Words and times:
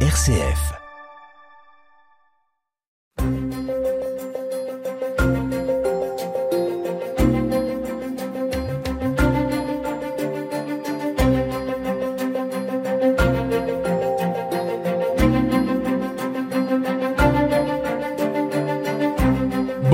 RCF. 0.00 0.85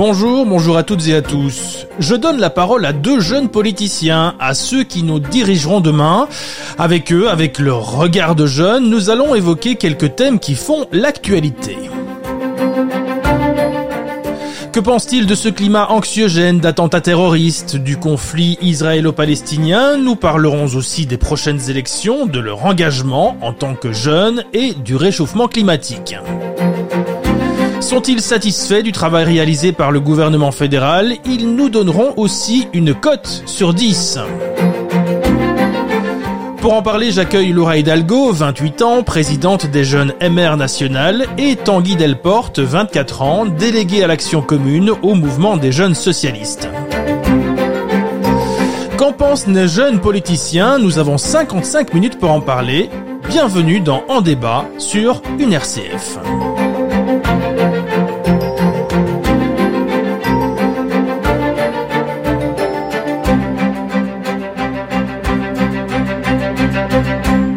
Bonjour, 0.05 0.45
bonjour 0.47 0.77
à 0.77 0.83
toutes 0.83 1.07
et 1.07 1.15
à 1.15 1.23
tous. 1.23 1.87
Je 2.01 2.17
donne 2.17 2.41
la 2.41 2.51
parole 2.51 2.85
à 2.87 2.93
deux 2.93 3.21
jeunes 3.21 3.49
politiciens, 3.49 4.35
à 4.41 4.53
ceux 4.53 4.83
qui 4.83 5.05
nous 5.05 5.21
dirigeront 5.21 5.79
demain. 5.79 6.27
Avec 6.77 7.13
eux, 7.13 7.31
avec 7.31 7.61
leur 7.61 7.99
regard 7.99 8.35
de 8.35 8.45
jeunes, 8.45 8.91
nous 8.91 9.11
allons 9.11 9.37
évoquer 9.37 9.77
quelques 9.77 10.17
thèmes 10.17 10.41
qui 10.41 10.57
font 10.57 10.87
l'actualité. 10.91 11.79
Que 14.73 14.81
pense-t-il 14.81 15.27
de 15.27 15.37
ce 15.37 15.49
climat 15.49 15.89
anxiogène 15.93 16.59
d'attentats 16.59 17.01
terroristes, 17.01 17.77
du 17.77 17.97
conflit 17.97 18.59
israélo-palestinien? 18.61 19.99
Nous 19.99 20.17
parlerons 20.17 20.67
aussi 20.75 21.07
des 21.07 21.17
prochaines 21.17 21.71
élections, 21.71 22.27
de 22.27 22.41
leur 22.41 22.67
engagement 22.67 23.37
en 23.41 23.53
tant 23.53 23.77
que 23.77 23.93
jeunes 23.93 24.43
et 24.53 24.75
du 24.75 24.97
réchauffement 24.97 25.47
climatique. 25.47 26.17
Sont-ils 27.83 28.23
satisfaits 28.23 28.83
du 28.83 28.93
travail 28.93 29.25
réalisé 29.25 29.73
par 29.73 29.91
le 29.91 30.01
gouvernement 30.01 30.53
fédéral? 30.53 31.15
Ils 31.27 31.55
nous 31.55 31.69
donneront 31.69 32.15
aussi 32.17 32.69
une 32.73 32.95
cote 32.95 33.43
sur 33.45 33.75
10. 33.75 34.19
Pour 36.61 36.75
en 36.75 36.83
parler, 36.83 37.11
j'accueille 37.11 37.53
Laura 37.53 37.77
Hidalgo, 37.77 38.33
28 38.33 38.83
ans, 38.83 39.03
présidente 39.03 39.67
des 39.67 39.85
jeunes 39.85 40.15
MR 40.23 40.57
National, 40.57 41.27
et 41.37 41.57
Tanguy 41.57 41.97
Delporte, 41.97 42.61
24 42.61 43.23
ans, 43.23 43.47
délégué 43.47 44.05
à 44.05 44.07
l'action 44.07 44.43
commune 44.43 44.93
au 45.03 45.15
mouvement 45.15 45.57
des 45.57 45.73
jeunes 45.73 45.97
socialistes. 45.97 46.69
Qu'en 48.97 49.13
pensent 49.13 49.49
les 49.49 49.69
jeunes 49.69 50.01
politiciens? 50.01 50.79
Nous 50.79 50.99
avons 50.99 51.19
55 51.19 51.93
minutes 51.95 52.19
pour 52.19 52.31
en 52.31 52.41
parler. 52.41 52.89
Bienvenue 53.29 53.81
dans 53.81 54.05
En 54.09 54.21
débat 54.21 54.67
sur 54.79 55.21
une 55.39 55.53
RCF. 55.53 56.19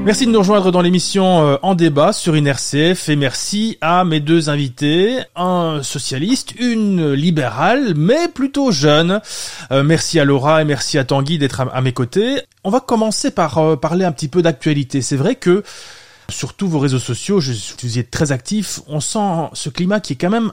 Merci 0.05 0.27
de 0.27 0.31
nous 0.31 0.37
rejoindre 0.37 0.71
dans 0.71 0.81
l'émission 0.81 1.47
euh, 1.47 1.57
En 1.63 1.73
débat 1.73 2.13
sur 2.13 2.35
une 2.35 2.45
RCF 2.45 3.09
et 3.09 3.15
merci 3.15 3.79
à 3.81 4.05
mes 4.05 4.19
deux 4.19 4.51
invités, 4.51 5.17
un 5.35 5.79
socialiste, 5.81 6.53
une 6.59 7.13
libérale, 7.13 7.95
mais 7.95 8.27
plutôt 8.27 8.69
jeune. 8.69 9.19
Euh, 9.71 9.81
merci 9.81 10.19
à 10.19 10.23
Laura 10.23 10.61
et 10.61 10.63
merci 10.63 10.99
à 10.99 11.05
Tanguy 11.05 11.39
d'être 11.39 11.61
à, 11.61 11.81
mes 11.81 11.91
côtés. 11.91 12.43
On 12.63 12.69
va 12.69 12.81
commencer 12.81 13.31
par 13.31 13.57
euh, 13.57 13.77
parler 13.77 14.05
un 14.05 14.11
petit 14.11 14.27
peu 14.27 14.43
d'actualité. 14.43 15.01
C'est 15.01 15.15
vrai 15.15 15.37
que 15.37 15.63
sur 16.29 16.53
tous 16.53 16.67
vos 16.67 16.77
réseaux 16.77 16.99
sociaux, 16.99 17.39
je, 17.39 17.53
vous 17.81 17.97
y 17.97 17.99
êtes 17.99 18.11
très 18.11 18.31
actifs, 18.31 18.81
on 18.85 18.99
sent 18.99 19.49
ce 19.53 19.69
climat 19.69 20.01
qui 20.01 20.13
est 20.13 20.17
quand 20.17 20.29
même 20.29 20.51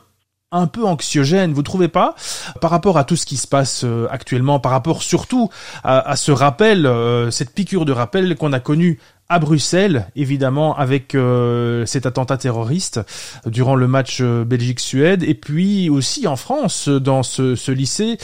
un 0.50 0.66
peu 0.66 0.86
anxiogène, 0.86 1.52
vous 1.52 1.62
trouvez 1.62 1.88
pas? 1.88 2.14
Par 2.62 2.70
rapport 2.70 2.96
à 2.96 3.04
tout 3.04 3.16
ce 3.16 3.24
qui 3.24 3.38
se 3.38 3.46
passe 3.46 3.86
actuellement, 4.10 4.60
par 4.60 4.72
rapport 4.72 5.02
surtout 5.02 5.48
à, 5.82 6.14
ce 6.14 6.30
rappel, 6.30 6.86
cette 7.30 7.54
piqûre 7.54 7.86
de 7.86 7.92
rappel 7.92 8.36
qu'on 8.36 8.52
a 8.52 8.60
connu 8.60 8.98
à 9.32 9.38
Bruxelles, 9.38 10.06
évidemment, 10.14 10.76
avec 10.76 11.14
euh, 11.14 11.86
cet 11.86 12.04
attentat 12.04 12.36
terroriste 12.36 13.00
durant 13.46 13.76
le 13.76 13.88
match 13.88 14.18
euh, 14.20 14.44
Belgique-Suède, 14.44 15.22
et 15.22 15.32
puis 15.32 15.88
aussi 15.88 16.26
en 16.26 16.36
France, 16.36 16.90
dans 16.90 17.22
ce, 17.22 17.70
lycée. 17.70 18.18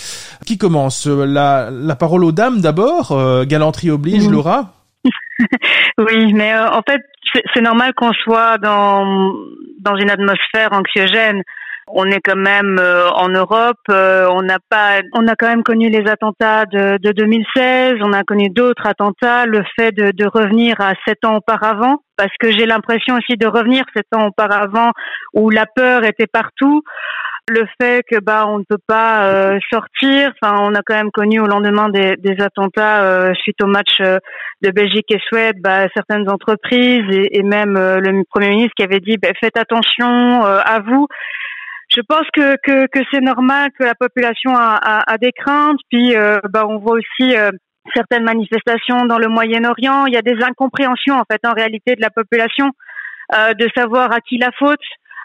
Qui 0.44 0.58
commence. 0.58 1.06
La, 1.06 1.70
la 1.70 1.96
parole 1.96 2.24
aux 2.24 2.32
dames 2.32 2.60
d'abord, 2.60 3.12
euh, 3.12 3.44
galanterie 3.44 3.90
oblige, 3.90 4.28
Laura. 4.28 4.74
Oui, 5.98 6.32
mais 6.32 6.52
en 6.56 6.82
fait, 6.88 7.00
c'est 7.54 7.60
normal 7.60 7.92
qu'on 7.94 8.12
soit 8.12 8.58
dans, 8.58 9.32
dans 9.80 9.96
une 9.96 10.10
atmosphère 10.10 10.72
anxiogène 10.72 11.42
on 11.92 12.06
est 12.10 12.20
quand 12.20 12.36
même 12.36 12.78
euh, 12.78 13.08
en 13.10 13.28
Europe, 13.28 13.78
euh, 13.90 14.26
on 14.30 14.42
n'a 14.42 14.58
pas, 14.68 15.00
on 15.14 15.26
a 15.26 15.34
quand 15.34 15.48
même 15.48 15.62
connu 15.62 15.88
les 15.88 16.08
attentats 16.08 16.66
de, 16.66 16.98
2016, 16.98 17.94
on 18.02 18.12
a 18.12 18.22
connu 18.24 18.50
d'autres 18.50 18.86
attentats, 18.86 19.46
le 19.46 19.62
fait 19.78 19.92
de, 19.92 20.26
revenir 20.28 20.80
à 20.80 20.92
sept 21.06 21.24
ans 21.24 21.36
auparavant, 21.36 22.02
parce 22.16 22.32
que 22.38 22.50
j'ai 22.50 22.66
l'impression 22.66 23.16
aussi 23.16 23.36
de 23.36 23.46
revenir 23.46 23.84
sept 23.94 24.06
ans 24.14 24.26
auparavant 24.26 24.90
où 25.34 25.50
la 25.50 25.66
peur 25.66 26.04
était 26.04 26.26
partout. 26.26 26.82
Le 27.50 27.64
fait 27.80 28.02
que 28.10 28.20
bah 28.20 28.44
on 28.46 28.58
ne 28.58 28.64
peut 28.68 28.82
pas 28.86 29.24
euh, 29.24 29.58
sortir, 29.72 30.32
enfin 30.42 30.56
on 30.60 30.74
a 30.74 30.82
quand 30.84 30.94
même 30.94 31.10
connu 31.10 31.40
au 31.40 31.46
lendemain 31.46 31.88
des, 31.88 32.36
attentats 32.40 33.32
suite 33.36 33.62
au 33.62 33.66
match 33.66 34.00
de 34.00 34.70
Belgique 34.70 35.10
et 35.10 35.18
Suède, 35.18 35.56
bah, 35.58 35.86
certaines 35.96 36.28
entreprises 36.28 37.06
et, 37.08 37.42
même 37.42 37.72
le 37.72 38.22
premier 38.28 38.50
ministre 38.50 38.74
qui 38.76 38.82
avait 38.82 39.00
dit 39.00 39.16
bah, 39.16 39.30
faites 39.40 39.56
attention 39.56 40.44
à 40.44 40.80
vous 40.80 41.06
je 41.98 42.02
pense 42.02 42.26
que, 42.32 42.56
que, 42.62 42.86
que 42.86 43.04
c'est 43.12 43.20
normal 43.20 43.70
que 43.78 43.84
la 43.84 43.94
population 43.94 44.54
a, 44.54 44.78
a, 44.80 45.12
a 45.12 45.18
des 45.18 45.32
craintes. 45.32 45.80
Puis, 45.90 46.14
euh, 46.14 46.38
bah, 46.50 46.64
on 46.68 46.78
voit 46.78 46.96
aussi 46.96 47.36
euh, 47.36 47.50
certaines 47.94 48.22
manifestations 48.22 49.06
dans 49.06 49.18
le 49.18 49.28
Moyen-Orient. 49.28 50.06
Il 50.06 50.14
y 50.14 50.16
a 50.16 50.22
des 50.22 50.40
incompréhensions 50.42 51.16
en 51.16 51.24
fait 51.30 51.40
en 51.44 51.52
réalité 51.52 51.96
de 51.96 52.00
la 52.00 52.10
population 52.10 52.70
euh, 53.34 53.54
de 53.54 53.68
savoir 53.76 54.12
à 54.12 54.20
qui 54.20 54.38
la 54.38 54.50
faute. 54.58 54.78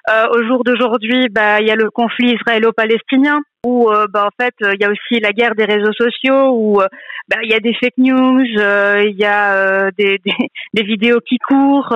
Euh, 0.09 0.27
au 0.31 0.43
jour 0.45 0.63
d'aujourd'hui, 0.65 1.29
bah, 1.29 1.61
il 1.61 1.67
y 1.67 1.71
a 1.71 1.75
le 1.75 1.89
conflit 1.89 2.33
israélo-palestinien 2.33 3.39
où 3.65 3.89
bah, 4.11 4.27
en 4.27 4.43
fait 4.43 4.53
il 4.59 4.81
y 4.81 4.83
a 4.83 4.89
aussi 4.89 5.21
la 5.21 5.31
guerre 5.31 5.55
des 5.55 5.63
réseaux 5.63 5.93
sociaux 5.93 6.51
où 6.51 6.81
bah, 7.29 7.37
il 7.43 7.49
y 7.49 7.53
a 7.53 7.61
des 7.61 7.73
fake 7.75 7.97
news, 7.97 8.43
il 8.43 9.15
y 9.17 9.23
a 9.23 9.89
des, 9.91 10.17
des, 10.25 10.33
des, 10.73 10.83
vidéos 10.83 11.21
qui 11.25 11.37
courent 11.37 11.95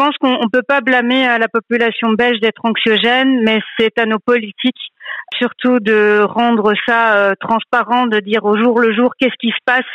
pense 0.00 0.16
qu'on 0.18 0.38
ne 0.44 0.48
peut 0.50 0.62
pas 0.66 0.80
blâmer 0.80 1.26
la 1.38 1.48
population 1.48 2.12
belge 2.12 2.40
d'être 2.40 2.64
anxiogène, 2.64 3.42
mais 3.44 3.60
c'est 3.78 3.98
à 3.98 4.06
nos 4.06 4.18
politiques 4.18 4.90
surtout 5.38 5.78
de 5.80 6.20
rendre 6.22 6.72
ça 6.86 7.16
euh, 7.16 7.34
transparent, 7.40 8.06
de 8.06 8.20
dire 8.20 8.44
au 8.44 8.56
jour 8.56 8.80
le 8.80 8.94
jour 8.94 9.12
qu'est-ce 9.18 9.36
qui 9.40 9.50
se 9.50 9.62
passe 9.64 9.90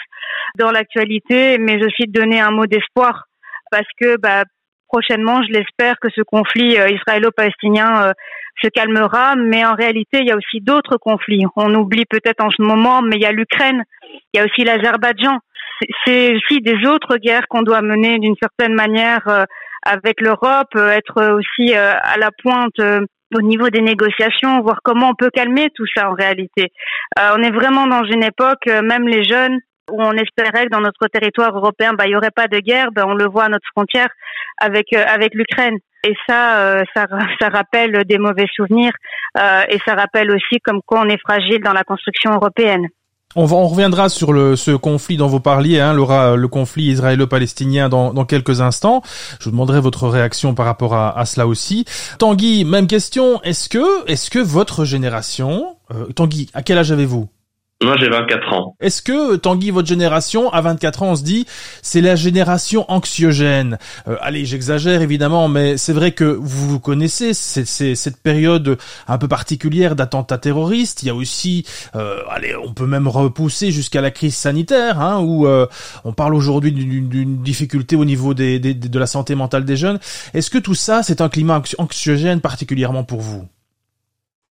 dans 0.57 0.71
l'actualité, 0.71 1.57
mais 1.57 1.83
aussi 1.83 2.07
de 2.07 2.11
donner 2.11 2.39
un 2.39 2.51
mot 2.51 2.65
d'espoir 2.65 3.25
parce 3.71 3.87
que 3.99 4.17
bah, 4.17 4.43
prochainement, 4.87 5.41
je 5.43 5.51
l'espère, 5.51 5.95
que 5.99 6.09
ce 6.15 6.21
conflit 6.21 6.77
euh, 6.79 6.87
israélo-palestinien 6.89 8.07
euh, 8.07 8.11
se 8.63 8.69
calmera, 8.69 9.35
mais 9.35 9.65
en 9.65 9.73
réalité, 9.73 10.19
il 10.21 10.27
y 10.27 10.31
a 10.31 10.37
aussi 10.37 10.61
d'autres 10.61 10.97
conflits. 10.97 11.43
On 11.55 11.73
oublie 11.75 12.05
peut-être 12.09 12.43
en 12.43 12.51
ce 12.51 12.61
moment, 12.61 13.01
mais 13.01 13.17
il 13.17 13.21
y 13.21 13.25
a 13.25 13.31
l'Ukraine, 13.31 13.83
il 14.33 14.37
y 14.37 14.39
a 14.39 14.45
aussi 14.45 14.63
l'Azerbaïdjan. 14.63 15.39
C'est 16.05 16.35
aussi 16.35 16.61
des 16.61 16.87
autres 16.87 17.17
guerres 17.17 17.47
qu'on 17.49 17.63
doit 17.63 17.81
mener 17.81 18.17
d'une 18.19 18.35
certaine 18.41 18.73
manière 18.73 19.45
avec 19.85 20.19
l'Europe, 20.19 20.75
euh, 20.75 20.89
être 20.89 21.37
aussi 21.37 21.75
euh, 21.75 21.93
à 22.01 22.17
la 22.17 22.31
pointe 22.43 22.79
euh, 22.79 23.05
au 23.35 23.41
niveau 23.41 23.69
des 23.69 23.81
négociations, 23.81 24.61
voir 24.61 24.79
comment 24.83 25.09
on 25.09 25.15
peut 25.15 25.29
calmer 25.33 25.69
tout 25.75 25.85
ça 25.95 26.09
en 26.09 26.13
réalité. 26.13 26.71
on 27.17 27.41
est 27.41 27.51
vraiment 27.51 27.87
dans 27.87 28.03
une 28.03 28.23
époque, 28.23 28.65
même 28.67 29.07
les 29.07 29.23
jeunes, 29.23 29.59
où 29.91 30.01
on 30.01 30.13
espérait 30.13 30.65
que 30.65 30.69
dans 30.69 30.79
notre 30.79 31.07
territoire 31.07 31.55
européen, 31.55 31.93
bah, 31.93 32.05
il 32.05 32.09
n'y 32.09 32.15
aurait 32.15 32.31
pas 32.33 32.47
de 32.47 32.59
guerre. 32.59 32.91
Bah, 32.91 33.03
on 33.07 33.15
le 33.15 33.25
voit 33.25 33.45
à 33.45 33.49
notre 33.49 33.67
frontière 33.75 34.07
avec 34.61 34.93
avec 34.93 35.33
l'Ukraine. 35.33 35.77
Et 36.07 36.13
ça, 36.29 36.83
ça, 36.95 37.07
ça 37.41 37.49
rappelle 37.49 38.03
des 38.05 38.19
mauvais 38.19 38.45
souvenirs 38.55 38.93
et 39.37 39.79
ça 39.85 39.95
rappelle 39.95 40.31
aussi 40.31 40.61
comme 40.63 40.81
quoi 40.85 41.01
on 41.01 41.09
est 41.09 41.19
fragile 41.19 41.61
dans 41.61 41.73
la 41.73 41.83
construction 41.83 42.31
européenne. 42.31 42.87
On, 43.35 43.43
on, 43.43 43.67
reviendra 43.67 44.09
sur 44.09 44.29
ce 44.57 44.75
conflit 44.75 45.17
dont 45.17 45.27
vous 45.27 45.39
parliez, 45.39 45.79
hein, 45.79 45.93
Laura, 45.93 46.35
le 46.35 46.47
conflit 46.47 46.85
israélo-palestinien 46.85 47.89
dans, 47.89 48.25
quelques 48.25 48.61
instants. 48.61 49.01
Je 49.39 49.45
vous 49.45 49.51
demanderai 49.51 49.81
votre 49.81 50.07
réaction 50.07 50.53
par 50.53 50.65
rapport 50.65 50.93
à, 50.93 51.17
à 51.17 51.25
cela 51.25 51.47
aussi. 51.47 51.85
Tanguy, 52.17 52.65
même 52.65 52.87
question. 52.87 53.41
Est-ce 53.43 53.69
que, 53.69 54.09
est-ce 54.09 54.29
que 54.29 54.39
votre 54.39 54.85
génération, 54.85 55.75
euh, 55.93 56.05
Tanguy, 56.13 56.49
à 56.53 56.63
quel 56.63 56.77
âge 56.77 56.91
avez-vous? 56.91 57.27
Moi, 57.83 57.97
j'ai 57.97 58.07
24 58.07 58.53
ans. 58.53 58.75
Est-ce 58.79 59.01
que, 59.01 59.35
Tanguy, 59.35 59.69
votre 59.69 59.87
génération, 59.87 60.49
à 60.53 60.61
24 60.61 61.03
ans, 61.03 61.11
on 61.11 61.15
se 61.17 61.23
dit, 61.23 61.45
c'est 61.81 61.99
la 61.99 62.15
génération 62.15 62.89
anxiogène? 62.89 63.77
Euh, 64.07 64.15
Allez, 64.21 64.45
j'exagère 64.45 65.01
évidemment, 65.01 65.49
mais 65.49 65.75
c'est 65.75 65.91
vrai 65.91 66.13
que 66.13 66.23
vous 66.23 66.79
connaissez 66.79 67.33
c'est, 67.33 67.65
cette 67.95 68.17
période 68.23 68.77
un 69.09 69.17
peu 69.17 69.27
particulière 69.27 69.97
d'attentats 69.97 70.37
terroristes. 70.37 71.03
Il 71.03 71.07
y 71.07 71.09
a 71.09 71.15
aussi, 71.15 71.65
euh, 71.97 72.21
allez, 72.29 72.55
on 72.55 72.73
peut 72.73 72.87
même 72.87 73.09
repousser 73.09 73.71
jusqu'à 73.71 73.99
la 73.99 74.09
crise 74.09 74.35
sanitaire, 74.35 75.01
hein, 75.01 75.19
où 75.19 75.45
euh, 75.45 75.67
on 76.05 76.13
parle 76.13 76.33
aujourd'hui 76.33 76.71
d'une, 76.71 77.43
difficulté 77.43 77.97
au 77.97 78.05
niveau 78.05 78.33
des, 78.33 78.57
de 78.59 78.99
la 78.99 79.05
santé 79.05 79.35
mentale 79.35 79.65
des 79.65 79.75
jeunes. 79.75 79.99
Est-ce 80.33 80.49
que 80.49 80.57
tout 80.59 80.75
ça, 80.75 81.03
c'est 81.03 81.19
un 81.19 81.27
climat 81.27 81.61
anxiogène 81.77 82.39
particulièrement 82.39 83.03
pour 83.03 83.19
vous? 83.19 83.45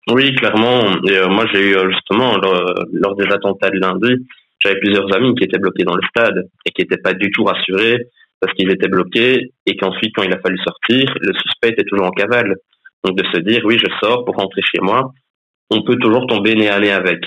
Oui, 0.09 0.35
clairement. 0.35 0.83
Et 1.09 1.17
euh, 1.17 1.29
moi, 1.29 1.47
j'ai 1.53 1.71
eu 1.71 1.77
euh, 1.77 1.91
justement 1.91 2.37
lors, 2.37 3.17
des 3.17 3.33
attentats 3.33 3.71
de 3.71 3.79
lundi, 3.79 4.27
j'avais 4.61 4.79
plusieurs 4.79 5.13
amis 5.15 5.35
qui 5.35 5.45
étaient 5.45 5.59
bloqués 5.59 5.85
dans 5.85 5.97
le 5.97 6.07
stade 6.09 6.49
et 6.65 6.71
qui 6.71 6.83
n'étaient 6.83 7.03
pas 7.03 7.13
du 7.13 7.31
tout 7.31 7.45
rassurés 7.45 7.99
parce 8.41 8.53
qu'ils 8.55 8.71
étaient 8.71 8.89
bloqués 8.89 9.51
et 9.67 9.77
qu'ensuite, 9.77 10.13
quand 10.15 10.23
il 10.23 10.33
a 10.33 10.41
fallu 10.41 10.59
sortir, 10.59 11.13
le 11.21 11.33
suspect 11.35 11.71
était 11.71 11.85
toujours 11.85 12.07
en 12.07 12.11
cavale. 12.11 12.55
Donc 13.05 13.17
de 13.17 13.25
se 13.33 13.41
dire, 13.41 13.63
oui, 13.65 13.79
je 13.79 13.91
sors 14.01 14.25
pour 14.25 14.37
rentrer 14.37 14.63
chez 14.63 14.81
moi, 14.81 15.13
on 15.71 15.83
peut 15.83 15.97
toujours 15.97 16.27
tomber 16.27 16.55
nez 16.55 16.69
à 16.69 16.79
nez 16.79 16.93
avec. 16.93 17.21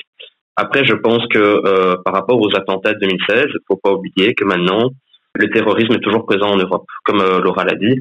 Après, 0.56 0.86
je 0.86 0.94
pense 0.94 1.26
que 1.28 1.40
euh, 1.40 1.96
par 2.04 2.14
rapport 2.14 2.40
aux 2.40 2.56
attentats 2.56 2.94
de 2.94 3.00
2016, 3.00 3.46
il 3.48 3.60
faut 3.68 3.80
pas 3.82 3.94
oublier 3.94 4.34
que 4.34 4.44
maintenant, 4.44 4.90
le 5.36 5.50
terrorisme 5.50 5.94
est 5.94 6.04
toujours 6.04 6.26
présent 6.26 6.50
en 6.50 6.58
Europe, 6.58 6.86
comme 7.06 7.22
euh, 7.22 7.40
Laura 7.40 7.64
l'a 7.64 7.76
dit. 7.76 7.96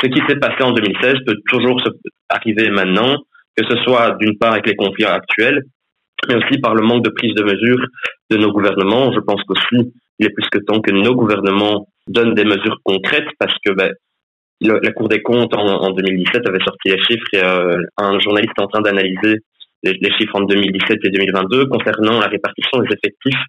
Ce 0.00 0.06
qui 0.06 0.20
s'est 0.26 0.38
passé 0.38 0.62
en 0.62 0.72
2016 0.72 1.14
peut 1.26 1.36
toujours 1.46 1.80
se 1.80 1.90
arriver 2.30 2.70
maintenant, 2.70 3.16
que 3.56 3.64
ce 3.68 3.76
soit 3.84 4.16
d'une 4.20 4.36
part 4.38 4.52
avec 4.52 4.66
les 4.66 4.76
conflits 4.76 5.04
actuels, 5.04 5.62
mais 6.28 6.36
aussi 6.36 6.58
par 6.58 6.74
le 6.74 6.82
manque 6.82 7.04
de 7.04 7.10
prise 7.10 7.34
de 7.34 7.42
mesures 7.42 7.86
de 8.30 8.36
nos 8.36 8.52
gouvernements. 8.52 9.12
Je 9.12 9.20
pense 9.20 9.42
qu'aussi, 9.44 9.92
il 10.18 10.26
est 10.26 10.30
plus 10.30 10.48
que 10.50 10.58
temps 10.58 10.80
que 10.80 10.92
nos 10.92 11.14
gouvernements 11.14 11.86
donnent 12.08 12.34
des 12.34 12.44
mesures 12.44 12.78
concrètes 12.84 13.28
parce 13.38 13.54
que 13.64 13.72
ben, 13.72 13.92
la 14.60 14.92
Cour 14.92 15.08
des 15.08 15.22
comptes 15.22 15.54
en, 15.54 15.90
2017 15.90 16.48
avait 16.48 16.64
sorti 16.64 16.88
les 16.88 17.02
chiffres 17.02 17.26
et 17.32 17.42
euh, 17.42 17.76
un 17.98 18.18
journaliste 18.20 18.58
en 18.58 18.66
train 18.66 18.80
d'analyser 18.80 19.38
les, 19.82 20.10
chiffres 20.18 20.36
en 20.36 20.42
2017 20.42 20.98
et 21.04 21.10
2022 21.10 21.66
concernant 21.66 22.20
la 22.20 22.28
répartition 22.28 22.78
des 22.78 22.88
effectifs 22.94 23.40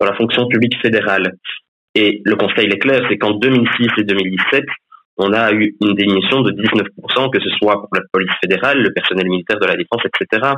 dans 0.00 0.06
la 0.06 0.14
fonction 0.14 0.46
publique 0.48 0.80
fédérale. 0.80 1.34
Et 1.94 2.22
le 2.24 2.36
conseil 2.36 2.66
est 2.66 2.78
clair, 2.78 3.04
c'est 3.10 3.18
qu'en 3.18 3.32
2006 3.32 3.88
et 3.98 4.04
2017, 4.04 4.64
on 5.18 5.32
a 5.32 5.52
eu 5.52 5.74
une 5.80 5.94
diminution 5.94 6.40
de 6.40 6.52
19%, 6.52 7.30
que 7.30 7.40
ce 7.40 7.50
soit 7.58 7.74
pour 7.74 7.88
la 7.94 8.02
police 8.12 8.32
fédérale, 8.40 8.78
le 8.82 8.92
personnel 8.92 9.28
militaire 9.28 9.58
de 9.58 9.66
la 9.66 9.76
défense, 9.76 10.02
etc. 10.04 10.52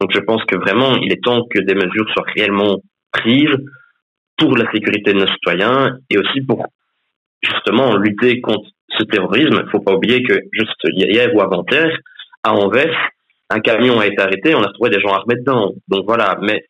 Donc 0.00 0.12
je 0.12 0.20
pense 0.20 0.44
que 0.44 0.56
vraiment, 0.56 0.96
il 0.96 1.12
est 1.12 1.22
temps 1.22 1.42
que 1.50 1.60
des 1.60 1.74
mesures 1.74 2.08
soient 2.12 2.26
réellement 2.36 2.78
prises 3.12 3.56
pour 4.36 4.56
la 4.56 4.70
sécurité 4.72 5.12
de 5.12 5.20
nos 5.20 5.28
citoyens 5.28 5.96
et 6.10 6.18
aussi 6.18 6.40
pour 6.42 6.66
justement 7.42 7.96
lutter 7.96 8.40
contre 8.40 8.68
ce 8.90 9.04
terrorisme. 9.04 9.62
Il 9.64 9.70
faut 9.70 9.80
pas 9.80 9.94
oublier 9.94 10.22
que 10.22 10.34
juste 10.52 10.80
hier 10.84 11.34
ou 11.34 11.40
avant-hier, 11.40 11.96
à 12.42 12.52
Anvers, 12.52 12.96
un 13.50 13.60
camion 13.60 14.00
a 14.00 14.06
été 14.06 14.20
arrêté, 14.20 14.54
on 14.54 14.62
a 14.62 14.66
retrouvé 14.66 14.90
des 14.90 15.00
gens 15.00 15.12
armés 15.12 15.36
dedans. 15.36 15.72
Donc 15.88 16.04
voilà, 16.06 16.38
mais 16.42 16.64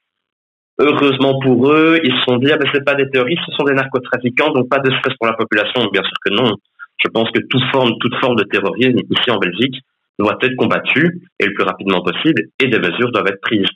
heureusement 0.78 1.38
pour 1.40 1.70
eux, 1.72 1.98
ils 2.02 2.14
se 2.14 2.22
sont 2.22 2.36
dit 2.36 2.52
ah 2.52 2.56
ben 2.56 2.68
c'est 2.72 2.84
pas 2.84 2.94
des 2.94 3.08
terroristes, 3.10 3.42
ce 3.46 3.56
sont 3.56 3.64
des 3.64 3.74
narcotrafiquants, 3.74 4.52
donc 4.52 4.68
pas 4.68 4.80
de 4.80 4.90
stress 4.98 5.16
pour 5.18 5.26
la 5.26 5.34
population. 5.34 5.88
Bien 5.92 6.02
sûr 6.02 6.16
que 6.24 6.32
non. 6.34 6.54
Je 6.98 7.08
pense 7.08 7.30
que 7.30 7.40
toute 7.50 7.64
forme, 7.72 7.92
toute 8.00 8.14
forme 8.16 8.36
de 8.36 8.44
terrorisme 8.44 8.98
ici 9.10 9.30
en 9.30 9.38
Belgique 9.38 9.76
doit 10.18 10.38
être 10.42 10.56
combattue 10.56 11.22
et 11.40 11.46
le 11.46 11.52
plus 11.54 11.64
rapidement 11.64 12.02
possible, 12.02 12.42
et 12.60 12.68
des 12.68 12.78
mesures 12.78 13.10
doivent 13.10 13.26
être 13.26 13.40
prises. 13.40 13.68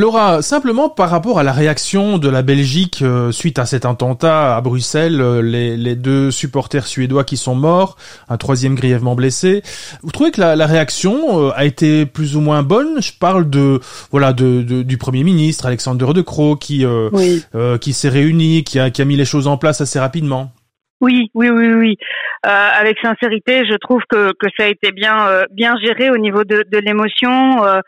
Laura, 0.00 0.42
simplement 0.42 0.88
par 0.88 1.08
rapport 1.08 1.38
à 1.38 1.44
la 1.44 1.52
réaction 1.52 2.18
de 2.18 2.28
la 2.28 2.42
Belgique 2.42 3.00
euh, 3.02 3.30
suite 3.30 3.60
à 3.60 3.64
cet 3.64 3.84
attentat 3.84 4.56
à 4.56 4.60
Bruxelles, 4.60 5.20
euh, 5.20 5.40
les, 5.40 5.94
deux 5.94 6.32
supporters 6.32 6.88
suédois 6.88 7.22
qui 7.22 7.36
sont 7.36 7.54
morts, 7.54 7.96
un 8.28 8.36
troisième 8.36 8.74
grièvement 8.74 9.14
blessé, 9.14 9.62
vous 10.02 10.10
trouvez 10.10 10.32
que 10.32 10.40
la, 10.40 10.66
réaction 10.66 11.46
euh, 11.46 11.52
a 11.54 11.64
été 11.64 12.06
plus 12.06 12.34
ou 12.34 12.40
moins 12.40 12.64
bonne? 12.64 13.00
Je 13.00 13.12
parle 13.12 13.48
de 13.48 13.78
voilà 14.10 14.32
de, 14.32 14.82
du 14.82 14.98
premier 14.98 15.22
ministre 15.22 15.64
Alexander 15.66 16.06
De 16.12 16.22
Croo 16.22 16.56
qui 16.56 16.84
qui 17.80 17.92
s'est 17.92 18.08
réuni, 18.08 18.64
qui 18.64 18.80
a, 18.80 18.90
qui 18.90 19.00
a 19.00 19.04
mis 19.04 19.14
les 19.14 19.24
choses 19.24 19.46
en 19.46 19.58
place 19.58 19.80
assez 19.80 20.00
rapidement. 20.00 20.50
Oui, 21.00 21.30
oui, 21.34 21.50
oui, 21.50 21.72
oui. 21.74 21.96
avec 22.42 22.98
sincérité, 23.00 23.64
je 23.66 23.76
trouve 23.76 24.02
que, 24.08 24.32
que 24.32 24.46
ça 24.56 24.64
a 24.64 24.68
été 24.68 24.92
bien 24.92 25.44
bien 25.50 25.74
géré 25.82 26.10
au 26.10 26.18
niveau 26.18 26.44
de, 26.44 26.64
de 26.70 26.78
l'émotion. 26.78 27.64
Euh, 27.64 27.80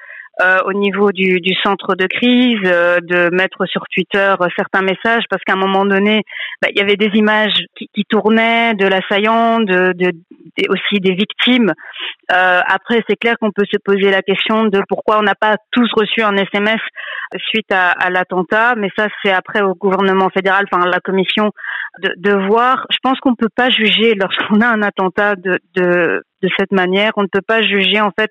au 0.67 0.73
niveau 0.75 1.12
du, 1.12 1.41
du, 1.41 1.55
centre 1.62 1.94
de 1.94 2.06
crise, 2.06 2.61
euh, 2.67 2.99
de 3.00 3.35
mettre 3.35 3.65
sur 3.67 3.83
Twitter 3.91 4.35
euh, 4.41 4.47
certains 4.56 4.83
messages, 4.83 5.25
parce 5.31 5.43
qu'à 5.44 5.55
un 5.55 5.56
moment 5.56 5.87
donné, 5.87 6.23
bah, 6.61 6.69
il 6.71 6.79
y 6.79 6.83
avait 6.83 6.97
des 6.97 7.11
images 7.15 7.55
qui, 7.77 7.88
qui 7.94 8.05
tournaient 8.05 8.75
de 8.75 8.87
l'assaillant, 8.87 9.61
de, 9.61 9.93
de, 9.94 10.12
aussi 10.69 11.00
des 11.00 11.15
victimes. 11.15 11.73
après, 12.29 13.03
c'est 13.09 13.17
clair 13.17 13.37
qu'on 13.41 13.50
peut 13.50 13.65
se 13.71 13.79
poser 13.83 14.11
la 14.11 14.23
question 14.23 14.65
de 14.65 14.81
pourquoi 14.88 15.19
on 15.19 15.23
n'a 15.23 15.35
pas 15.35 15.56
tous 15.73 15.91
reçu 15.94 16.23
un 16.23 16.37
SMS 16.37 16.81
suite 17.49 17.73
à, 17.73 17.91
à 17.91 18.11
l'attentat, 18.11 18.75
mais 18.77 18.88
ça, 18.97 19.09
c'est 19.23 19.33
après 19.33 19.62
au 19.62 19.75
gouvernement 19.75 20.29
fédéral, 20.31 20.67
enfin 20.71 20.87
la 20.87 21.00
commission, 21.00 21.50
de, 22.03 22.12
de 22.17 22.47
voir. 22.47 22.87
Je 22.91 22.99
pense 23.03 23.19
qu'on 23.21 23.31
ne 23.31 23.37
peut 23.37 23.53
pas 23.55 23.71
juger 23.71 24.15
lorsqu'on 24.15 24.61
a 24.61 24.69
un 24.69 24.83
attentat 24.83 25.37
de, 25.37 25.59
de, 25.75 26.23
de 26.43 26.49
cette 26.59 26.73
manière. 26.73 27.12
On 27.17 27.23
ne 27.23 27.29
peut 27.29 27.44
pas 27.47 27.62
juger 27.62 28.00
en 28.00 28.11
fait 28.19 28.31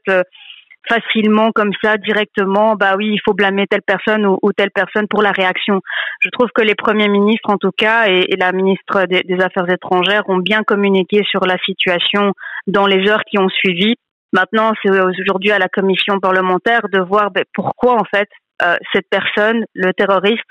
facilement 0.88 1.52
comme 1.52 1.72
ça 1.84 1.98
directement 1.98 2.76
bah 2.76 2.96
oui 2.98 3.12
il 3.14 3.20
faut 3.24 3.34
blâmer 3.34 3.66
telle 3.68 3.82
personne 3.82 4.26
ou, 4.26 4.54
telle 4.54 4.72
personne 4.72 5.08
pour 5.08 5.22
la 5.22 5.32
réaction 5.32 5.82
je 6.20 6.30
trouve 6.30 6.50
que 6.54 6.62
les 6.62 6.76
premiers 6.76 7.08
ministres 7.08 7.50
en 7.50 7.58
tout 7.58 7.72
cas 7.76 8.08
et, 8.08 8.36
la 8.38 8.52
ministre 8.52 9.06
des, 9.06 9.24
affaires 9.42 9.70
étrangères 9.70 10.24
ont 10.28 10.38
bien 10.38 10.64
communiqué 10.64 11.24
sur 11.30 11.46
la 11.46 11.58
situation 11.66 12.34
dans 12.68 12.88
les 12.88 13.10
heures 13.10 13.24
qui 13.30 13.40
ont 13.40 13.50
suivi 13.50 13.96
maintenant 14.34 14.74
c'est 14.84 14.92
aujourd'hui 14.92 15.52
à 15.52 15.60
la 15.60 15.68
commission 15.68 16.20
parlementaire 16.20 16.82
de 16.92 17.00
voir 17.00 17.32
ben, 17.32 17.44
pourquoi 17.54 17.94
en 17.94 18.06
fait 18.06 18.30
euh, 18.64 18.78
cette 18.94 19.08
personne 19.10 19.66
le 19.74 19.92
terroriste 19.94 20.44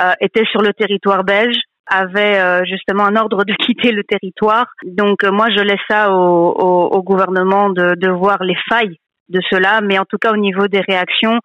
euh, 0.00 0.12
était 0.20 0.44
sur 0.50 0.62
le 0.62 0.72
territoire 0.72 1.24
belge 1.24 1.56
avait 1.88 2.38
euh, 2.38 2.64
justement 2.64 3.04
un 3.04 3.16
ordre 3.16 3.44
de 3.44 3.54
quitter 3.64 3.92
le 3.92 4.02
territoire. 4.04 4.66
Donc 4.84 5.24
moi, 5.24 5.46
je 5.56 5.62
laisse 5.62 5.80
ça 5.88 6.12
au, 6.12 6.50
au, 6.50 7.02
gouvernement 7.02 7.70
de, 7.70 7.94
de 7.94 8.10
voir 8.10 8.42
les 8.42 8.56
failles 8.68 8.98
de 9.28 9.40
cela, 9.50 9.80
mais 9.80 9.98
en 9.98 10.04
tout 10.04 10.18
cas 10.18 10.32
au 10.32 10.36
niveau 10.36 10.68
des 10.68 10.80
réactions, 10.80 11.40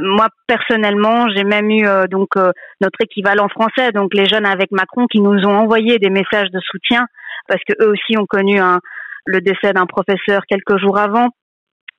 moi 0.00 0.28
personnellement, 0.46 1.26
j'ai 1.34 1.44
même 1.44 1.70
eu 1.70 1.86
euh, 1.86 2.06
donc 2.06 2.36
euh, 2.36 2.52
notre 2.80 3.00
équivalent 3.00 3.48
français, 3.48 3.92
donc 3.92 4.14
les 4.14 4.26
jeunes 4.26 4.46
avec 4.46 4.70
Macron, 4.70 5.06
qui 5.06 5.20
nous 5.20 5.46
ont 5.46 5.56
envoyé 5.56 5.98
des 5.98 6.10
messages 6.10 6.50
de 6.50 6.60
soutien 6.60 7.06
parce 7.48 7.62
que 7.66 7.74
eux 7.82 7.90
aussi 7.90 8.18
ont 8.18 8.26
connu 8.26 8.58
un, 8.58 8.80
le 9.24 9.40
décès 9.40 9.72
d'un 9.72 9.86
professeur 9.86 10.42
quelques 10.48 10.78
jours 10.78 10.98
avant. 10.98 11.28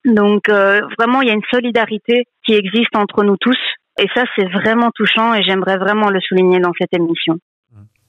Donc 0.05 0.49
euh, 0.49 0.81
vraiment, 0.97 1.21
il 1.21 1.27
y 1.27 1.31
a 1.31 1.33
une 1.33 1.41
solidarité 1.51 2.25
qui 2.45 2.53
existe 2.53 2.95
entre 2.95 3.23
nous 3.23 3.37
tous, 3.37 3.57
et 3.99 4.07
ça 4.15 4.23
c'est 4.35 4.47
vraiment 4.47 4.91
touchant, 4.95 5.33
et 5.33 5.43
j'aimerais 5.43 5.77
vraiment 5.77 6.09
le 6.09 6.19
souligner 6.21 6.59
dans 6.59 6.73
cette 6.79 6.93
émission. 6.93 7.39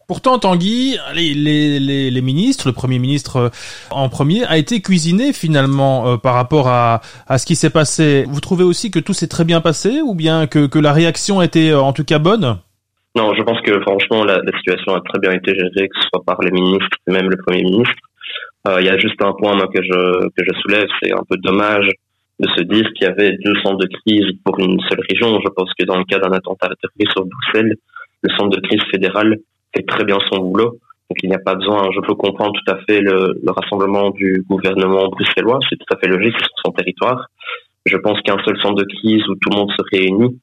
Pourtant, 0.08 0.38
Tanguy, 0.38 0.96
les, 1.14 2.22
ministres, 2.22 2.66
le 2.66 2.72
Premier 2.72 2.98
ministre 2.98 3.36
euh, 3.36 3.48
en 3.90 4.08
premier, 4.08 4.42
a 4.46 4.56
été 4.56 4.80
cuisiné 4.80 5.34
finalement 5.34 6.08
euh, 6.08 6.16
par 6.16 6.32
rapport 6.32 6.66
à, 6.68 7.02
ce 7.36 7.44
qui 7.44 7.54
s'est 7.54 7.68
passé. 7.68 8.24
Vous 8.26 8.40
trouvez 8.40 8.64
aussi 8.64 8.90
que 8.90 9.00
tout 9.00 9.12
s'est 9.12 9.28
très 9.28 9.44
bien 9.44 9.60
passé 9.60 10.00
ou 10.00 10.14
bien 10.14 10.46
que, 10.46 10.78
la 10.78 10.94
réaction 10.94 11.42
était 11.42 11.72
euh, 11.72 11.80
en 11.80 11.92
tout 11.92 12.04
cas 12.04 12.18
bonne? 12.18 12.56
Non, 13.16 13.34
je 13.34 13.42
pense 13.42 13.60
que 13.60 13.78
franchement, 13.82 14.24
la, 14.24 14.40
situation 14.56 14.94
a 14.94 15.02
très 15.02 15.18
bien 15.20 15.32
été 15.32 15.54
gérée, 15.54 15.88
que 15.88 16.00
ce 16.00 16.08
soit 16.08 16.24
par 16.24 16.40
les 16.40 16.52
ministres 16.52 16.96
et 17.06 17.12
même 17.12 17.28
le 17.28 17.36
Premier 17.46 17.64
ministre. 17.64 18.00
Il 18.80 18.84
y 18.84 18.88
a 18.88 18.98
juste 18.98 19.20
un 19.22 19.32
point 19.32 19.58
que, 19.58 19.82
je, 19.82 20.28
que 20.28 20.44
je 20.44 20.60
soulève, 20.60 20.88
c'est 21.02 21.12
un 21.12 21.22
peu 21.28 21.36
dommage 21.36 21.90
de 22.40 22.48
se 22.56 22.62
dire 22.62 22.86
qu'il 22.94 23.06
y 23.06 23.10
avait 23.10 23.32
deux 23.44 23.54
centres 23.62 23.78
de 23.78 23.88
crise 23.88 24.26
pour 24.44 24.58
une 24.58 24.78
seule 24.88 25.00
région. 25.10 25.38
Je 25.40 25.48
pense 25.54 25.70
que 25.78 25.84
dans 25.84 25.98
le 25.98 26.04
cas 26.04 26.18
d'un 26.18 26.32
attentat 26.32 26.68
terroriste 26.80 27.12
sur 27.12 27.26
Bruxelles, 27.26 27.76
le 28.22 28.36
centre 28.36 28.56
de 28.56 28.66
crise 28.66 28.82
fédéral 28.90 29.38
fait 29.74 29.84
très 29.84 30.04
bien 30.04 30.18
son 30.30 30.40
boulot. 30.40 30.78
Donc 31.10 31.16
il 31.22 31.30
n'y 31.30 31.36
a 31.36 31.38
pas 31.38 31.54
besoin, 31.54 31.88
je 31.94 32.00
peux 32.00 32.14
comprendre 32.14 32.52
tout 32.52 32.72
à 32.72 32.78
fait 32.86 33.00
le, 33.00 33.40
le 33.42 33.50
rassemblement 33.50 34.10
du 34.10 34.44
gouvernement 34.46 35.08
bruxellois, 35.08 35.58
c'est 35.68 35.76
tout 35.76 35.94
à 35.94 35.98
fait 35.98 36.08
logique 36.08 36.36
sur 36.38 36.50
son 36.66 36.72
territoire. 36.72 37.28
Je 37.86 37.96
pense 37.96 38.20
qu'un 38.20 38.36
seul 38.44 38.60
centre 38.60 38.74
de 38.74 38.84
crise 38.84 39.22
où 39.28 39.34
tout 39.36 39.48
le 39.50 39.56
monde 39.56 39.70
se 39.70 39.82
réunit 39.90 40.38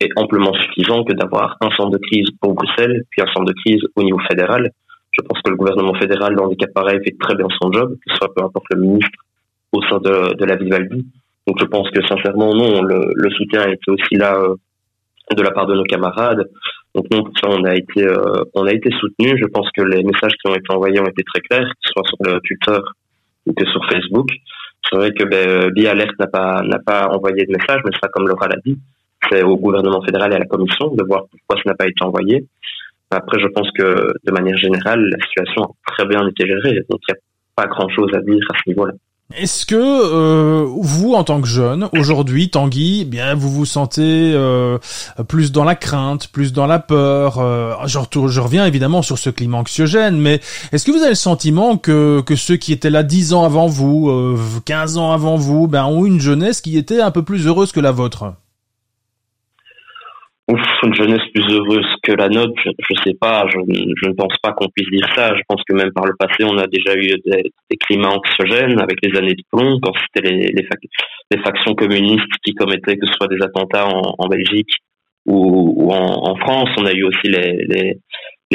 est 0.00 0.10
amplement 0.16 0.52
suffisant 0.52 1.04
que 1.04 1.14
d'avoir 1.14 1.56
un 1.62 1.70
centre 1.70 1.90
de 1.90 1.98
crise 1.98 2.28
pour 2.40 2.52
Bruxelles, 2.52 3.04
puis 3.10 3.22
un 3.22 3.32
centre 3.32 3.46
de 3.46 3.54
crise 3.64 3.80
au 3.96 4.02
niveau 4.02 4.18
fédéral. 4.28 4.70
Je 5.12 5.22
pense 5.22 5.40
que 5.42 5.50
le 5.50 5.56
gouvernement 5.56 5.94
fédéral, 5.94 6.34
dans 6.34 6.48
des 6.48 6.56
cas 6.56 6.66
pareils, 6.74 7.00
fait 7.02 7.16
très 7.18 7.36
bien 7.36 7.46
son 7.62 7.72
job, 7.72 7.94
que 7.94 8.12
ce 8.12 8.16
soit 8.16 8.34
peu 8.34 8.44
importe 8.44 8.66
le 8.74 8.80
ministre 8.80 9.18
au 9.72 9.80
sein 9.82 9.98
de, 9.98 10.34
de 10.34 10.44
la 10.44 10.56
Vivaldi. 10.56 11.06
Donc 11.46 11.58
je 11.60 11.64
pense 11.64 11.88
que 11.90 12.04
sincèrement, 12.06 12.54
non, 12.54 12.82
le, 12.82 13.12
le 13.14 13.30
soutien 13.30 13.66
été 13.68 13.90
aussi 13.90 14.16
là 14.16 14.34
euh, 14.36 14.54
de 15.34 15.42
la 15.42 15.52
part 15.52 15.66
de 15.66 15.74
nos 15.74 15.84
camarades. 15.84 16.50
Donc 16.94 17.06
nous, 17.10 17.24
pour 17.24 17.32
ça, 17.38 17.48
on 17.50 17.64
a 17.64 17.74
été, 17.74 18.04
euh, 18.06 18.44
on 18.54 18.66
a 18.66 18.72
été 18.72 18.90
soutenu. 19.00 19.36
Je 19.36 19.46
pense 19.46 19.68
que 19.76 19.82
les 19.82 20.02
messages 20.04 20.32
qui 20.40 20.50
ont 20.50 20.54
été 20.54 20.72
envoyés 20.72 21.00
ont 21.00 21.06
été 21.06 21.22
très 21.24 21.40
clairs, 21.40 21.66
que 21.66 21.80
ce 21.82 21.90
soit 21.92 22.04
sur 22.06 22.16
le 22.20 22.40
Twitter 22.40 22.78
ou 23.46 23.52
que 23.52 23.66
sur 23.66 23.84
Facebook. 23.90 24.28
C'est 24.88 24.96
vrai 24.96 25.12
que 25.12 25.24
ben, 25.24 25.70
BiAlert 25.70 26.12
n'a 26.18 26.26
pas, 26.26 26.62
n'a 26.62 26.78
pas 26.78 27.08
envoyé 27.08 27.44
de 27.46 27.52
message, 27.52 27.80
mais 27.84 27.90
ça, 28.00 28.08
comme 28.08 28.28
Laura 28.28 28.46
l'a 28.48 28.56
dit, 28.64 28.78
c'est 29.30 29.42
au 29.42 29.56
gouvernement 29.56 30.02
fédéral 30.02 30.32
et 30.32 30.36
à 30.36 30.38
la 30.38 30.46
commission 30.46 30.94
de 30.94 31.02
voir 31.04 31.24
pourquoi 31.30 31.56
ça 31.56 31.70
n'a 31.70 31.74
pas 31.74 31.86
été 31.86 32.04
envoyé. 32.04 32.46
Après, 33.10 33.40
je 33.40 33.48
pense 33.48 33.70
que 33.72 34.12
de 34.24 34.32
manière 34.32 34.56
générale, 34.58 35.00
la 35.00 35.24
situation 35.26 35.62
a 35.62 35.92
très 35.92 36.06
bien 36.06 36.26
été 36.28 36.46
gérée, 36.46 36.80
donc 36.90 37.00
il 37.08 37.12
n'y 37.12 37.16
a 37.16 37.20
pas 37.56 37.66
grand-chose 37.66 38.10
à 38.14 38.20
dire 38.20 38.44
à 38.52 38.58
ce 38.58 38.70
niveau-là. 38.70 38.92
Est-ce 39.32 39.64
que 39.64 39.74
euh, 39.74 40.66
vous, 40.80 41.14
en 41.14 41.24
tant 41.24 41.40
que 41.40 41.48
jeune, 41.48 41.88
aujourd'hui, 41.92 42.50
Tanguy, 42.50 43.00
eh 43.00 43.04
bien, 43.04 43.34
vous 43.34 43.50
vous 43.50 43.64
sentez 43.64 44.32
euh, 44.34 44.78
plus 45.26 45.50
dans 45.50 45.64
la 45.64 45.74
crainte, 45.74 46.28
plus 46.28 46.52
dans 46.52 46.66
la 46.66 46.78
peur 46.78 47.38
euh, 47.38 47.72
je, 47.86 47.98
reviens 48.40 48.66
évidemment 48.66 49.00
sur 49.00 49.18
ce 49.18 49.30
climat 49.30 49.58
anxiogène, 49.58 50.18
mais 50.18 50.40
est-ce 50.72 50.84
que 50.84 50.92
vous 50.92 50.98
avez 50.98 51.10
le 51.10 51.14
sentiment 51.14 51.78
que, 51.78 52.20
que 52.20 52.36
ceux 52.36 52.56
qui 52.56 52.72
étaient 52.72 52.90
là 52.90 53.02
10 53.02 53.32
ans 53.32 53.44
avant 53.44 53.66
vous, 53.66 54.12
15 54.66 54.98
ans 54.98 55.10
avant 55.10 55.36
vous, 55.36 55.68
ben, 55.68 55.86
ont 55.86 56.04
une 56.04 56.20
jeunesse 56.20 56.60
qui 56.60 56.76
était 56.76 57.00
un 57.00 57.10
peu 57.10 57.22
plus 57.22 57.46
heureuse 57.46 57.72
que 57.72 57.80
la 57.80 57.92
vôtre? 57.92 58.34
Ouf, 60.46 60.60
une 60.82 60.94
jeunesse 60.94 61.22
plus 61.32 61.54
heureuse 61.54 61.86
que 62.02 62.12
la 62.12 62.28
nôtre, 62.28 62.52
je, 62.64 62.68
ne 62.70 62.98
sais 63.02 63.16
pas, 63.18 63.46
je, 63.48 63.56
ne 63.56 64.12
pense 64.12 64.36
pas 64.42 64.52
qu'on 64.52 64.68
puisse 64.68 64.90
dire 64.90 65.08
ça. 65.14 65.34
Je 65.34 65.40
pense 65.48 65.62
que 65.66 65.74
même 65.74 65.90
par 65.92 66.04
le 66.04 66.12
passé, 66.18 66.44
on 66.44 66.58
a 66.58 66.66
déjà 66.66 66.94
eu 66.96 67.16
des, 67.24 67.50
climats 67.86 68.10
anxiogènes 68.10 68.78
avec 68.78 68.98
les 69.02 69.18
années 69.18 69.32
de 69.32 69.42
plomb, 69.50 69.78
quand 69.82 69.92
c'était 70.14 70.30
les, 70.30 71.38
factions 71.42 71.74
communistes 71.74 72.30
qui 72.44 72.52
commettaient 72.52 72.98
que 72.98 73.06
ce 73.06 73.14
soit 73.14 73.28
des 73.28 73.42
attentats 73.42 73.88
en, 73.88 74.28
Belgique 74.28 74.70
ou, 75.24 75.90
en, 75.90 76.36
France. 76.36 76.68
On 76.76 76.84
a 76.84 76.92
eu 76.92 77.04
aussi 77.04 77.28
les, 77.28 77.96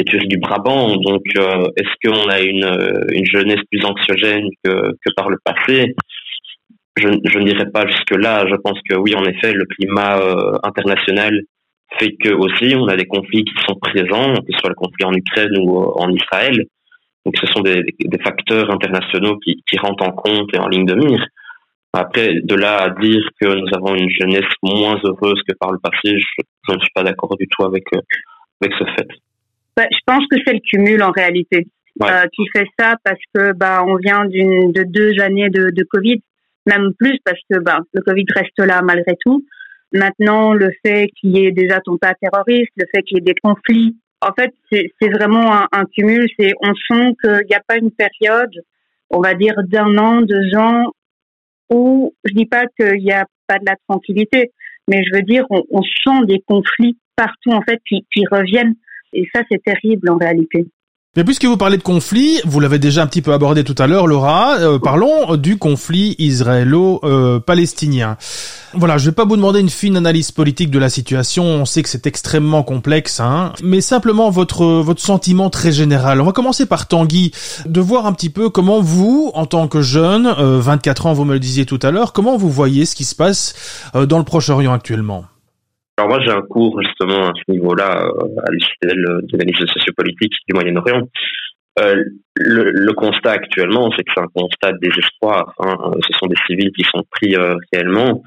tueries 0.06 0.28
du 0.28 0.38
Brabant. 0.38 0.94
Donc, 0.94 1.22
euh, 1.38 1.66
est-ce 1.76 2.08
qu'on 2.08 2.28
a 2.28 2.40
une, 2.40 3.04
une 3.12 3.26
jeunesse 3.26 3.62
plus 3.68 3.84
anxiogène 3.84 4.46
que, 4.62 5.12
par 5.16 5.28
le 5.28 5.38
passé? 5.44 5.96
Je, 6.96 7.08
je 7.24 7.38
ne 7.38 7.44
dirais 7.44 7.68
pas 7.72 7.84
jusque-là. 7.88 8.46
Je 8.48 8.54
pense 8.54 8.78
que 8.88 8.96
oui, 8.96 9.16
en 9.16 9.24
effet, 9.24 9.52
le 9.52 9.64
climat 9.64 10.20
euh, 10.20 10.56
international 10.62 11.32
fait 11.98 12.16
que 12.22 12.30
aussi 12.30 12.74
on 12.76 12.86
a 12.88 12.96
des 12.96 13.06
conflits 13.06 13.44
qui 13.44 13.54
sont 13.66 13.74
présents, 13.76 14.34
que 14.34 14.52
ce 14.52 14.58
soit 14.58 14.70
le 14.70 14.74
conflit 14.74 15.04
en 15.04 15.12
Ukraine 15.12 15.56
ou 15.58 15.80
euh, 15.80 15.92
en 15.96 16.10
Israël. 16.10 16.64
Donc 17.24 17.36
ce 17.36 17.46
sont 17.48 17.60
des, 17.60 17.82
des 17.98 18.18
facteurs 18.18 18.70
internationaux 18.70 19.38
qui, 19.38 19.62
qui, 19.68 19.76
rentrent 19.76 20.04
en 20.04 20.12
compte 20.12 20.48
et 20.54 20.58
en 20.58 20.68
ligne 20.68 20.86
de 20.86 20.94
mire. 20.94 21.26
Après, 21.92 22.40
de 22.42 22.54
là 22.54 22.76
à 22.82 22.90
dire 22.90 23.28
que 23.40 23.46
nous 23.46 23.66
avons 23.74 23.94
une 23.94 24.08
jeunesse 24.08 24.50
moins 24.62 24.98
heureuse 25.02 25.42
que 25.46 25.54
par 25.58 25.72
le 25.72 25.78
passé, 25.78 26.18
je, 26.18 26.72
ne 26.72 26.78
suis 26.78 26.92
pas 26.94 27.02
d'accord 27.02 27.36
du 27.36 27.46
tout 27.48 27.64
avec, 27.64 27.84
euh, 27.94 28.00
avec 28.62 28.74
ce 28.78 28.84
fait. 28.84 29.08
Bah, 29.76 29.86
je 29.90 29.98
pense 30.06 30.24
que 30.30 30.38
c'est 30.46 30.54
le 30.54 30.60
cumul 30.60 31.02
en 31.02 31.10
réalité 31.10 31.66
euh, 32.02 32.26
qui 32.34 32.46
fait 32.54 32.66
ça 32.78 32.94
parce 33.04 33.20
que 33.34 33.52
bah, 33.52 33.84
on 33.86 33.96
vient 33.96 34.24
d'une 34.24 34.72
de 34.72 34.84
deux 34.84 35.20
années 35.20 35.50
de, 35.50 35.70
de 35.70 35.82
Covid, 35.84 36.22
même 36.66 36.92
plus 36.98 37.18
parce 37.24 37.40
que 37.50 37.58
bah, 37.58 37.80
le 37.92 38.02
Covid 38.02 38.24
reste 38.34 38.58
là 38.58 38.80
malgré 38.82 39.16
tout. 39.24 39.44
Maintenant, 39.92 40.52
le 40.52 40.70
fait 40.84 41.08
qu'il 41.16 41.36
y 41.36 41.46
ait 41.46 41.52
des 41.52 41.70
attentats 41.70 42.14
terroristes, 42.14 42.72
le 42.76 42.86
fait 42.94 43.02
qu'il 43.02 43.18
y 43.18 43.20
ait 43.20 43.24
des 43.24 43.34
conflits, 43.42 43.96
en 44.20 44.32
fait, 44.38 44.52
c'est 44.70 45.08
vraiment 45.08 45.66
un, 45.72 45.84
cumul. 45.96 46.28
C'est 46.38 46.52
on 46.60 46.74
sent 46.74 47.14
qu'il 47.22 47.46
n'y 47.48 47.56
a 47.56 47.62
pas 47.66 47.76
une 47.76 47.90
période, 47.90 48.52
on 49.10 49.20
va 49.20 49.34
dire 49.34 49.54
d'un 49.66 49.96
an, 49.98 50.22
deux 50.22 50.54
ans, 50.56 50.92
où 51.70 52.14
je 52.24 52.34
dis 52.34 52.46
pas 52.46 52.64
qu'il 52.78 53.02
n'y 53.02 53.12
a 53.12 53.24
pas 53.46 53.58
de 53.58 53.64
la 53.66 53.76
tranquillité, 53.88 54.52
mais 54.88 55.02
je 55.04 55.16
veux 55.16 55.22
dire 55.22 55.44
on, 55.50 55.62
on 55.70 55.82
sent 55.82 56.26
des 56.26 56.40
conflits 56.46 56.98
partout 57.16 57.50
en 57.50 57.62
fait 57.62 57.80
qui, 57.88 58.06
qui 58.12 58.24
reviennent. 58.30 58.74
Et 59.12 59.28
ça, 59.34 59.42
c'est 59.50 59.62
terrible 59.62 60.10
en 60.10 60.18
réalité. 60.18 60.66
Mais 61.16 61.24
puisque 61.24 61.44
vous 61.44 61.56
parlez 61.56 61.76
de 61.76 61.82
conflit, 61.82 62.40
vous 62.44 62.60
l'avez 62.60 62.78
déjà 62.78 63.02
un 63.02 63.08
petit 63.08 63.20
peu 63.20 63.32
abordé 63.32 63.64
tout 63.64 63.74
à 63.78 63.88
l'heure, 63.88 64.06
Laura, 64.06 64.58
euh, 64.60 64.78
parlons 64.78 65.34
du 65.34 65.58
conflit 65.58 66.14
israélo-palestinien. 66.20 68.16
Voilà, 68.74 68.96
je 68.96 69.06
vais 69.06 69.14
pas 69.16 69.24
vous 69.24 69.34
demander 69.34 69.58
une 69.58 69.70
fine 69.70 69.96
analyse 69.96 70.30
politique 70.30 70.70
de 70.70 70.78
la 70.78 70.88
situation, 70.88 71.42
on 71.42 71.64
sait 71.64 71.82
que 71.82 71.88
c'est 71.88 72.06
extrêmement 72.06 72.62
complexe, 72.62 73.18
hein, 73.18 73.54
mais 73.60 73.80
simplement 73.80 74.30
votre 74.30 74.64
votre 74.64 75.02
sentiment 75.02 75.50
très 75.50 75.72
général. 75.72 76.20
On 76.20 76.24
va 76.26 76.30
commencer 76.30 76.64
par 76.64 76.86
Tanguy, 76.86 77.32
de 77.66 77.80
voir 77.80 78.06
un 78.06 78.12
petit 78.12 78.30
peu 78.30 78.48
comment 78.48 78.80
vous, 78.80 79.32
en 79.34 79.46
tant 79.46 79.66
que 79.66 79.82
jeune, 79.82 80.32
24 80.38 81.06
euh, 81.06 81.08
ans, 81.08 81.12
vous 81.12 81.24
me 81.24 81.32
le 81.32 81.40
disiez 81.40 81.66
tout 81.66 81.80
à 81.82 81.90
l'heure, 81.90 82.12
comment 82.12 82.36
vous 82.36 82.50
voyez 82.50 82.84
ce 82.86 82.94
qui 82.94 83.02
se 83.02 83.16
passe 83.16 83.54
euh, 83.96 84.06
dans 84.06 84.18
le 84.18 84.24
Proche-Orient 84.24 84.72
actuellement 84.72 85.24
alors 86.00 86.08
moi 86.08 86.20
j'ai 86.24 86.32
un 86.32 86.40
cours 86.40 86.80
justement 86.82 87.28
à 87.28 87.32
ce 87.34 87.52
niveau-là 87.52 88.06
euh, 88.06 88.42
à 88.46 88.50
l'UCL 88.50 89.26
d'analyse 89.30 89.58
sociopolitique 89.66 90.32
du 90.48 90.54
Moyen-Orient. 90.54 91.02
Euh, 91.78 92.04
le, 92.36 92.92
constat 92.94 93.32
actuellement, 93.32 93.90
c'est 93.92 94.02
que 94.02 94.10
c'est 94.14 94.22
un 94.22 94.28
constat 94.34 94.72
de 94.72 94.78
désespoir. 94.78 95.52
Hein. 95.60 95.76
Ce 96.08 96.18
sont 96.18 96.26
des 96.26 96.36
civils 96.46 96.72
qui 96.72 96.84
sont 96.84 97.04
pris 97.10 97.36
euh, 97.36 97.54
réellement. 97.72 98.22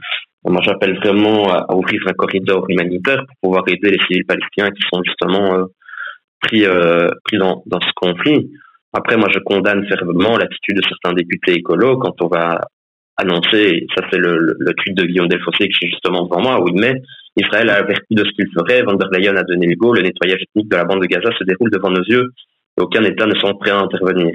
Moi, 0.45 0.61
j'appelle 0.63 0.97
vraiment 0.97 1.51
à, 1.51 1.73
ouvrir 1.75 2.01
un 2.07 2.13
corridor 2.13 2.65
humanitaire 2.69 3.23
pour 3.25 3.35
pouvoir 3.41 3.63
aider 3.67 3.91
les 3.91 3.99
civils 4.05 4.25
palestiniens 4.25 4.71
qui 4.71 4.81
sont 4.91 5.01
justement 5.03 5.55
euh, 5.55 5.65
pris, 6.41 6.65
euh, 6.65 7.09
pris 7.25 7.37
dans, 7.37 7.63
dans, 7.65 7.79
ce 7.79 7.91
conflit. 7.95 8.51
Après, 8.93 9.17
moi, 9.17 9.29
je 9.33 9.39
condamne 9.39 9.87
fermement 9.87 10.37
l'attitude 10.37 10.77
de 10.77 10.83
certains 10.83 11.13
députés 11.13 11.53
écolos 11.53 11.97
quand 11.97 12.21
on 12.21 12.27
va 12.27 12.61
annoncer, 13.17 13.85
ça 13.95 14.05
c'est 14.11 14.17
le, 14.17 14.55
le, 14.57 14.73
tweet 14.73 14.97
de 14.97 15.05
Guillaume 15.05 15.27
Delfossé 15.27 15.69
qui 15.69 15.85
est 15.85 15.89
justement 15.89 16.23
devant 16.23 16.41
moi, 16.41 16.61
où 16.61 16.67
il 16.69 16.79
met 16.79 17.01
Israël 17.35 17.69
a 17.69 17.77
averti 17.77 18.13
de 18.13 18.23
ce 18.23 18.31
qu'il 18.31 18.47
ferait, 18.53 18.83
Van 18.83 18.93
der 18.93 19.09
Leyen 19.11 19.35
a 19.35 19.43
donné 19.43 19.67
le 19.67 19.75
go, 19.75 19.93
le 19.93 20.01
nettoyage 20.01 20.41
ethnique 20.41 20.69
de 20.69 20.75
la 20.75 20.85
bande 20.85 21.01
de 21.01 21.07
Gaza 21.07 21.31
se 21.37 21.43
déroule 21.43 21.71
devant 21.71 21.89
nos 21.89 22.03
yeux 22.03 22.29
et 22.77 22.81
aucun 22.81 23.03
État 23.03 23.25
ne 23.25 23.35
semble 23.35 23.57
prêt 23.59 23.71
à 23.71 23.79
intervenir. 23.79 24.31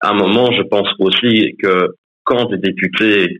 À 0.00 0.10
un 0.10 0.14
moment, 0.14 0.50
je 0.52 0.62
pense 0.62 0.88
aussi 0.98 1.54
que 1.62 1.94
quand 2.24 2.46
des 2.50 2.58
députés 2.58 3.38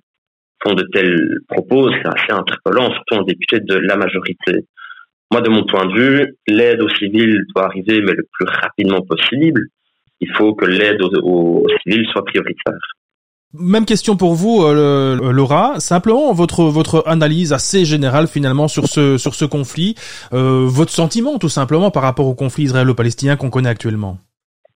font 0.62 0.74
de 0.74 0.84
tels 0.92 1.38
propos, 1.48 1.90
c'est 1.92 2.08
assez 2.08 2.32
interpellant, 2.32 2.90
surtout 2.92 3.16
un 3.16 3.24
député 3.24 3.60
de 3.60 3.76
la 3.76 3.96
majorité. 3.96 4.64
Moi, 5.30 5.40
de 5.42 5.50
mon 5.50 5.64
point 5.64 5.86
de 5.86 5.94
vue, 5.94 6.36
l'aide 6.46 6.80
aux 6.80 6.88
civils 6.88 7.42
doit 7.54 7.66
arriver, 7.66 8.00
mais 8.00 8.12
le 8.12 8.26
plus 8.32 8.46
rapidement 8.46 9.02
possible. 9.02 9.60
Il 10.20 10.32
faut 10.32 10.54
que 10.54 10.64
l'aide 10.64 11.02
aux, 11.02 11.10
aux 11.22 11.66
civils 11.82 12.06
soit 12.12 12.24
prioritaire. 12.24 12.78
Même 13.54 13.84
question 13.84 14.16
pour 14.16 14.34
vous, 14.34 14.62
euh, 14.62 15.32
Laura. 15.32 15.78
Simplement 15.78 16.32
votre 16.32 16.64
votre 16.64 17.04
analyse 17.06 17.52
assez 17.52 17.84
générale 17.84 18.26
finalement 18.26 18.68
sur 18.68 18.86
ce 18.86 19.18
sur 19.18 19.34
ce 19.34 19.44
conflit, 19.44 19.94
euh, 20.32 20.66
votre 20.66 20.90
sentiment 20.90 21.38
tout 21.38 21.48
simplement 21.48 21.90
par 21.90 22.02
rapport 22.02 22.26
au 22.26 22.34
conflit 22.34 22.64
israélo-palestinien 22.64 23.36
qu'on 23.36 23.50
connaît 23.50 23.68
actuellement. 23.68 24.18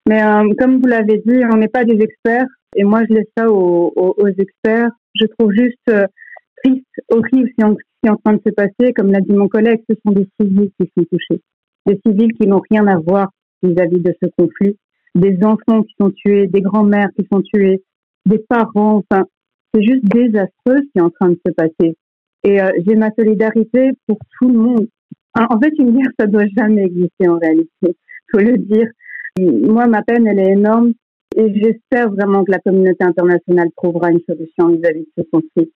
Mais 0.09 0.23
euh, 0.23 0.53
comme 0.59 0.81
vous 0.81 0.87
l'avez 0.87 1.23
dit, 1.25 1.41
on 1.51 1.57
n'est 1.57 1.69
pas 1.69 1.85
des 1.85 1.99
experts 2.01 2.47
et 2.77 2.85
moi 2.85 3.01
je 3.09 3.15
laisse 3.15 3.29
ça 3.37 3.51
aux, 3.51 3.93
aux, 3.97 4.29
experts. 4.29 4.91
Je 5.15 5.27
trouve 5.39 5.51
juste 5.53 5.91
triste, 6.63 6.85
horrible 7.11 7.49
ce 7.59 7.65
qui 7.65 8.07
est 8.07 8.11
en 8.11 8.17
train 8.17 8.35
de 8.35 8.43
se 8.47 8.53
passer. 8.53 8.93
Comme 8.95 9.11
l'a 9.11 9.21
dit 9.21 9.33
mon 9.33 9.49
collègue, 9.49 9.81
ce 9.89 9.97
sont 10.07 10.13
des 10.13 10.29
civils 10.41 10.71
qui 10.79 10.91
sont 10.97 11.05
touchés, 11.11 11.41
des 11.87 11.99
civils 12.07 12.33
qui 12.35 12.47
n'ont 12.47 12.63
rien 12.71 12.87
à 12.87 12.99
voir 12.99 13.31
vis-à-vis 13.63 13.97
-vis 13.97 14.03
de 14.03 14.15
ce 14.23 14.29
conflit, 14.39 14.77
des 15.15 15.39
enfants 15.43 15.83
qui 15.83 15.95
sont 16.01 16.11
tués, 16.11 16.47
des 16.47 16.61
grands-mères 16.61 17.09
qui 17.17 17.27
sont 17.33 17.43
tuées, 17.43 17.83
des 18.29 18.39
parents. 18.49 19.03
Enfin, 19.11 19.25
c'est 19.73 19.83
juste 19.83 20.05
désastreux 20.05 20.49
ce 20.67 20.91
qui 20.93 20.99
est 20.99 21.03
en 21.03 21.11
train 21.11 21.31
de 21.31 21.41
se 21.47 21.53
passer. 21.53 21.97
Et 22.45 22.61
euh, 22.61 22.71
j'ai 22.87 22.95
ma 22.95 23.11
solidarité 23.19 23.91
pour 24.07 24.19
tout 24.39 24.49
le 24.49 24.59
monde. 24.59 24.89
En 25.35 25.61
fait, 25.61 25.73
une 25.79 25.97
guerre, 25.97 26.11
ça 26.19 26.27
doit 26.27 26.47
jamais 26.57 26.85
exister 26.85 27.29
en 27.29 27.39
réalité. 27.39 27.97
Faut 28.33 28.39
le 28.39 28.59
dire. 28.59 28.89
Moi, 29.39 29.87
ma 29.87 30.03
peine, 30.03 30.27
elle 30.27 30.39
est 30.39 30.53
énorme. 30.53 30.93
Et 31.37 31.53
j'espère 31.55 32.11
vraiment 32.11 32.45
que 32.45 32.53
la 32.53 32.59
communauté 32.59 33.05
internationale 33.05 33.69
trouvera 33.77 34.11
une 34.11 34.21
solution 34.29 34.69
vis-à-vis 34.69 35.01
de 35.01 35.13
ce 35.19 35.23
conflit. 35.31 35.71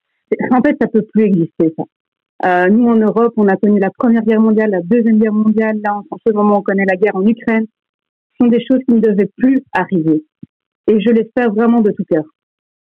En 0.50 0.62
fait, 0.62 0.76
ça 0.80 0.88
peut 0.88 1.06
plus 1.12 1.24
exister, 1.24 1.74
ça. 1.76 1.84
Euh, 2.44 2.68
nous, 2.68 2.88
en 2.88 2.96
Europe, 2.96 3.34
on 3.36 3.46
a 3.46 3.56
connu 3.56 3.78
la 3.78 3.90
Première 3.90 4.22
Guerre 4.22 4.40
mondiale, 4.40 4.70
la 4.70 4.82
Deuxième 4.82 5.18
Guerre 5.18 5.32
mondiale. 5.32 5.78
Là, 5.84 6.00
en 6.10 6.16
ce 6.26 6.32
moment, 6.32 6.58
on 6.58 6.62
connaît 6.62 6.86
la 6.88 6.96
guerre 6.96 7.14
en 7.14 7.24
Ukraine. 7.26 7.66
Ce 8.32 8.44
sont 8.44 8.50
des 8.50 8.64
choses 8.64 8.80
qui 8.88 8.96
ne 8.96 9.00
devaient 9.00 9.30
plus 9.36 9.58
arriver. 9.72 10.24
Et 10.90 11.00
je 11.00 11.10
l'espère 11.10 11.52
vraiment 11.52 11.80
de 11.80 11.92
tout 11.92 12.04
cœur. 12.10 12.24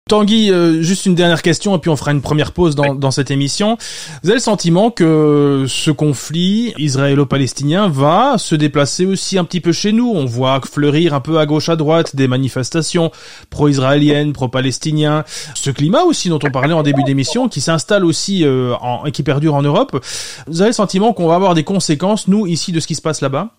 Tanguy, 0.09 0.51
euh, 0.51 0.81
juste 0.81 1.05
une 1.05 1.13
dernière 1.13 1.43
question 1.43 1.75
et 1.75 1.79
puis 1.79 1.91
on 1.91 1.95
fera 1.95 2.11
une 2.11 2.23
première 2.23 2.51
pause 2.51 2.73
dans, 2.73 2.95
dans, 2.95 3.11
cette 3.11 3.29
émission. 3.29 3.77
Vous 4.23 4.29
avez 4.29 4.39
le 4.39 4.43
sentiment 4.43 4.89
que 4.89 5.65
ce 5.67 5.91
conflit 5.91 6.73
israélo-palestinien 6.79 7.87
va 7.89 8.39
se 8.39 8.55
déplacer 8.55 9.05
aussi 9.05 9.37
un 9.37 9.43
petit 9.43 9.61
peu 9.61 9.71
chez 9.71 9.91
nous? 9.91 10.11
On 10.11 10.25
voit 10.25 10.61
fleurir 10.61 11.13
un 11.13 11.19
peu 11.19 11.37
à 11.37 11.45
gauche 11.45 11.69
à 11.69 11.75
droite 11.75 12.15
des 12.15 12.27
manifestations 12.27 13.11
pro-israéliennes, 13.51 14.33
pro-palestiniens. 14.33 15.25
Ce 15.53 15.69
climat 15.69 16.01
aussi 16.01 16.29
dont 16.29 16.39
on 16.43 16.49
parlait 16.49 16.73
en 16.73 16.81
début 16.81 17.03
d'émission 17.03 17.47
qui 17.47 17.61
s'installe 17.61 18.03
aussi 18.03 18.43
euh, 18.43 18.73
en, 18.81 19.05
et 19.05 19.11
qui 19.11 19.21
perdure 19.21 19.53
en 19.53 19.61
Europe. 19.61 20.03
Vous 20.47 20.61
avez 20.61 20.71
le 20.71 20.73
sentiment 20.75 21.13
qu'on 21.13 21.27
va 21.27 21.35
avoir 21.35 21.53
des 21.53 21.63
conséquences, 21.63 22.27
nous, 22.27 22.47
ici, 22.47 22.71
de 22.71 22.79
ce 22.79 22.87
qui 22.87 22.95
se 22.95 23.01
passe 23.03 23.21
là-bas? 23.21 23.58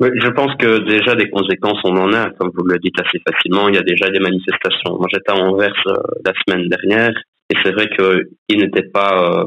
Oui, 0.00 0.08
je 0.14 0.28
pense 0.28 0.54
que 0.56 0.78
déjà 0.88 1.14
des 1.14 1.28
conséquences, 1.28 1.78
on 1.84 1.94
en 1.96 2.12
a, 2.14 2.30
comme 2.30 2.50
vous 2.54 2.64
le 2.64 2.78
dites 2.78 2.98
assez 2.98 3.20
facilement. 3.28 3.68
Il 3.68 3.74
y 3.74 3.78
a 3.78 3.82
déjà 3.82 4.08
des 4.08 4.18
manifestations. 4.18 4.96
Moi, 4.96 5.06
j'étais 5.10 5.30
à 5.30 5.36
Anvers 5.36 5.74
euh, 5.88 5.94
la 6.24 6.32
semaine 6.40 6.68
dernière, 6.68 7.12
et 7.50 7.54
c'est 7.62 7.72
vrai 7.72 7.86
qu'il 7.90 8.58
n'était 8.58 8.88
pas, 8.88 9.40
euh, 9.40 9.44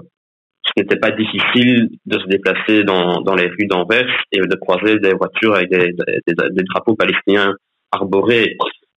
ce 0.64 0.72
n'était 0.78 0.98
pas 0.98 1.10
difficile 1.10 1.90
de 2.06 2.20
se 2.20 2.28
déplacer 2.28 2.84
dans, 2.84 3.22
dans 3.22 3.34
les 3.34 3.48
rues 3.48 3.66
d'Anvers 3.66 4.08
et 4.32 4.42
de 4.42 4.56
croiser 4.56 5.00
des 5.00 5.14
voitures 5.16 5.56
avec 5.56 5.72
des, 5.72 5.88
des, 5.88 6.34
des, 6.36 6.64
drapeaux 6.72 6.96
palestiniens 6.96 7.56
arborés. 7.92 8.56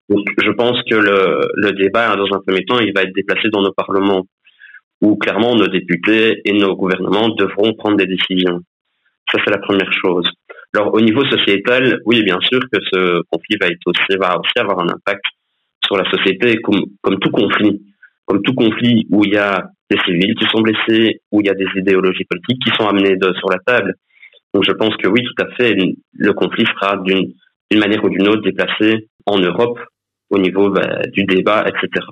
Donc, 0.09 0.27
je 0.37 0.51
pense 0.51 0.79
que 0.83 0.95
le, 0.95 1.41
le 1.55 1.71
débat, 1.71 2.15
dans 2.15 2.37
un 2.37 2.39
premier 2.45 2.65
temps, 2.65 2.79
il 2.79 2.93
va 2.93 3.01
être 3.01 3.15
déplacé 3.15 3.49
dans 3.49 3.63
nos 3.63 3.73
parlements, 3.73 4.27
où 5.01 5.15
clairement 5.15 5.55
nos 5.55 5.67
députés 5.67 6.39
et 6.45 6.53
nos 6.53 6.75
gouvernements 6.75 7.29
devront 7.29 7.73
prendre 7.73 7.97
des 7.97 8.05
décisions. 8.05 8.59
Ça, 9.31 9.39
c'est 9.43 9.51
la 9.51 9.57
première 9.57 9.91
chose. 9.91 10.29
Alors 10.75 10.93
au 10.93 11.01
niveau 11.01 11.23
sociétal, 11.25 11.99
oui, 12.05 12.23
bien 12.23 12.39
sûr 12.41 12.59
que 12.71 12.79
ce 12.91 13.21
conflit 13.31 13.57
va 13.59 13.67
être 13.67 13.81
aussi 13.85 14.17
va 14.19 14.37
aussi 14.37 14.57
avoir 14.57 14.79
un 14.79 14.89
impact 14.89 15.23
sur 15.85 15.97
la 15.97 16.09
société, 16.09 16.57
comme 16.57 16.81
comme 17.01 17.19
tout 17.19 17.31
conflit, 17.31 17.81
comme 18.25 18.41
tout 18.41 18.53
conflit 18.53 19.07
où 19.09 19.23
il 19.23 19.33
y 19.33 19.37
a 19.37 19.69
des 19.89 19.97
civils 20.05 20.35
qui 20.35 20.45
sont 20.45 20.61
blessés, 20.61 21.21
où 21.31 21.39
il 21.41 21.47
y 21.47 21.49
a 21.49 21.53
des 21.53 21.67
idéologies 21.75 22.25
politiques 22.25 22.61
qui 22.63 22.75
sont 22.75 22.87
amenées 22.87 23.15
de, 23.15 23.33
sur 23.33 23.49
la 23.49 23.59
table. 23.65 23.95
Donc 24.53 24.65
je 24.65 24.71
pense 24.71 24.95
que 24.97 25.07
oui, 25.07 25.21
tout 25.23 25.43
à 25.43 25.55
fait, 25.55 25.75
le 26.13 26.33
conflit 26.33 26.65
sera 26.65 26.97
d'une 26.97 27.79
manière 27.79 28.03
ou 28.03 28.09
d'une 28.09 28.27
autre 28.27 28.41
déplacé 28.41 29.07
en 29.25 29.39
Europe 29.39 29.79
au 30.29 30.39
niveau 30.39 30.69
bah, 30.69 31.01
du 31.13 31.23
débat, 31.23 31.65
etc. 31.67 32.05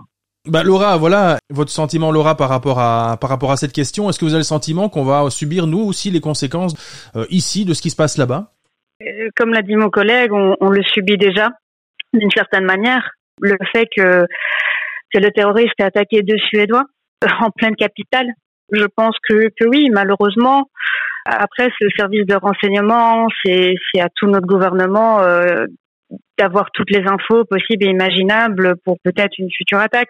Bah 0.47 0.63
Laura, 0.63 0.97
voilà 0.97 1.39
votre 1.49 1.71
sentiment 1.71 2.11
Laura 2.11 2.37
par 2.37 2.49
rapport 2.49 2.79
à 2.79 3.17
par 3.19 3.31
rapport 3.31 3.51
à 3.51 3.57
cette 3.57 3.73
question. 3.73 4.09
Est-ce 4.09 4.19
que 4.19 4.25
vous 4.25 4.33
avez 4.33 4.41
le 4.41 4.43
sentiment 4.43 4.89
qu'on 4.89 5.03
va 5.03 5.29
subir 5.31 5.65
nous 5.65 5.79
aussi 5.79 6.11
les 6.11 6.21
conséquences 6.21 6.75
euh, 7.15 7.25
ici 7.29 7.65
de 7.65 7.73
ce 7.73 7.81
qui 7.81 7.89
se 7.89 7.95
passe 7.95 8.17
là-bas? 8.17 8.51
Euh, 9.01 9.29
Comme 9.35 9.53
l'a 9.53 9.63
dit 9.63 9.75
mon 9.75 9.89
collègue, 9.89 10.31
on, 10.31 10.69
le 10.69 10.83
subit 10.83 11.17
déjà 11.17 11.49
d'une 12.13 12.29
certaine 12.29 12.65
manière. 12.65 13.09
Le 13.41 13.57
fait 13.73 13.87
que 13.95 14.25
que 15.11 15.19
le 15.19 15.31
terroriste 15.31 15.73
ait 15.79 15.83
attaqué 15.83 16.21
deux 16.21 16.37
Suédois 16.37 16.83
euh, 17.23 17.27
en 17.39 17.49
pleine 17.49 17.75
capitale, 17.75 18.27
je 18.71 18.85
pense 18.95 19.15
que 19.27 19.49
que 19.59 19.67
oui, 19.67 19.89
malheureusement. 19.91 20.69
Après, 21.27 21.69
ce 21.81 21.87
service 21.97 22.27
de 22.27 22.35
renseignement, 22.35 23.27
c'est 23.43 23.73
à 23.99 24.09
tout 24.15 24.27
notre 24.27 24.45
gouvernement 24.45 25.21
d'avoir 26.37 26.69
toutes 26.71 26.91
les 26.91 27.03
infos 27.07 27.45
possibles 27.45 27.85
et 27.85 27.89
imaginables 27.89 28.75
pour 28.83 28.97
peut-être 29.03 29.37
une 29.39 29.49
future 29.51 29.79
attaque. 29.79 30.09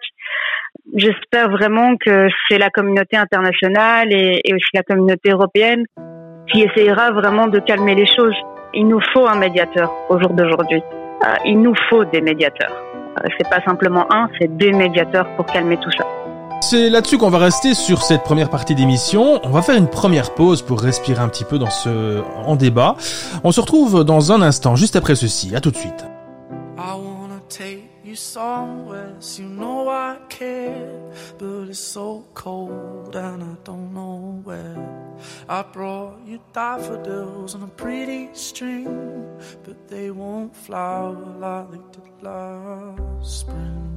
J'espère 0.94 1.50
vraiment 1.50 1.96
que 1.96 2.28
c'est 2.48 2.58
la 2.58 2.70
communauté 2.70 3.16
internationale 3.16 4.12
et, 4.12 4.42
aussi 4.52 4.70
la 4.74 4.82
communauté 4.82 5.30
européenne 5.30 5.84
qui 6.52 6.62
essayera 6.62 7.10
vraiment 7.12 7.48
de 7.48 7.58
calmer 7.60 7.94
les 7.94 8.06
choses. 8.06 8.36
Il 8.74 8.88
nous 8.88 9.00
faut 9.12 9.26
un 9.26 9.38
médiateur 9.38 9.90
au 10.08 10.20
jour 10.20 10.32
d'aujourd'hui. 10.32 10.82
Euh, 11.24 11.34
il 11.44 11.60
nous 11.60 11.74
faut 11.88 12.04
des 12.04 12.20
médiateurs. 12.20 12.72
Euh, 13.18 13.28
c'est 13.38 13.48
pas 13.48 13.62
simplement 13.64 14.06
un, 14.12 14.28
c'est 14.38 14.54
des 14.56 14.72
médiateurs 14.72 15.26
pour 15.36 15.46
calmer 15.46 15.78
tout 15.78 15.90
ça. 15.92 16.04
C'est 16.60 16.90
là-dessus 16.90 17.18
qu'on 17.18 17.30
va 17.30 17.38
rester 17.38 17.74
sur 17.74 18.02
cette 18.02 18.22
première 18.22 18.50
partie 18.50 18.74
d'émission. 18.74 19.40
On 19.44 19.50
va 19.50 19.62
faire 19.62 19.76
une 19.76 19.88
première 19.88 20.34
pause 20.34 20.62
pour 20.62 20.80
respirer 20.80 21.22
un 21.22 21.28
petit 21.28 21.44
peu 21.44 21.58
dans 21.58 21.70
ce 21.70 22.22
en 22.44 22.56
débat. 22.56 22.96
On 23.44 23.52
se 23.52 23.60
retrouve 23.60 24.04
dans 24.04 24.32
un 24.32 24.42
instant, 24.42 24.76
juste 24.76 24.96
après 24.96 25.14
ceci. 25.14 25.54
À 25.54 25.60
tout 25.60 25.70
de 25.70 25.76
suite. 25.76 26.04
somewhere, 28.16 29.14
so 29.20 29.42
you 29.42 29.48
know 29.48 29.88
I 29.88 30.16
care. 30.28 31.12
But 31.38 31.68
it's 31.68 31.78
so 31.78 32.24
cold 32.34 33.14
and 33.14 33.42
I 33.42 33.56
don't 33.64 33.92
know 33.92 34.40
where. 34.44 34.76
I 35.48 35.62
brought 35.62 36.26
you 36.26 36.40
daffodils 36.52 37.54
on 37.54 37.62
a 37.62 37.68
pretty 37.68 38.30
string, 38.32 39.24
but 39.64 39.88
they 39.88 40.10
won't 40.10 40.56
flower 40.56 41.14
like 41.38 41.70
they 41.70 42.00
did 42.00 42.22
last 42.22 43.40
spring. 43.40 43.95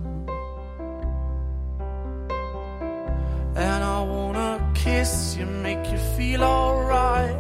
And 3.60 3.84
I 3.84 4.02
wanna 4.02 4.72
kiss 4.74 5.36
you, 5.36 5.46
make 5.46 5.92
you 5.92 5.98
feel 6.16 6.44
alright. 6.44 7.36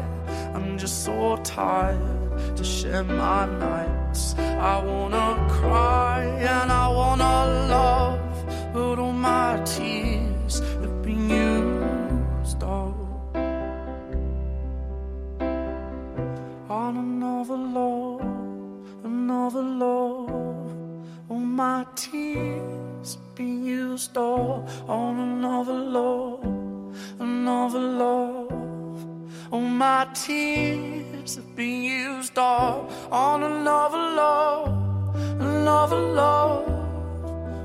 I'm 0.53 0.77
just 0.77 1.05
so 1.05 1.37
tired 1.45 2.57
to 2.57 2.63
share 2.63 3.05
my 3.05 3.45
nights. 3.45 4.35
I 4.37 4.83
wanna 4.83 5.47
cry 5.49 6.23
and 6.25 6.73
I 6.73 6.89
wanna 6.89 7.35
love, 7.69 8.73
but 8.73 8.99
all 8.99 9.13
my 9.13 9.61
tears 9.63 10.59
have 10.81 11.01
been 11.01 11.29
used 11.29 12.63
up 12.63 12.97
on 16.69 16.97
another 16.97 17.55
love, 17.55 19.05
another 19.05 19.61
love. 19.61 20.75
All 21.29 21.39
my 21.39 21.85
tears 21.95 22.88
been 23.39 23.63
used 23.63 24.17
up 24.17 24.67
on 24.89 25.17
another 25.17 25.79
love, 25.97 26.43
another 27.19 27.79
love. 27.79 28.51
All 29.49 29.61
my 29.61 30.05
tears 30.13 31.37
have 31.37 31.55
been 31.55 31.81
used 31.83 32.37
all 32.37 32.91
on 33.09 33.43
another 33.43 33.97
love, 33.97 35.15
another 35.39 36.01
love. 36.21 36.67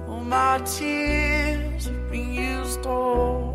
All 0.08 0.20
my 0.20 0.58
tears 0.64 1.86
have 1.86 2.08
been 2.08 2.32
used 2.32 2.86
all. 2.86 3.53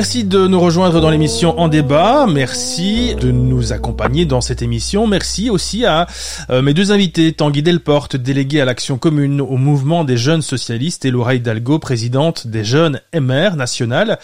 Merci 0.00 0.24
de 0.24 0.46
nous 0.46 0.58
rejoindre 0.58 1.02
dans 1.02 1.10
l'émission 1.10 1.60
En 1.60 1.68
débat. 1.68 2.24
Merci 2.26 3.14
de 3.16 3.30
nous 3.30 3.74
accompagner 3.74 4.24
dans 4.24 4.40
cette 4.40 4.62
émission. 4.62 5.06
Merci 5.06 5.50
aussi 5.50 5.84
à 5.84 6.06
euh, 6.48 6.62
mes 6.62 6.72
deux 6.72 6.90
invités, 6.90 7.34
Tanguy 7.34 7.62
Delporte, 7.62 8.16
délégué 8.16 8.62
à 8.62 8.64
l'action 8.64 8.96
commune 8.96 9.42
au 9.42 9.58
mouvement 9.58 10.04
des 10.04 10.16
jeunes 10.16 10.40
socialistes, 10.40 11.04
et 11.04 11.10
Laura 11.10 11.34
Hidalgo, 11.34 11.78
présidente 11.78 12.46
des 12.46 12.64
jeunes 12.64 13.02
MR 13.14 13.56
nationales. 13.56 14.18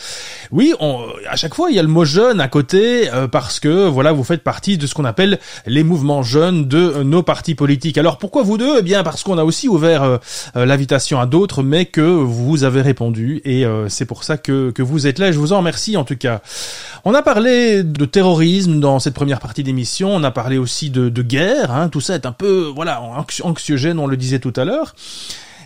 Oui, 0.50 0.72
on, 0.80 1.04
à 1.28 1.36
chaque 1.36 1.54
fois, 1.54 1.68
il 1.68 1.76
y 1.76 1.78
a 1.78 1.82
le 1.82 1.88
mot 1.88 2.06
jeune 2.06 2.40
à 2.40 2.48
côté 2.48 3.12
euh, 3.12 3.28
parce 3.28 3.60
que 3.60 3.86
voilà, 3.86 4.12
vous 4.12 4.24
faites 4.24 4.42
partie 4.42 4.78
de 4.78 4.86
ce 4.86 4.94
qu'on 4.94 5.04
appelle 5.04 5.38
les 5.66 5.84
mouvements 5.84 6.22
jeunes 6.22 6.68
de 6.68 7.02
nos 7.02 7.22
partis 7.22 7.54
politiques. 7.54 7.98
Alors 7.98 8.16
pourquoi 8.16 8.42
vous 8.42 8.56
deux? 8.56 8.76
Eh 8.78 8.82
bien 8.82 9.02
parce 9.02 9.22
qu'on 9.22 9.36
a 9.36 9.44
aussi 9.44 9.68
ouvert 9.68 10.02
euh, 10.04 10.16
l'invitation 10.54 11.20
à 11.20 11.26
d'autres, 11.26 11.62
mais 11.62 11.84
que 11.84 12.00
vous 12.00 12.64
avez 12.64 12.80
répondu 12.80 13.42
et 13.44 13.66
c'est 13.88 14.06
pour 14.06 14.24
ça 14.24 14.38
que, 14.38 14.70
que 14.70 14.82
vous 14.82 15.06
êtes 15.06 15.18
là. 15.18 15.32
Je 15.32 15.38
vous 15.38 15.52
en 15.52 15.65
merci 15.66 15.96
en 15.96 16.04
tout 16.04 16.16
cas. 16.16 16.40
On 17.04 17.12
a 17.12 17.22
parlé 17.22 17.82
de 17.82 18.04
terrorisme 18.04 18.78
dans 18.80 19.00
cette 19.00 19.14
première 19.14 19.40
partie 19.40 19.64
d'émission, 19.64 20.14
on 20.14 20.22
a 20.22 20.30
parlé 20.30 20.58
aussi 20.58 20.90
de, 20.90 21.22
guerre, 21.22 21.72
hein. 21.72 21.88
tout 21.88 22.00
ça 22.00 22.14
est 22.14 22.24
un 22.24 22.32
peu 22.32 22.70
voilà 22.74 23.02
anxiogène, 23.42 23.98
on 23.98 24.06
le 24.06 24.16
disait 24.16 24.38
tout 24.38 24.52
à 24.56 24.64
l'heure. 24.64 24.94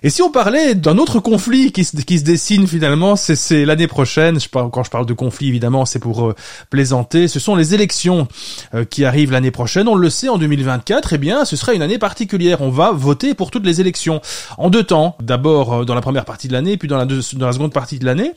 Et 0.03 0.09
si 0.09 0.23
on 0.23 0.31
parlait 0.31 0.75
d'un 0.75 0.97
autre 0.97 1.21
conflit 1.21 1.73
qui 1.73 1.85
se, 1.85 1.95
qui 1.99 2.19
se 2.19 2.25
dessine 2.25 2.67
finalement, 2.67 3.17
c'est 3.17 3.67
l'année 3.67 3.87
prochaine. 3.87 4.39
Quand 4.51 4.83
je 4.83 4.91
parle 4.91 5.05
de 5.05 5.13
conflit, 5.13 5.49
évidemment, 5.49 5.85
c'est 5.85 5.99
pour 5.99 6.29
euh, 6.29 6.35
plaisanter. 6.71 7.29
Ce 7.29 7.39
sont 7.39 7.55
les 7.55 7.75
élections 7.75 8.27
euh, 8.75 8.85
qui 8.85 9.05
arrivent 9.05 9.33
l'année 9.33 9.51
prochaine. 9.51 9.89
On 9.89 9.95
le 9.95 10.09
sait, 10.09 10.29
en 10.29 10.39
2024, 10.39 11.13
eh 11.13 11.19
bien, 11.19 11.45
ce 11.45 11.57
sera 11.57 11.75
une 11.75 11.83
année 11.83 11.99
particulière. 11.99 12.63
On 12.63 12.71
va 12.71 12.93
voter 12.93 13.35
pour 13.35 13.51
toutes 13.51 13.67
les 13.67 13.81
élections 13.81 14.23
en 14.57 14.71
deux 14.71 14.85
temps. 14.85 15.17
D'abord 15.21 15.75
euh, 15.75 15.85
dans 15.85 15.95
la 15.95 16.01
première 16.01 16.25
partie 16.25 16.49
de 16.49 16.55
l'année, 16.55 16.79
puis 16.79 16.89
dans 16.89 16.97
la, 16.97 17.05
dans 17.05 17.47
la 17.47 17.53
seconde 17.53 17.73
partie 17.73 17.99
de 17.99 18.07
l'année. 18.07 18.33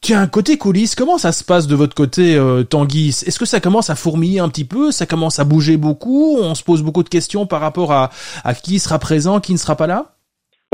Tiens, 0.00 0.26
côté 0.28 0.56
coulisses, 0.58 0.94
comment 0.94 1.18
ça 1.18 1.32
se 1.32 1.44
passe 1.44 1.66
de 1.66 1.74
votre 1.74 1.94
côté, 1.94 2.36
euh, 2.36 2.62
Est-ce 2.62 3.38
que 3.38 3.44
ça 3.44 3.60
commence 3.60 3.90
à 3.90 3.96
fourmiller 3.96 4.38
un 4.38 4.48
petit 4.48 4.66
peu? 4.66 4.92
Ça 4.92 5.06
commence 5.06 5.40
à 5.40 5.44
bouger 5.44 5.76
beaucoup? 5.76 6.38
On 6.40 6.54
se 6.54 6.62
pose 6.62 6.82
beaucoup 6.82 7.02
de 7.02 7.08
questions 7.08 7.46
par 7.46 7.60
rapport 7.60 7.92
à, 7.92 8.10
à 8.44 8.54
qui 8.54 8.78
sera 8.78 8.98
présent, 8.98 9.40
qui 9.40 9.52
ne 9.52 9.58
sera 9.58 9.76
pas 9.76 9.88
là? 9.88 10.14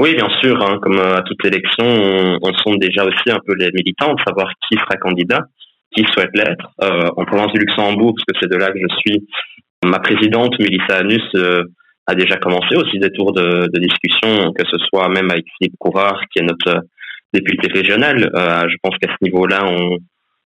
Oui, 0.00 0.14
bien 0.14 0.28
sûr. 0.42 0.60
Hein, 0.62 0.78
comme 0.82 0.98
euh, 0.98 1.16
à 1.16 1.22
toute 1.22 1.44
élection, 1.44 1.84
on, 1.86 2.38
on 2.42 2.54
sonde 2.54 2.78
déjà 2.78 3.04
aussi 3.04 3.30
un 3.30 3.40
peu 3.46 3.54
les 3.54 3.70
militants 3.72 4.12
de 4.14 4.20
savoir 4.26 4.50
qui 4.68 4.76
sera 4.76 4.96
candidat, 4.96 5.40
qui 5.96 6.04
souhaite 6.12 6.30
l'être. 6.34 6.68
Euh, 6.82 7.08
en 7.16 7.24
province 7.24 7.52
du 7.52 7.60
Luxembourg, 7.60 8.14
parce 8.16 8.24
que 8.26 8.38
c'est 8.42 8.52
de 8.52 8.58
là 8.58 8.70
que 8.72 8.78
je 8.78 8.96
suis, 8.98 9.26
ma 9.84 10.00
présidente, 10.00 10.58
Mélissa 10.58 10.98
Anus, 10.98 11.22
euh, 11.36 11.62
a 12.06 12.14
déjà 12.14 12.36
commencé 12.36 12.76
aussi 12.76 12.98
des 12.98 13.10
tours 13.10 13.32
de, 13.32 13.68
de, 13.72 13.80
discussion, 13.80 14.52
que 14.52 14.64
ce 14.70 14.76
soit 14.88 15.08
même 15.08 15.30
avec 15.30 15.44
Philippe 15.56 15.76
Courard, 15.78 16.20
qui 16.30 16.40
est 16.40 16.46
notre 16.46 16.82
député 17.34 17.68
régional. 17.72 18.30
Euh, 18.34 18.68
je 18.68 18.76
pense 18.82 18.96
qu'à 18.98 19.08
ce 19.08 19.24
niveau-là, 19.24 19.66
on, 19.66 19.98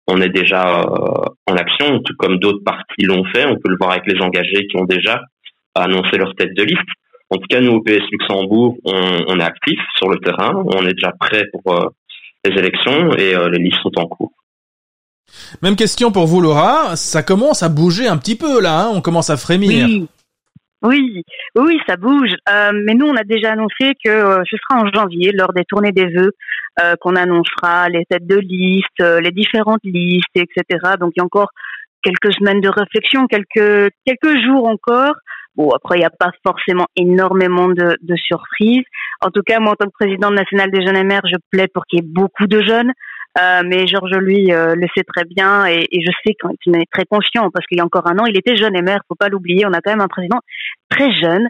on 0.07 0.21
est 0.21 0.29
déjà 0.29 0.81
euh, 0.81 1.25
en 1.47 1.57
action, 1.57 2.01
tout 2.01 2.15
comme 2.19 2.39
d'autres 2.39 2.63
partis 2.65 3.05
l'ont 3.05 3.25
fait. 3.35 3.47
On 3.47 3.57
peut 3.57 3.71
le 3.71 3.77
voir 3.79 3.93
avec 3.93 4.07
les 4.07 4.21
engagés 4.21 4.67
qui 4.69 4.77
ont 4.77 4.85
déjà 4.85 5.21
annoncé 5.75 6.17
leur 6.17 6.35
tête 6.35 6.55
de 6.55 6.63
liste. 6.63 6.81
En 7.31 7.37
tout 7.37 7.47
cas, 7.49 7.61
nous, 7.61 7.73
au 7.73 7.81
PS 7.81 8.05
Luxembourg, 8.13 8.77
on, 8.85 9.25
on 9.29 9.41
est 9.41 9.45
actifs 9.45 9.81
sur 9.97 10.09
le 10.09 10.19
terrain. 10.19 10.63
On 10.75 10.87
est 10.87 10.93
déjà 10.93 11.13
prêt 11.19 11.45
pour 11.53 11.75
euh, 11.75 11.89
les 12.45 12.59
élections 12.59 13.15
et 13.17 13.35
euh, 13.35 13.49
les 13.49 13.59
listes 13.59 13.81
sont 13.83 13.99
en 13.99 14.07
cours. 14.07 14.33
Même 15.63 15.75
question 15.75 16.13
pour 16.13 16.27
vous, 16.27 16.41
Laura. 16.41 16.97
Ça 16.97 17.23
commence 17.23 17.63
à 17.63 17.69
bouger 17.69 18.07
un 18.07 18.19
petit 18.19 18.37
peu 18.37 18.61
là. 18.61 18.83
Hein 18.83 18.93
on 18.95 19.01
commence 19.01 19.31
à 19.31 19.37
frémir. 19.37 19.87
Oui. 19.87 20.07
Oui, 20.85 21.23
oui, 21.57 21.79
ça 21.89 21.97
bouge. 21.97 22.35
Euh, 22.47 22.73
mais 22.85 22.93
nous, 22.93 23.07
on 23.07 23.17
a 23.17 23.25
déjà 23.25 23.53
annoncé 23.53 23.95
que 24.05 24.11
euh, 24.11 24.43
ce 24.45 24.57
sera 24.59 24.83
en 24.83 24.93
janvier, 24.93 25.33
lors 25.33 25.55
des 25.55 25.65
tournées 25.65 25.93
des 25.93 26.07
vœux, 26.07 26.33
euh, 26.83 26.95
qu'on 27.01 27.17
annoncera 27.17 27.89
les 27.89 28.05
têtes 28.05 28.27
de 28.27 28.37
liste, 28.37 29.01
les 29.01 29.31
différentes 29.31 29.81
listes, 29.83 30.37
etc. 30.37 30.63
Donc, 31.01 31.13
il 31.17 31.21
y 31.21 31.23
a 31.23 31.25
encore 31.25 31.49
quelques 32.03 32.35
semaines 32.35 32.61
de 32.61 32.69
réflexion, 32.69 33.27
quelques 33.27 33.93
quelques 34.05 34.45
jours 34.45 34.69
encore. 34.69 35.15
Bon, 35.57 35.71
après, 35.71 35.97
il 35.97 36.01
n'y 36.01 36.05
a 36.05 36.11
pas 36.11 36.33
forcément 36.47 36.87
énormément 36.97 37.69
de, 37.69 37.97
de, 38.03 38.17
surprises. 38.17 38.85
En 39.23 39.31
tout 39.31 39.43
cas, 39.47 39.61
moi, 39.61 39.73
en 39.73 39.77
tant 39.77 39.87
que 39.87 39.97
présidente 39.99 40.35
nationale 40.35 40.71
des 40.71 40.85
jeunes 40.85 40.97
et 40.97 41.05
mères, 41.05 41.23
je 41.25 41.37
plaide 41.51 41.71
pour 41.73 41.87
qu'il 41.87 42.01
y 42.01 42.03
ait 42.03 42.07
beaucoup 42.07 42.47
de 42.47 42.61
jeunes. 42.61 42.93
Euh, 43.37 43.63
mais 43.65 43.87
Georges, 43.89 44.17
lui, 44.19 44.53
euh, 44.53 44.75
le 44.77 44.87
sait 44.97 45.03
très 45.03 45.25
bien 45.25 45.67
et, 45.67 45.89
et 45.91 46.03
je 46.03 46.11
sais 46.25 46.35
qu'il 46.35 46.77
est 46.77 46.91
très 46.93 47.05
conscient 47.05 47.51
parce 47.51 47.67
qu'il 47.67 47.79
y 47.79 47.81
a 47.81 47.85
encore 47.85 48.07
un 48.07 48.19
an, 48.19 48.27
il 48.27 48.37
était 48.37 48.57
jeune 48.57 48.77
et 48.77 48.83
maire, 48.83 49.01
faut 49.09 49.17
pas 49.17 49.29
l'oublier. 49.29 49.67
On 49.67 49.73
a 49.73 49.81
quand 49.81 49.91
même 49.91 50.01
un 50.01 50.09
président 50.09 50.39
très 50.89 51.13
jeune. 51.13 51.49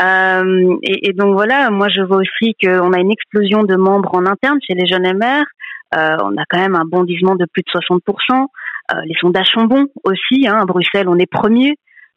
Euh, 0.00 0.76
et, 0.82 1.08
et, 1.08 1.12
donc 1.12 1.34
voilà, 1.34 1.68
moi, 1.70 1.88
je 1.88 2.00
vois 2.00 2.18
aussi 2.18 2.54
qu'on 2.62 2.92
a 2.92 2.98
une 2.98 3.12
explosion 3.12 3.64
de 3.64 3.76
membres 3.76 4.14
en 4.14 4.24
interne 4.24 4.58
chez 4.66 4.74
les 4.74 4.86
jeunes 4.86 5.06
et 5.06 5.12
mères. 5.12 5.46
Euh, 5.94 6.16
on 6.22 6.36
a 6.36 6.44
quand 6.48 6.58
même 6.58 6.74
un 6.74 6.84
bondissement 6.84 7.34
de 7.34 7.46
plus 7.52 7.62
de 7.62 7.70
60%. 7.70 8.46
Euh, 8.90 9.00
les 9.04 9.14
sondages 9.20 9.48
sont 9.48 9.64
bons 9.64 9.86
aussi. 10.04 10.46
Hein. 10.48 10.58
À 10.60 10.64
Bruxelles, 10.64 11.08
on 11.08 11.18
est 11.18 11.30
premier. 11.30 11.74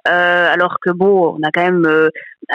Euh, 0.07 0.53
alors 0.53 0.77
que 0.81 0.89
bon, 0.89 1.37
on 1.37 1.47
a 1.47 1.51
quand 1.51 1.63
même 1.63 1.85
euh, 1.85 2.09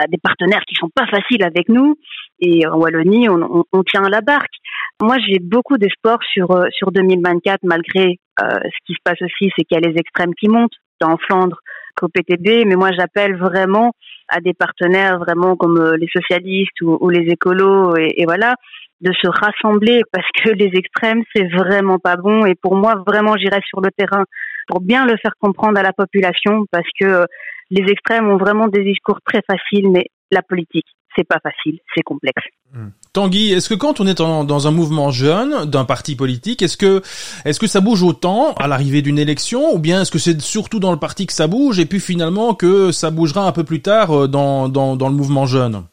des 0.09 0.17
partenaires 0.17 0.63
qui 0.67 0.75
sont 0.75 0.89
pas 0.93 1.07
faciles 1.07 1.43
avec 1.43 1.69
nous 1.69 1.95
et 2.39 2.67
en 2.67 2.77
Wallonie, 2.77 3.29
on, 3.29 3.41
on, 3.41 3.63
on 3.71 3.83
tient 3.83 4.01
la 4.01 4.19
barque. 4.21 4.53
Moi, 5.01 5.17
j'ai 5.27 5.39
beaucoup 5.39 5.77
d'espoir 5.77 6.17
sur 6.33 6.51
euh, 6.51 6.65
sur 6.71 6.91
2024 6.91 7.59
malgré 7.63 8.19
euh, 8.41 8.59
ce 8.63 8.77
qui 8.85 8.93
se 8.93 9.01
passe 9.03 9.21
aussi, 9.21 9.51
c'est 9.55 9.63
qu'il 9.63 9.79
y 9.79 9.85
a 9.85 9.87
les 9.87 9.97
extrêmes 9.97 10.33
qui 10.33 10.47
montent 10.47 10.73
tant 10.99 11.13
en 11.13 11.17
Flandre 11.17 11.57
qu'au 11.95 12.07
PTB, 12.07 12.65
mais 12.65 12.75
moi 12.75 12.91
j'appelle 12.97 13.35
vraiment 13.37 13.91
à 14.29 14.39
des 14.39 14.53
partenaires 14.53 15.19
vraiment 15.19 15.55
comme 15.55 15.77
euh, 15.77 15.97
les 15.97 16.07
socialistes 16.07 16.81
ou, 16.81 16.97
ou 16.99 17.09
les 17.09 17.31
écolos 17.31 17.95
et, 17.97 18.21
et 18.21 18.25
voilà 18.25 18.55
de 19.01 19.11
se 19.13 19.27
rassembler 19.27 20.01
parce 20.11 20.27
que 20.43 20.49
les 20.51 20.71
extrêmes 20.73 21.23
c'est 21.35 21.47
vraiment 21.47 21.99
pas 21.99 22.15
bon. 22.15 22.45
Et 22.45 22.55
pour 22.55 22.75
moi 22.75 22.95
vraiment 23.05 23.35
j'irai 23.37 23.59
sur 23.67 23.81
le 23.81 23.89
terrain 23.95 24.25
pour 24.67 24.81
bien 24.81 25.05
le 25.05 25.15
faire 25.21 25.33
comprendre 25.39 25.79
à 25.79 25.83
la 25.83 25.93
population 25.93 26.65
parce 26.71 26.89
que 26.99 27.05
euh, 27.05 27.25
les 27.69 27.91
extrêmes 27.91 28.29
ont 28.29 28.37
vraiment 28.37 28.67
des 28.67 28.83
discours 28.83 29.19
très 29.25 29.41
faciles, 29.49 29.89
mais 29.89 30.05
la 30.31 30.41
politique, 30.41 30.85
c'est 31.15 31.27
pas 31.27 31.39
facile, 31.41 31.79
c'est 31.95 32.03
complexe. 32.03 32.43
Mmh. 32.73 32.87
Tanguy, 33.13 33.53
est-ce 33.53 33.69
que 33.69 33.73
quand 33.73 33.99
on 33.99 34.07
est 34.07 34.21
en, 34.21 34.43
dans 34.43 34.67
un 34.67 34.71
mouvement 34.71 35.09
jeune 35.09 35.65
d'un 35.65 35.85
parti 35.85 36.15
politique, 36.15 36.61
est-ce 36.61 36.77
que 36.77 37.01
est-ce 37.45 37.59
que 37.59 37.67
ça 37.67 37.81
bouge 37.81 38.03
autant 38.03 38.53
à 38.53 38.67
l'arrivée 38.67 39.01
d'une 39.01 39.17
élection, 39.17 39.73
ou 39.73 39.79
bien 39.79 40.01
est-ce 40.01 40.11
que 40.11 40.19
c'est 40.19 40.39
surtout 40.41 40.79
dans 40.79 40.91
le 40.91 40.99
parti 40.99 41.25
que 41.25 41.33
ça 41.33 41.47
bouge, 41.47 41.79
et 41.79 41.85
puis 41.85 41.99
finalement 41.99 42.53
que 42.53 42.91
ça 42.91 43.09
bougera 43.09 43.47
un 43.47 43.51
peu 43.51 43.63
plus 43.63 43.81
tard 43.81 44.11
euh, 44.11 44.27
dans, 44.27 44.69
dans, 44.69 44.95
dans 44.95 45.09
le 45.09 45.15
mouvement 45.15 45.45
jeune? 45.45 45.83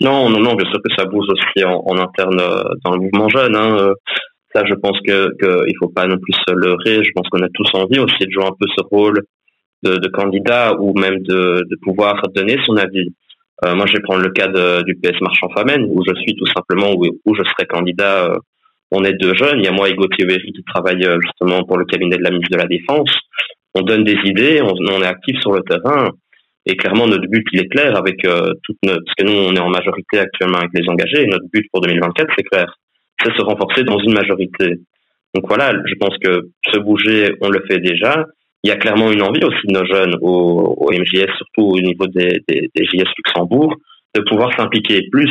Non, 0.00 0.28
non, 0.28 0.40
non, 0.40 0.54
bien 0.54 0.68
sûr 0.70 0.80
que 0.82 0.92
ça 0.98 1.04
bouge 1.04 1.26
aussi 1.30 1.64
en, 1.64 1.80
en 1.86 1.96
interne 1.96 2.40
euh, 2.40 2.64
dans 2.84 2.92
le 2.92 3.00
mouvement 3.00 3.28
jeune. 3.28 3.54
Hein. 3.56 3.92
Ça, 4.54 4.64
je 4.66 4.74
pense 4.74 4.98
que 5.06 5.30
qu'il 5.40 5.74
faut 5.78 5.88
pas 5.88 6.06
non 6.06 6.18
plus 6.18 6.34
se 6.46 6.52
leurrer. 6.52 7.02
Je 7.04 7.10
pense 7.14 7.26
qu'on 7.30 7.42
a 7.42 7.48
tous 7.54 7.70
envie 7.72 8.00
aussi 8.00 8.26
de 8.26 8.30
jouer 8.30 8.44
un 8.44 8.56
peu 8.58 8.66
ce 8.76 8.84
rôle 8.90 9.22
de, 9.82 9.96
de 9.96 10.08
candidat 10.08 10.74
ou 10.78 10.92
même 10.98 11.22
de, 11.22 11.64
de 11.70 11.76
pouvoir 11.82 12.20
donner 12.34 12.58
son 12.66 12.76
avis. 12.76 13.14
Euh, 13.64 13.74
moi, 13.74 13.86
je 13.86 13.94
vais 13.94 14.02
prendre 14.02 14.22
le 14.22 14.30
cas 14.30 14.48
du 14.82 14.94
PS 14.96 15.20
Marchand 15.20 15.48
Famenne, 15.54 15.86
où 15.88 16.02
je 16.06 16.14
suis 16.20 16.34
tout 16.34 16.46
simplement, 16.46 16.92
où, 16.94 17.34
je 17.34 17.42
serai 17.42 17.66
candidat. 17.66 18.26
Euh, 18.26 18.36
on 18.90 19.04
est 19.04 19.14
deux 19.14 19.34
jeunes. 19.34 19.58
Il 19.58 19.64
y 19.64 19.68
a 19.68 19.72
moi 19.72 19.88
et 19.88 19.94
Gauthier 19.94 20.26
Véry 20.26 20.52
qui 20.52 20.62
travaille 20.64 21.02
euh, 21.04 21.18
justement 21.22 21.64
pour 21.64 21.78
le 21.78 21.86
cabinet 21.86 22.16
de 22.16 22.22
la 22.22 22.30
ministre 22.30 22.52
de 22.52 22.60
la 22.60 22.66
Défense. 22.66 23.10
On 23.74 23.82
donne 23.82 24.04
des 24.04 24.18
idées, 24.24 24.60
on, 24.62 24.74
on 24.74 25.02
est 25.02 25.06
actif 25.06 25.40
sur 25.40 25.52
le 25.52 25.62
terrain. 25.62 26.10
Et 26.66 26.76
clairement, 26.76 27.06
notre 27.06 27.26
but, 27.26 27.44
il 27.52 27.60
est 27.60 27.68
clair 27.68 27.96
avec 27.96 28.18
toute 28.18 28.76
notre, 28.84 29.02
parce 29.04 29.14
que 29.18 29.24
nous, 29.24 29.32
on 29.32 29.56
est 29.56 29.58
en 29.58 29.70
majorité 29.70 30.20
actuellement 30.20 30.58
avec 30.58 30.70
les 30.74 30.88
engagés. 30.88 31.26
Notre 31.26 31.46
but 31.52 31.66
pour 31.72 31.80
2024, 31.80 32.30
c'est 32.36 32.44
clair 32.44 32.76
c'est 33.24 33.36
se 33.36 33.42
renforcer 33.42 33.84
dans 33.84 33.98
une 33.98 34.12
majorité. 34.12 34.80
Donc 35.34 35.46
voilà, 35.46 35.72
je 35.86 35.94
pense 35.94 36.16
que 36.18 36.50
se 36.72 36.78
bouger, 36.78 37.34
on 37.40 37.48
le 37.48 37.64
fait 37.68 37.78
déjà. 37.78 38.26
Il 38.64 38.68
y 38.68 38.70
a 38.70 38.76
clairement 38.76 39.10
une 39.10 39.22
envie 39.22 39.44
aussi 39.44 39.66
de 39.66 39.72
nos 39.72 39.84
jeunes 39.84 40.14
au, 40.20 40.74
au 40.78 40.92
MJS, 40.92 41.32
surtout 41.36 41.72
au 41.76 41.80
niveau 41.80 42.06
des, 42.06 42.40
des, 42.46 42.70
JS 42.76 43.10
Luxembourg, 43.18 43.74
de 44.14 44.20
pouvoir 44.22 44.54
s'impliquer 44.56 45.08
plus. 45.10 45.30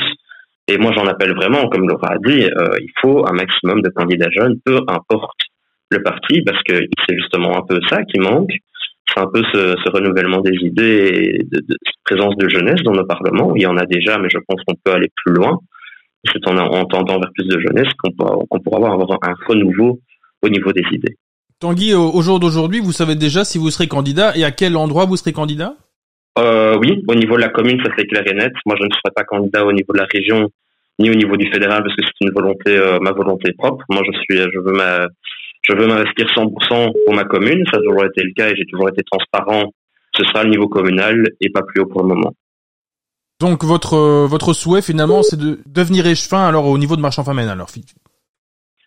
Et 0.67 0.77
moi, 0.77 0.91
j'en 0.95 1.05
appelle 1.05 1.33
vraiment, 1.33 1.67
comme 1.69 1.87
Laura 1.87 2.13
a 2.13 2.17
dit, 2.17 2.43
euh, 2.43 2.75
il 2.79 2.91
faut 3.01 3.25
un 3.27 3.33
maximum 3.33 3.81
de 3.81 3.89
candidats 3.89 4.29
jeunes, 4.31 4.59
peu 4.65 4.79
importe 4.87 5.39
le 5.91 6.01
parti, 6.03 6.41
parce 6.41 6.61
que 6.63 6.73
c'est 7.07 7.17
justement 7.17 7.57
un 7.57 7.61
peu 7.67 7.79
ça 7.89 8.03
qui 8.03 8.19
manque. 8.19 8.51
C'est 9.07 9.19
un 9.19 9.27
peu 9.27 9.43
ce, 9.53 9.89
renouvellement 9.89 10.41
des 10.41 10.55
idées 10.61 11.11
et 11.13 11.43
de, 11.43 11.75
présence 12.05 12.35
de 12.37 12.47
jeunesse 12.49 12.81
dans 12.83 12.93
nos 12.93 13.05
parlements. 13.05 13.53
Il 13.55 13.61
y 13.61 13.65
en 13.65 13.77
a 13.77 13.85
déjà, 13.85 14.17
mais 14.17 14.29
je 14.29 14.39
pense 14.47 14.61
qu'on 14.65 14.75
peut 14.83 14.93
aller 14.93 15.09
plus 15.23 15.33
loin 15.33 15.59
c'est 16.25 16.47
en, 16.47 16.57
en 16.57 16.85
tendant 16.85 17.19
vers 17.19 17.31
plus 17.33 17.47
de 17.47 17.59
jeunesse 17.59 17.91
qu'on 17.97 18.59
pourra, 18.59 18.93
avoir 18.93 19.17
un 19.23 19.33
renouveau 19.47 19.99
au 20.41 20.49
niveau 20.49 20.71
des 20.71 20.83
idées. 20.91 21.15
Tanguy, 21.61 21.93
au 21.93 22.19
jour 22.23 22.39
d'aujourd'hui, 22.39 22.79
vous 22.79 22.91
savez 22.91 23.15
déjà 23.15 23.43
si 23.43 23.59
vous 23.59 23.69
serez 23.69 23.87
candidat 23.87 24.35
et 24.35 24.43
à 24.43 24.49
quel 24.49 24.75
endroit 24.75 25.05
vous 25.05 25.15
serez 25.15 25.31
candidat? 25.31 25.75
Euh, 26.39 26.75
Oui, 26.79 27.03
au 27.07 27.13
niveau 27.13 27.35
de 27.35 27.41
la 27.41 27.49
commune, 27.49 27.79
ça 27.85 27.91
c'est 27.95 28.07
clair 28.07 28.23
et 28.25 28.33
net. 28.33 28.51
Moi, 28.65 28.75
je 28.79 28.85
ne 28.85 28.89
serai 28.89 29.13
pas 29.15 29.23
candidat 29.23 29.63
au 29.63 29.71
niveau 29.71 29.93
de 29.93 29.99
la 29.99 30.07
région 30.11 30.49
ni 30.97 31.11
au 31.11 31.13
niveau 31.13 31.37
du 31.37 31.51
fédéral 31.51 31.83
parce 31.83 31.95
que 31.95 32.01
c'est 32.03 32.25
une 32.25 32.33
volonté, 32.33 32.75
euh, 32.75 32.97
ma 32.99 33.11
volonté 33.11 33.53
propre. 33.53 33.85
Moi, 33.89 34.01
je 34.05 34.11
suis, 34.21 34.41
je 34.41 34.59
veux 34.59 34.73
ma, 34.73 35.05
je 35.61 35.75
veux 35.75 35.85
m'investir 35.85 36.25
100% 36.35 36.93
pour 37.05 37.13
ma 37.13 37.25
commune. 37.25 37.63
Ça 37.71 37.77
a 37.77 37.81
toujours 37.81 38.05
été 38.05 38.23
le 38.23 38.33
cas 38.35 38.49
et 38.49 38.55
j'ai 38.55 38.65
toujours 38.65 38.89
été 38.89 39.03
transparent. 39.03 39.71
Ce 40.15 40.23
sera 40.23 40.43
le 40.43 40.49
niveau 40.49 40.67
communal 40.67 41.29
et 41.41 41.51
pas 41.51 41.61
plus 41.61 41.81
haut 41.81 41.85
pour 41.85 42.01
le 42.01 42.07
moment. 42.07 42.33
Donc 43.39 43.63
votre 43.63 43.95
euh, 43.95 44.25
votre 44.27 44.53
souhait 44.53 44.81
finalement 44.81 45.23
c'est 45.23 45.39
de 45.39 45.59
devenir 45.67 46.05
échevin 46.07 46.47
alors 46.47 46.65
au 46.67 46.77
niveau 46.77 46.95
de 46.95 47.01
Marchand 47.01 47.23
Famenne 47.23 47.49
alors 47.49 47.69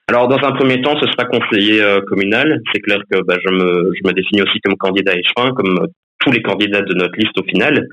alors 0.08 0.28
dans 0.28 0.36
un 0.46 0.52
premier 0.52 0.80
temps 0.82 0.98
ce 1.00 1.06
sera 1.06 1.24
conseiller 1.24 1.82
euh, 1.82 2.00
communal 2.02 2.60
c'est 2.72 2.80
clair 2.80 2.98
que 3.10 3.20
bah, 3.22 3.36
je 3.44 3.50
me 3.50 3.92
je 3.94 4.12
définis 4.12 4.42
aussi 4.42 4.60
comme 4.60 4.76
candidat 4.76 5.12
échevin 5.12 5.52
comme 5.52 5.86
tous 6.20 6.30
les 6.30 6.42
candidats 6.42 6.82
de 6.82 6.94
notre 6.94 7.18
liste 7.18 7.38
au 7.38 7.44
final 7.44 7.86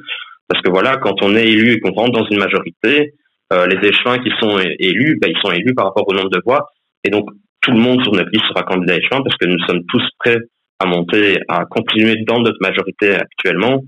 parce 0.48 0.62
que 0.62 0.70
voilà 0.70 0.98
quand 0.98 1.22
on 1.22 1.36
est 1.36 1.48
élu 1.48 1.74
et 1.74 1.80
qu'on 1.80 1.92
rentre 1.92 2.20
dans 2.20 2.28
une 2.30 2.40
majorité 2.40 3.14
euh, 3.54 3.68
les 3.68 3.88
échevins 3.88 4.20
qui 4.20 4.32
sont 4.40 4.60
élus 4.60 5.18
bah, 5.22 5.28
ils 5.30 5.40
sont 5.42 5.52
élus 5.52 5.74
par 5.74 5.86
rapport 5.86 6.08
au 6.08 6.14
nombre 6.14 6.30
de 6.30 6.42
voix 6.46 6.68
et 7.04 7.10
donc 7.10 7.30
tout 7.62 7.72
le 7.72 7.80
monde 7.80 8.02
sur 8.04 8.12
notre 8.12 8.30
liste 8.32 8.46
sera 8.50 8.64
candidat 8.64 8.98
échevin 8.98 9.22
parce 9.24 9.38
que 9.38 9.46
nous 9.46 9.60
sommes 9.66 9.84
tous 9.88 10.04
prêts 10.20 10.38
à 10.80 10.86
monter 10.86 11.40
à 11.48 11.66
continuer 11.66 12.24
dans 12.28 12.40
notre 12.40 12.58
majorité 12.62 13.16
actuellement 13.16 13.82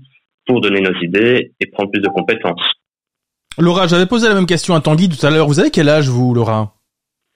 pour 0.46 0.60
donner 0.60 0.80
nos 0.80 0.94
idées 1.00 1.52
et 1.60 1.66
prendre 1.66 1.90
plus 1.90 2.00
de 2.00 2.08
compétences. 2.08 2.64
Laura, 3.58 3.86
j'avais 3.86 4.06
posé 4.06 4.28
la 4.28 4.34
même 4.34 4.46
question 4.46 4.74
à 4.74 4.80
Tanguy 4.80 5.08
tout 5.08 5.24
à 5.24 5.30
l'heure. 5.30 5.46
Vous 5.46 5.60
avez 5.60 5.70
quel 5.70 5.88
âge, 5.88 6.08
vous, 6.08 6.34
Laura? 6.34 6.74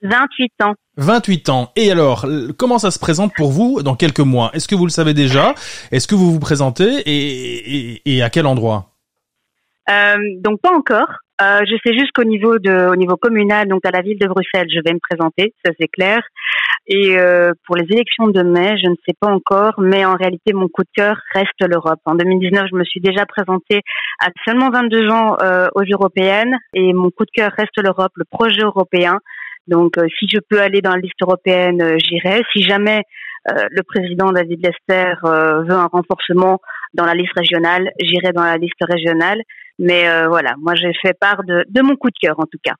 28 0.02 0.52
ans. 0.62 0.74
28 0.96 1.48
ans. 1.48 1.72
Et 1.76 1.90
alors, 1.90 2.26
comment 2.56 2.78
ça 2.78 2.90
se 2.90 2.98
présente 2.98 3.32
pour 3.34 3.50
vous 3.50 3.82
dans 3.82 3.94
quelques 3.94 4.20
mois? 4.20 4.50
Est-ce 4.54 4.68
que 4.68 4.74
vous 4.74 4.84
le 4.84 4.90
savez 4.90 5.14
déjà? 5.14 5.54
Est-ce 5.90 6.06
que 6.06 6.14
vous 6.14 6.32
vous 6.32 6.40
présentez? 6.40 7.02
Et, 7.06 8.02
et, 8.04 8.22
à 8.22 8.30
quel 8.30 8.46
endroit? 8.46 8.90
Euh, 9.88 10.16
Donc 10.40 10.60
pas 10.60 10.74
encore. 10.74 11.08
Euh, 11.40 11.60
je 11.70 11.76
sais 11.84 11.96
juste 11.96 12.10
qu'au 12.12 12.24
niveau 12.24 12.58
de, 12.58 12.90
au 12.90 12.96
niveau 12.96 13.16
communal, 13.16 13.68
donc 13.68 13.86
à 13.86 13.92
la 13.92 14.02
ville 14.02 14.18
de 14.18 14.26
Bruxelles, 14.26 14.66
je 14.74 14.80
vais 14.84 14.92
me 14.92 14.98
présenter, 14.98 15.54
ça 15.64 15.70
c'est 15.78 15.86
clair. 15.86 16.20
Et 16.88 17.16
euh, 17.16 17.52
pour 17.64 17.76
les 17.76 17.84
élections 17.84 18.26
de 18.26 18.42
mai, 18.42 18.76
je 18.82 18.88
ne 18.88 18.96
sais 19.06 19.14
pas 19.20 19.28
encore, 19.28 19.74
mais 19.78 20.04
en 20.04 20.16
réalité, 20.16 20.52
mon 20.52 20.66
coup 20.68 20.82
de 20.82 20.90
cœur 20.96 21.16
reste 21.34 21.60
l'Europe. 21.60 22.00
En 22.06 22.16
2019, 22.16 22.66
je 22.72 22.76
me 22.76 22.84
suis 22.84 23.00
déjà 23.00 23.24
présentée 23.24 23.82
à 24.20 24.30
seulement 24.44 24.70
22 24.70 25.10
ans 25.10 25.36
euh, 25.40 25.68
aux 25.76 25.84
européennes, 25.84 26.56
et 26.74 26.92
mon 26.92 27.10
coup 27.10 27.24
de 27.24 27.30
cœur 27.32 27.52
reste 27.56 27.78
l'Europe, 27.80 28.12
le 28.16 28.24
projet 28.28 28.62
européen. 28.62 29.18
Donc, 29.68 29.98
euh, 29.98 30.06
si 30.18 30.26
je 30.28 30.38
peux 30.48 30.60
aller 30.60 30.80
dans 30.80 30.94
la 30.94 31.00
liste 31.00 31.20
européenne, 31.22 31.80
euh, 31.82 31.96
j'irai. 31.98 32.42
Si 32.52 32.62
jamais 32.62 33.02
euh, 33.50 33.66
le 33.70 33.82
président 33.82 34.32
David 34.32 34.64
Lester 34.64 35.12
veut 35.22 35.74
un 35.74 35.86
renforcement 35.86 36.58
dans 36.94 37.04
la 37.04 37.14
liste 37.14 37.34
régionale, 37.36 37.90
j'irai 38.00 38.32
dans 38.32 38.44
la 38.44 38.56
liste 38.56 38.82
régionale. 38.82 39.42
Mais 39.78 40.06
voilà, 40.26 40.54
moi 40.58 40.74
j'ai 40.74 40.92
fait 41.00 41.16
part 41.16 41.44
de, 41.44 41.64
de 41.68 41.82
mon 41.82 41.94
coup 41.94 42.08
de 42.08 42.18
cœur 42.20 42.40
en 42.40 42.46
tout 42.46 42.58
cas. 42.64 42.74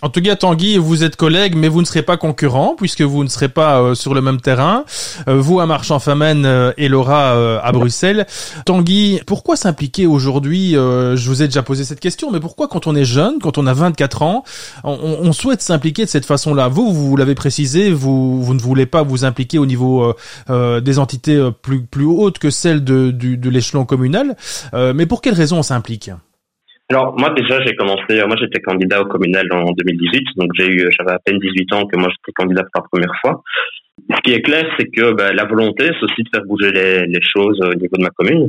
En 0.00 0.10
tout 0.10 0.22
cas, 0.22 0.36
Tanguy, 0.36 0.76
vous 0.76 1.02
êtes 1.02 1.16
collègues, 1.16 1.56
mais 1.56 1.66
vous 1.66 1.80
ne 1.80 1.86
serez 1.86 2.02
pas 2.02 2.16
concurrents 2.16 2.76
puisque 2.78 3.02
vous 3.02 3.24
ne 3.24 3.28
serez 3.28 3.48
pas 3.48 3.80
euh, 3.80 3.94
sur 3.96 4.14
le 4.14 4.20
même 4.20 4.40
terrain. 4.40 4.84
Euh, 5.26 5.40
vous 5.40 5.58
à 5.58 5.66
Marchand-Famenne 5.66 6.46
euh, 6.46 6.72
et 6.76 6.86
Laura 6.86 7.58
à 7.60 7.72
Bruxelles. 7.72 8.24
Tanguy, 8.64 9.20
pourquoi 9.26 9.56
s'impliquer 9.56 10.06
aujourd'hui 10.06 10.72
Je 10.74 11.28
vous 11.28 11.42
ai 11.42 11.46
déjà 11.46 11.62
posé 11.62 11.84
cette 11.84 11.98
question, 11.98 12.30
mais 12.30 12.38
pourquoi 12.38 12.68
quand 12.68 12.86
on 12.86 12.94
est 12.94 13.04
jeune, 13.04 13.40
quand 13.40 13.58
on 13.58 13.66
a 13.66 13.74
24 13.74 14.22
ans, 14.22 14.44
on, 14.84 15.32
souhaite 15.32 15.62
s'impliquer 15.62 16.04
de 16.04 16.10
cette 16.10 16.24
façon-là? 16.26 16.68
Vous, 16.68 16.92
vous 16.92 17.16
l'avez 17.16 17.34
précisé, 17.34 17.92
vous, 17.92 18.54
ne 18.54 18.60
voulez 18.60 18.86
pas 18.86 19.02
vous 19.02 19.24
impliquer 19.24 19.58
au 19.58 19.66
niveau 19.66 20.14
des 20.48 20.98
entités 20.98 21.48
plus, 21.62 21.82
plus 21.82 22.04
hautes 22.06 22.38
que 22.38 22.50
celles 22.50 22.84
de, 22.84 23.10
de 23.10 23.50
l'échelon 23.50 23.84
communal. 23.84 24.36
mais 24.72 25.06
pour 25.06 25.20
quelles 25.20 25.34
raisons 25.34 25.58
on 25.58 25.62
s'implique? 25.62 26.10
Alors 26.90 27.18
moi 27.18 27.30
déjà 27.30 27.60
j'ai 27.64 27.74
commencé, 27.74 28.22
moi 28.26 28.36
j'étais 28.40 28.60
candidat 28.60 29.02
au 29.02 29.06
communal 29.06 29.46
en 29.52 29.72
2018, 29.72 30.24
donc 30.36 30.50
j'ai 30.58 30.68
eu, 30.68 30.90
j'avais 30.98 31.12
à 31.12 31.18
peine 31.18 31.38
18 31.38 31.72
ans 31.74 31.86
que 31.86 31.96
moi 31.98 32.08
j'étais 32.08 32.32
candidat 32.34 32.62
pour 32.72 32.82
la 32.82 32.88
première 32.90 33.20
fois. 33.20 33.42
Ce 34.10 34.20
qui 34.22 34.32
est 34.32 34.42
clair, 34.42 34.64
c'est 34.78 34.86
que 34.86 35.12
bah, 35.12 35.32
la 35.32 35.44
volonté, 35.44 35.84
c'est 35.86 36.04
aussi 36.04 36.22
de 36.22 36.28
faire 36.32 36.44
bouger 36.46 36.70
les, 36.70 37.20
choses 37.20 37.60
au 37.60 37.74
niveau 37.74 37.96
de 37.96 38.02
ma 38.02 38.10
commune. 38.10 38.48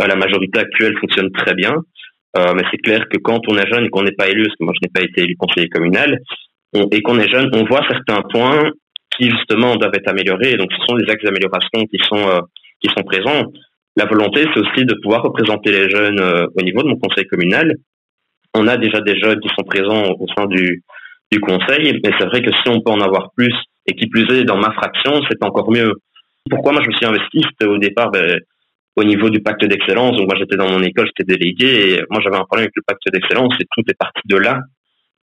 Euh, 0.00 0.06
la 0.06 0.14
majorité 0.14 0.60
actuelle 0.60 0.96
fonctionne 1.00 1.32
très 1.32 1.54
bien, 1.54 1.74
euh, 2.36 2.52
mais 2.54 2.62
c'est 2.70 2.78
clair 2.78 3.08
que 3.08 3.18
quand 3.18 3.40
on 3.48 3.56
est 3.56 3.68
jeune 3.72 3.86
et 3.86 3.88
qu'on 3.88 4.02
n'est 4.02 4.12
pas 4.12 4.28
élu, 4.28 4.44
parce 4.44 4.56
que 4.56 4.64
moi 4.64 4.74
je 4.80 4.86
n'ai 4.86 4.92
pas 4.92 5.02
été 5.02 5.22
élu 5.22 5.36
conseiller 5.36 5.68
communal, 5.68 6.20
et 6.74 7.02
qu'on 7.02 7.18
est 7.18 7.30
jeune, 7.30 7.50
on 7.52 7.64
voit 7.64 7.84
certains 7.88 8.22
points 8.30 8.70
qui 9.16 9.30
justement 9.30 9.76
doivent 9.76 9.94
être 9.94 10.08
améliorés. 10.08 10.56
Donc 10.56 10.70
ce 10.72 10.78
sont 10.86 10.96
des 10.96 11.10
axes 11.10 11.24
d'amélioration 11.24 11.84
qui 11.90 11.98
sont 11.98 12.28
euh, 12.28 12.40
qui 12.80 12.88
sont 12.96 13.02
présents. 13.02 13.52
La 13.96 14.06
volonté, 14.06 14.44
c'est 14.54 14.60
aussi 14.60 14.84
de 14.84 14.94
pouvoir 15.02 15.22
représenter 15.22 15.70
les 15.72 15.90
jeunes 15.90 16.20
euh, 16.20 16.46
au 16.54 16.62
niveau 16.62 16.82
de 16.82 16.88
mon 16.88 16.96
conseil 16.96 17.26
communal. 17.26 17.74
On 18.54 18.66
a 18.66 18.76
déjà 18.76 19.00
des 19.00 19.18
jeunes 19.18 19.40
qui 19.40 19.48
sont 19.48 19.64
présents 19.64 20.12
au 20.18 20.26
sein 20.36 20.46
du, 20.46 20.82
du 21.30 21.40
conseil, 21.40 22.00
mais 22.04 22.10
c'est 22.18 22.26
vrai 22.26 22.42
que 22.42 22.50
si 22.50 22.68
on 22.68 22.80
peut 22.80 22.90
en 22.90 23.00
avoir 23.00 23.30
plus, 23.36 23.54
et 23.86 23.94
qui 23.94 24.06
plus 24.06 24.28
est 24.32 24.44
dans 24.44 24.56
ma 24.56 24.72
fraction, 24.72 25.20
c'est 25.28 25.42
encore 25.44 25.70
mieux. 25.70 25.92
Pourquoi 26.48 26.72
moi 26.72 26.82
je 26.82 26.88
me 26.88 26.94
suis 26.94 27.06
investi? 27.06 27.42
C'était 27.42 27.70
au 27.70 27.78
départ 27.78 28.10
ben, 28.10 28.40
au 28.96 29.04
niveau 29.04 29.30
du 29.30 29.40
pacte 29.40 29.64
d'excellence. 29.64 30.16
Donc 30.16 30.26
moi 30.26 30.36
j'étais 30.38 30.56
dans 30.56 30.70
mon 30.70 30.82
école, 30.82 31.06
j'étais 31.06 31.36
délégué, 31.36 31.94
et 31.94 32.02
moi 32.10 32.20
j'avais 32.22 32.36
un 32.36 32.44
problème 32.44 32.64
avec 32.64 32.76
le 32.76 32.82
pacte 32.86 33.02
d'excellence, 33.12 33.54
et 33.60 33.64
tout 33.64 33.82
est 33.88 33.98
parti 33.98 34.20
de 34.26 34.36
là, 34.36 34.60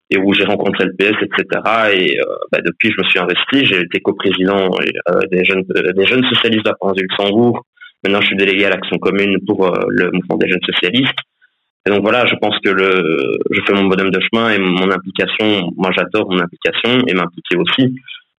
et 0.09 0.17
où 0.17 0.33
j'ai 0.33 0.45
rencontré 0.45 0.85
le 0.85 0.93
PS, 0.95 1.17
etc. 1.21 1.45
Et 1.93 2.19
euh, 2.19 2.23
ben, 2.51 2.61
depuis 2.65 2.91
je 2.91 3.01
me 3.01 3.07
suis 3.07 3.19
investi, 3.19 3.65
j'ai 3.65 3.81
été 3.81 3.99
coprésident 3.99 4.71
euh, 5.09 5.21
des 5.31 5.43
jeunes 5.43 5.63
des 5.63 6.05
jeunes 6.05 6.23
socialistes 6.25 6.67
France 6.79 6.93
du 6.93 7.03
Luxembourg, 7.03 7.65
Maintenant, 8.03 8.21
je 8.21 8.27
suis 8.27 8.37
délégué 8.37 8.65
à 8.65 8.69
l'action 8.69 8.97
commune 8.97 9.37
pour 9.45 9.65
euh, 9.65 9.85
le 9.89 10.11
mouvement 10.11 10.37
des 10.37 10.49
jeunes 10.49 10.63
socialistes. 10.65 11.17
Et 11.85 11.89
donc 11.89 12.01
voilà, 12.01 12.25
je 12.25 12.35
pense 12.35 12.57
que 12.63 12.69
le, 12.69 13.39
je 13.49 13.61
fais 13.65 13.73
mon 13.73 13.85
bonhomme 13.85 14.11
de 14.11 14.19
chemin 14.19 14.49
et 14.51 14.59
mon 14.59 14.91
implication, 14.91 15.71
moi 15.77 15.89
j'adore 15.97 16.29
mon 16.29 16.39
implication 16.39 17.05
et 17.07 17.13
m'impliquer 17.13 17.55
aussi. 17.55 17.95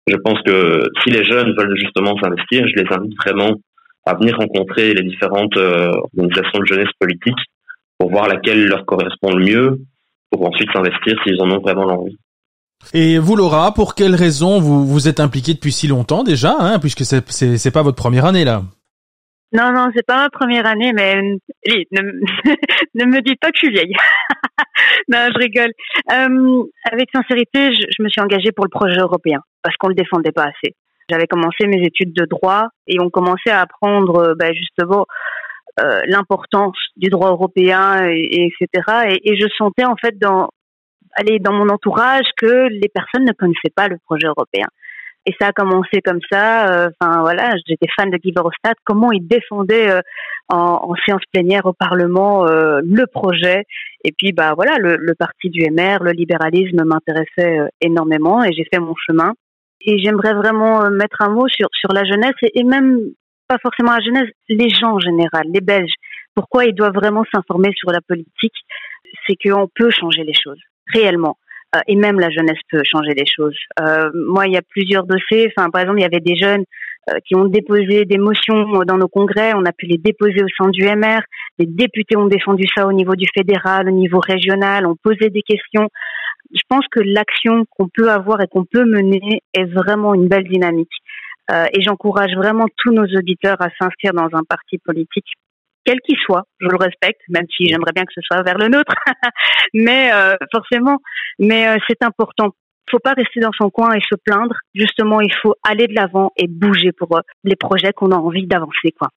Je 0.07 0.17
pense 0.17 0.41
que 0.43 0.83
si 1.03 1.11
les 1.11 1.25
jeunes 1.25 1.55
veulent 1.57 1.77
justement 1.77 2.15
s'investir, 2.19 2.67
je 2.67 2.83
les 2.83 2.87
invite 2.91 3.17
vraiment 3.25 3.55
à 4.05 4.15
venir 4.15 4.37
rencontrer 4.37 4.93
les 4.95 5.03
différentes 5.03 5.57
euh, 5.57 5.93
organisations 6.15 6.61
de 6.61 6.67
jeunesse 6.67 6.93
politique 6.99 7.39
pour 7.99 8.11
voir 8.11 8.29
laquelle 8.29 8.67
leur 8.67 8.85
correspond 8.85 9.35
le 9.35 9.45
mieux, 9.45 9.81
pour 10.31 10.47
ensuite 10.47 10.71
s'investir 10.73 11.17
s'ils 11.25 11.41
en 11.41 11.51
ont 11.51 11.61
vraiment 11.61 11.85
l'envie. 11.85 12.17
Et 12.95 13.19
vous, 13.19 13.35
Laura, 13.35 13.75
pour 13.75 13.95
quelles 13.95 14.15
raisons 14.15 14.61
vous 14.61 14.87
vous 14.87 15.09
êtes 15.09 15.21
impliquée 15.21 15.55
depuis 15.55 15.73
si 15.73 15.89
longtemps 15.89 16.23
déjà, 16.23 16.55
hein, 16.59 16.79
puisque 16.79 17.05
c'est 17.05 17.71
pas 17.73 17.83
votre 17.83 17.97
première 17.97 18.25
année 18.25 18.45
là? 18.45 18.63
Non, 19.53 19.73
non, 19.73 19.89
c'est 19.95 20.05
pas 20.07 20.17
ma 20.17 20.31
première 20.31 20.67
année, 20.67 20.93
mais 20.93 21.17
ne, 21.93 23.05
me 23.05 23.21
dites 23.23 23.41
pas 23.41 23.51
que 23.51 23.57
je 23.57 23.67
suis 23.67 23.71
vieille. 23.71 23.95
non, 25.09 25.29
je 25.33 25.39
rigole. 25.39 25.73
Euh, 26.13 26.65
avec 26.91 27.09
sincérité, 27.15 27.73
je, 27.73 28.03
me 28.03 28.09
suis 28.09 28.21
engagée 28.21 28.53
pour 28.53 28.65
le 28.65 28.71
projet 28.71 29.01
européen 29.01 29.41
parce 29.63 29.77
qu'on 29.77 29.89
le 29.89 29.95
défendait 29.95 30.33
pas 30.33 30.45
assez. 30.45 30.75
J'avais 31.09 31.27
commencé 31.27 31.67
mes 31.67 31.81
études 31.87 32.13
de 32.13 32.27
droit 32.27 32.69
et 32.87 33.01
on 33.01 33.09
commençait 33.09 33.51
à 33.51 33.63
apprendre 33.63 34.35
ben, 34.39 34.53
justement 34.53 35.07
euh, 35.81 36.03
l'importance 36.07 36.77
du 36.97 37.09
droit 37.09 37.31
européen, 37.31 38.09
et, 38.11 38.51
etc. 38.51 39.19
Et, 39.25 39.39
je 39.39 39.47
sentais 39.57 39.85
en 39.85 39.95
fait 39.97 40.19
dans, 40.19 40.49
dans 41.41 41.53
mon 41.53 41.69
entourage 41.69 42.27
que 42.37 42.69
les 42.69 42.89
personnes 42.93 43.25
ne 43.25 43.33
connaissaient 43.33 43.73
pas 43.75 43.89
le 43.89 43.97
projet 44.05 44.27
européen. 44.27 44.67
Et 45.29 45.35
ça 45.39 45.49
a 45.49 45.53
commencé 45.53 46.01
comme 46.03 46.21
ça. 46.33 46.71
Euh, 46.71 46.89
enfin 46.99 47.21
voilà, 47.21 47.51
j'étais 47.67 47.87
fan 47.95 48.11
de 48.11 48.17
Guy 48.17 48.33
Verhofstadt. 48.35 48.79
Comment 48.83 49.13
il 49.13 49.29
défendait 49.29 49.91
euh, 49.91 50.01
en, 50.49 50.95
séance 51.05 51.21
plénière 51.31 51.67
au 51.67 51.75
Parlement 51.75 52.47
euh, 52.47 52.81
le 52.83 53.07
projet. 53.07 53.65
Et 54.05 54.13
puis 54.17 54.33
bah 54.33 54.55
voilà, 54.57 54.79
le, 54.79 55.15
parti 55.19 55.51
du 55.51 55.61
MR, 55.71 56.03
le 56.03 56.13
libéralisme 56.13 56.83
m'intéressait 56.83 57.59
énormément 57.83 58.43
et 58.43 58.55
j'ai 58.55 58.67
fait 58.73 58.81
mon 58.81 58.95
chemin. 59.07 59.35
Et 59.83 59.99
j'aimerais 60.03 60.33
vraiment 60.33 60.89
mettre 60.91 61.21
un 61.21 61.29
mot 61.29 61.47
sur 61.47 61.69
sur 61.75 61.93
la 61.93 62.05
jeunesse 62.05 62.37
et 62.43 62.65
même 62.65 62.99
pas 63.49 63.59
forcément 63.61 63.93
la 63.93 64.01
jeunesse, 64.01 64.31
les 64.49 64.71
gens 64.71 64.95
en 64.95 64.99
général, 64.99 65.45
les 65.53 65.61
Belges. 65.61 65.93
Pourquoi 66.35 66.65
ils 66.65 66.75
doivent 66.75 66.95
vraiment 66.95 67.25
s'informer 67.35 67.73
sur 67.77 67.91
la 67.91 68.01
politique? 68.01 68.57
C'est 69.27 69.37
qu'on 69.37 69.69
peut 69.75 69.91
changer 69.91 70.25
les 70.25 70.33
choses 70.33 70.61
réellement. 70.95 71.37
Euh, 71.77 71.81
et 71.87 71.97
même 71.97 72.19
la 72.19 72.31
jeunesse 72.31 72.59
peut 72.71 72.83
changer 72.85 73.15
les 73.15 73.27
choses. 73.27 73.57
Euh, 73.81 74.11
moi, 74.15 74.47
il 74.47 74.55
y 74.55 74.57
a 74.57 74.63
plusieurs 74.63 75.05
dossiers. 75.05 75.53
Enfin, 75.57 75.71
par 75.71 75.83
exemple, 75.83 75.99
il 75.99 76.03
y 76.03 76.07
avait 76.07 76.21
des 76.21 76.37
jeunes 76.37 76.65
euh, 77.11 77.19
qui 77.27 77.35
ont 77.35 77.45
déposé 77.45 78.05
des 78.05 78.19
motions 78.19 78.85
dans 78.87 78.97
nos 78.97 79.09
congrès. 79.09 79.53
On 79.55 79.65
a 79.65 79.73
pu 79.73 79.87
les 79.87 79.99
déposer 79.99 80.43
au 80.43 80.49
sein 80.59 80.71
du 80.71 80.85
MR. 80.85 81.21
Les 81.59 81.67
députés 81.67 82.17
ont 82.17 82.27
défendu 82.27 82.65
ça 82.75 82.87
au 82.87 82.93
niveau 82.93 83.17
du 83.17 83.27
fédéral, 83.35 83.89
au 83.89 83.93
niveau 83.93 84.21
régional. 84.21 84.87
On 84.87 84.97
posait 84.97 85.31
des 85.31 85.43
questions. 85.43 85.89
Je 86.53 86.63
pense 86.69 86.87
que 86.91 87.01
l'action 87.01 87.65
qu'on 87.77 87.89
peut 87.89 88.11
avoir 88.11 88.41
et 88.41 88.47
qu'on 88.47 88.65
peut 88.65 88.85
mener 88.85 89.43
est 89.53 89.67
vraiment 89.67 90.15
une 90.15 90.29
belle 90.29 90.49
dynamique. 90.49 90.93
Euh, 91.51 91.67
et 91.73 91.83
j'encourage 91.83 92.35
vraiment 92.37 92.67
tous 92.77 92.93
nos 92.93 93.05
auditeurs 93.05 93.57
à 93.61 93.69
s'inscrire 93.79 94.13
dans 94.13 94.29
un 94.33 94.43
parti 94.45 94.79
politique 94.79 95.27
quel 95.89 96.01
qu'il 96.01 96.19
soit, 96.19 96.43
je 96.61 96.67
le 96.67 96.77
respecte, 96.77 97.23
même 97.31 97.47
si 97.57 97.65
j'aimerais 97.65 97.93
bien 97.95 98.05
que 98.05 98.13
ce 98.15 98.21
soit 98.21 98.43
vers 98.43 98.59
le 98.59 98.69
nôtre, 98.69 98.93
mais 99.73 100.13
euh, 100.13 100.37
forcément, 100.53 100.99
mais 101.39 101.67
euh, 101.67 101.79
c'est 101.89 102.03
important. 102.03 102.51
Il 102.87 102.91
faut 102.91 102.99
pas 102.99 103.15
rester 103.15 103.41
dans 103.41 103.53
son 103.57 103.71
coin 103.71 103.95
et 103.95 104.01
se 104.01 104.15
plaindre. 104.23 104.55
Justement, 104.75 105.23
il 105.23 105.33
faut 105.41 105.55
aller 105.67 105.87
de 105.87 105.95
l'avant 105.95 106.33
et 106.37 106.47
bouger 106.47 106.93
pour 106.93 107.17
euh, 107.17 107.21
les 107.43 107.57
projets 107.57 107.95
qu'on 107.95 108.13
a 108.13 108.17
envie 108.17 108.47
d'avancer, 108.47 108.93
quoi. 108.99 109.09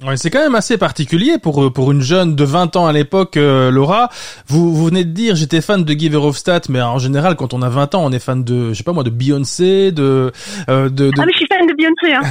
Ouais, 0.00 0.16
c'est 0.16 0.30
quand 0.30 0.42
même 0.42 0.54
assez 0.54 0.78
particulier 0.78 1.38
pour 1.40 1.72
pour 1.72 1.92
une 1.92 2.00
jeune 2.00 2.34
de 2.34 2.44
20 2.44 2.76
ans 2.76 2.86
à 2.86 2.92
l'époque, 2.92 3.36
Laura. 3.36 4.08
Vous, 4.46 4.74
vous 4.74 4.86
venez 4.86 5.04
de 5.04 5.10
dire 5.10 5.36
j'étais 5.36 5.60
fan 5.60 5.84
de 5.84 5.92
Guy 5.94 6.08
Verhofstadt, 6.08 6.70
mais 6.70 6.80
en 6.80 6.98
général 6.98 7.36
quand 7.36 7.52
on 7.52 7.62
a 7.62 7.68
20 7.68 7.94
ans, 7.94 8.04
on 8.04 8.10
est 8.10 8.24
fan 8.24 8.42
de 8.42 8.70
je 8.70 8.74
sais 8.74 8.84
pas 8.84 8.94
moi 8.94 9.04
de 9.04 9.10
Beyoncé, 9.10 9.92
de 9.92 10.32
de, 10.66 10.88
de... 10.88 11.10
Ah 11.18 11.26
mais 11.26 11.32
je 11.32 11.36
suis 11.36 11.46
fan 11.46 11.66
de 11.66 11.74
Beyoncé. 11.74 12.14
Hein. 12.14 12.22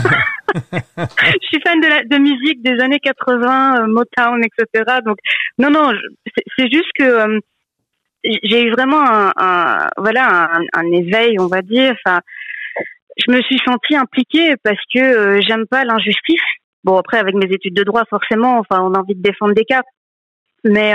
je 0.98 1.48
suis 1.48 1.62
fan 1.66 1.80
de, 1.80 1.88
la, 1.88 2.04
de 2.04 2.18
musique 2.18 2.62
des 2.62 2.80
années 2.82 3.00
80, 3.00 3.84
euh, 3.84 3.88
Motown, 3.88 4.42
etc. 4.44 5.00
Donc 5.06 5.18
non, 5.58 5.70
non, 5.70 5.92
c'est 6.58 6.72
juste 6.72 6.92
que 6.98 7.04
euh, 7.04 7.40
j'ai 8.24 8.64
eu 8.64 8.72
vraiment 8.72 9.04
un, 9.04 9.88
voilà 9.98 10.52
un, 10.54 10.62
un, 10.74 10.92
éveil, 10.92 11.38
on 11.40 11.48
va 11.48 11.62
dire. 11.62 11.96
Enfin, 12.06 12.22
je 13.18 13.32
me 13.32 13.42
suis 13.42 13.60
sentie 13.66 13.96
impliquée 13.96 14.56
parce 14.64 14.82
que 14.94 15.00
euh, 15.00 15.42
j'aime 15.42 15.66
pas 15.68 15.84
l'injustice. 15.86 16.42
Bon 16.84 16.98
après 16.98 17.18
avec 17.18 17.36
mes 17.36 17.54
études 17.54 17.76
de 17.76 17.84
droit 17.84 18.04
forcément, 18.10 18.60
enfin 18.60 18.82
on 18.82 18.94
a 18.94 19.00
envie 19.00 19.16
de 19.16 19.22
défendre 19.22 19.54
des 19.54 19.66
cas, 19.66 19.82
mais 20.64 20.94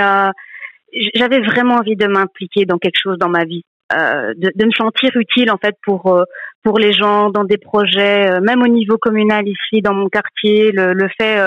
j'avais 1.13 1.39
vraiment 1.39 1.75
envie 1.75 1.95
de 1.95 2.07
m'impliquer 2.07 2.65
dans 2.65 2.77
quelque 2.77 2.99
chose 3.01 3.17
dans 3.17 3.29
ma 3.29 3.45
vie. 3.45 3.63
Euh, 3.93 4.33
de, 4.35 4.51
de, 4.53 4.65
me 4.65 4.71
sentir 4.71 5.11
utile 5.15 5.49
en 5.49 5.57
fait 5.57 5.73
pour 5.81 6.13
euh, 6.13 6.25
pour 6.61 6.77
les 6.77 6.91
gens 6.91 7.29
dans 7.29 7.45
des 7.45 7.57
projets, 7.57 8.29
euh, 8.29 8.41
même 8.41 8.61
au 8.61 8.67
niveau 8.67 8.97
communal 8.97 9.47
ici 9.47 9.81
dans 9.81 9.93
mon 9.93 10.09
quartier, 10.09 10.73
le, 10.73 10.91
le 10.91 11.07
fait 11.17 11.39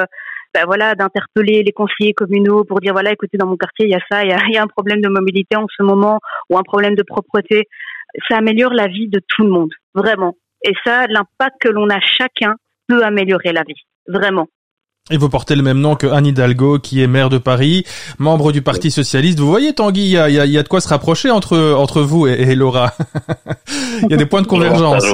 ben 0.54 0.64
voilà 0.64 0.94
d'interpeller 0.94 1.62
les 1.62 1.72
conseillers 1.72 2.14
communaux 2.14 2.64
pour 2.64 2.80
dire 2.80 2.94
voilà 2.94 3.12
écoutez 3.12 3.36
dans 3.36 3.46
mon 3.46 3.58
quartier 3.58 3.84
il 3.84 3.90
y 3.90 3.94
a 3.94 4.00
ça, 4.10 4.24
il 4.24 4.30
y 4.30 4.32
a, 4.32 4.38
il 4.48 4.54
y 4.54 4.56
a 4.56 4.62
un 4.62 4.68
problème 4.68 5.02
de 5.02 5.10
mobilité 5.10 5.56
en 5.56 5.66
ce 5.68 5.82
moment 5.82 6.18
ou 6.48 6.56
un 6.56 6.62
problème 6.62 6.94
de 6.94 7.02
propreté. 7.02 7.68
ça 8.30 8.38
améliore 8.38 8.72
la 8.72 8.86
vie 8.86 9.08
de 9.08 9.20
tout 9.28 9.42
le 9.42 9.50
monde, 9.50 9.74
vraiment. 9.94 10.34
Et 10.64 10.72
ça, 10.82 11.06
l'impact 11.08 11.56
que 11.60 11.68
l'on 11.68 11.90
a 11.90 12.00
chacun 12.00 12.54
peut 12.90 13.04
améliorer 13.04 13.52
la 13.52 13.62
vie, 13.62 13.86
vraiment. 14.08 14.48
Et 15.12 15.16
vous 15.16 15.28
portez 15.28 15.56
le 15.56 15.62
même 15.62 15.80
nom 15.80 15.96
que 15.96 16.06
Anne 16.06 16.26
Hidalgo, 16.26 16.78
qui 16.78 17.02
est 17.02 17.08
maire 17.08 17.30
de 17.30 17.38
Paris, 17.38 17.84
membre 18.18 18.52
du 18.52 18.62
Parti 18.62 18.92
Socialiste. 18.92 19.40
Vous 19.40 19.48
voyez, 19.48 19.72
Tanguy, 19.72 20.02
il 20.02 20.10
y 20.10 20.18
a, 20.18 20.28
y 20.28 20.56
a, 20.56 20.62
de 20.62 20.68
quoi 20.68 20.80
se 20.80 20.86
rapprocher 20.86 21.30
entre 21.30 21.74
entre 21.76 22.00
vous 22.00 22.28
et, 22.28 22.54
Laura. 22.54 22.92
il 24.02 24.10
y 24.10 24.14
a 24.14 24.16
des 24.16 24.26
points 24.26 24.42
de 24.42 24.46
convergence. 24.46 25.04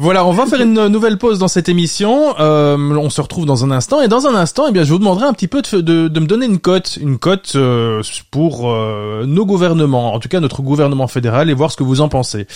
voilà, 0.00 0.26
on 0.26 0.32
va 0.32 0.46
faire 0.46 0.60
une 0.60 0.88
nouvelle 0.88 1.16
pause 1.16 1.38
dans 1.38 1.46
cette 1.46 1.68
émission. 1.68 2.34
Euh, 2.40 2.76
on 2.76 3.08
se 3.08 3.20
retrouve 3.20 3.46
dans 3.46 3.64
un 3.64 3.70
instant. 3.70 4.02
Et 4.02 4.08
dans 4.08 4.26
un 4.26 4.34
instant, 4.34 4.66
eh 4.68 4.72
bien, 4.72 4.82
je 4.82 4.92
vous 4.92 4.98
demanderai 4.98 5.26
un 5.26 5.32
petit 5.32 5.48
peu 5.48 5.62
de, 5.62 5.80
de, 5.80 6.08
de 6.08 6.20
me 6.20 6.26
donner 6.26 6.46
une 6.46 6.58
cote, 6.58 6.98
une 7.00 7.18
cote 7.18 7.52
euh, 7.54 8.02
pour 8.32 8.68
euh, 8.68 9.24
nos 9.26 9.46
gouvernements, 9.46 10.12
en 10.12 10.18
tout 10.18 10.28
cas 10.28 10.40
notre 10.40 10.60
gouvernement 10.60 11.06
fédéral, 11.06 11.50
et 11.50 11.54
voir 11.54 11.70
ce 11.70 11.76
que 11.76 11.84
vous 11.84 12.00
en 12.00 12.08
pensez. 12.08 12.48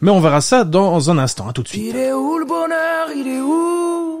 Mais 0.00 0.10
on 0.10 0.18
verra 0.18 0.40
ça 0.40 0.64
dans 0.64 1.08
un 1.10 1.18
instant. 1.18 1.48
À 1.48 1.52
tout 1.52 1.62
de 1.62 1.68
suite. 1.68 1.84
Il 1.88 1.96
est 1.96 2.12
où 2.12 2.36
le 2.36 2.46
bonheur? 2.46 3.08
Il 3.14 3.28
est 3.28 3.40
où? 3.40 4.20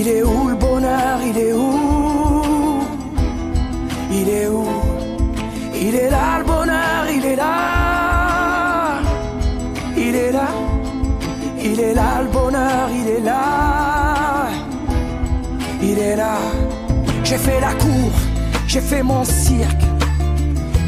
Il 0.00 0.08
est 0.08 0.22
où 0.22 0.48
le 0.48 0.54
bonheur? 0.54 1.18
Il 1.30 1.38
est 1.38 1.52
où? 1.52 2.80
Il 4.10 4.28
est 4.28 4.48
où? 4.48 4.66
Il 5.74 5.94
est 5.94 6.10
là 6.10 6.38
le 6.38 6.44
bonheur, 6.44 7.00
il 7.16 7.24
est 7.24 7.36
là. 7.36 9.02
Il 9.96 10.14
est 10.14 10.32
là. 10.32 10.48
Il 11.62 11.78
est 11.80 11.94
là 11.94 12.22
le 12.22 12.28
bonheur, 12.28 12.88
il 13.00 13.08
est 13.16 13.20
là. 13.20 14.48
Il 15.82 15.98
est 15.98 16.16
là. 16.16 16.36
J'ai 17.22 17.36
fait 17.36 17.60
la 17.60 17.72
cour, 17.74 18.12
j'ai 18.66 18.80
fait 18.80 19.02
mon 19.02 19.24
cirque. 19.24 19.84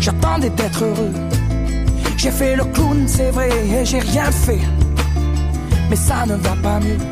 J'attendais 0.00 0.50
d'être 0.50 0.84
heureux. 0.84 1.14
J'ai 2.16 2.30
fait 2.30 2.56
le 2.56 2.64
clown, 2.64 3.04
c'est 3.06 3.30
vrai, 3.30 3.50
et 3.50 3.84
j'ai 3.84 3.98
rien 3.98 4.30
fait. 4.30 4.64
Mais 5.90 5.96
ça 5.96 6.24
ne 6.26 6.34
va 6.34 6.54
pas 6.62 6.80
mieux. 6.80 7.11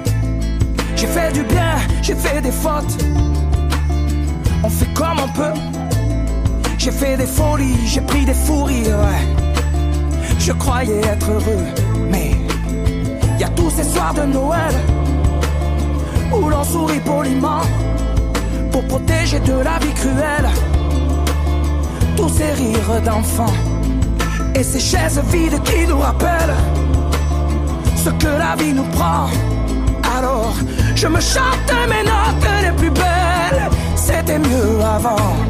J'ai 1.01 1.07
fait 1.07 1.33
du 1.33 1.43
bien, 1.45 1.77
j'ai 2.03 2.15
fait 2.15 2.43
des 2.43 2.51
fautes. 2.51 3.03
On 4.63 4.69
fait 4.69 4.93
comme 4.93 5.19
on 5.19 5.29
peut. 5.29 5.59
J'ai 6.77 6.91
fait 6.91 7.17
des 7.17 7.25
folies, 7.25 7.87
j'ai 7.87 8.03
pris 8.03 8.27
des 8.27 8.35
fous 8.35 8.67
ouais. 8.67 8.85
Je 10.39 10.53
croyais 10.53 11.01
être 11.01 11.31
heureux, 11.31 11.65
mais 12.11 12.33
y 13.39 13.45
a 13.45 13.49
tous 13.49 13.71
ces 13.71 13.85
soirs 13.85 14.13
de 14.13 14.25
Noël 14.25 14.75
où 16.35 16.51
l'on 16.51 16.65
sourit 16.65 17.01
poliment 17.01 17.63
pour 18.71 18.85
protéger 18.85 19.41
de 19.41 19.55
la 19.55 19.79
vie 19.79 19.95
cruelle 19.95 20.51
tous 22.15 22.29
ces 22.29 22.53
rires 22.53 23.01
d'enfants 23.07 23.57
et 24.55 24.63
ces 24.63 24.81
chaises 24.81 25.23
vides 25.33 25.63
qui 25.63 25.87
nous 25.87 25.99
rappellent 25.99 26.57
ce 27.97 28.11
que 28.11 28.27
la 28.27 28.55
vie 28.63 28.75
nous 28.75 28.89
prend. 28.99 29.29
Je 30.95 31.07
me 31.07 31.21
chante 31.21 31.73
mes 31.89 32.03
notes 32.03 32.51
les 32.63 32.73
plus 32.73 32.91
belles. 32.91 33.71
C'était 33.97 34.39
mieux 34.39 34.81
avant. 34.83 35.50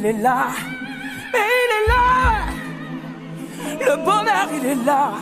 Il 0.00 0.06
est 0.06 0.12
là, 0.14 0.46
mais 1.32 1.38
il 1.62 1.70
est 1.76 1.86
là. 1.88 2.46
Le 3.86 3.96
bonheur, 3.96 4.48
il 4.54 4.66
est 4.66 4.84
là, 4.84 5.12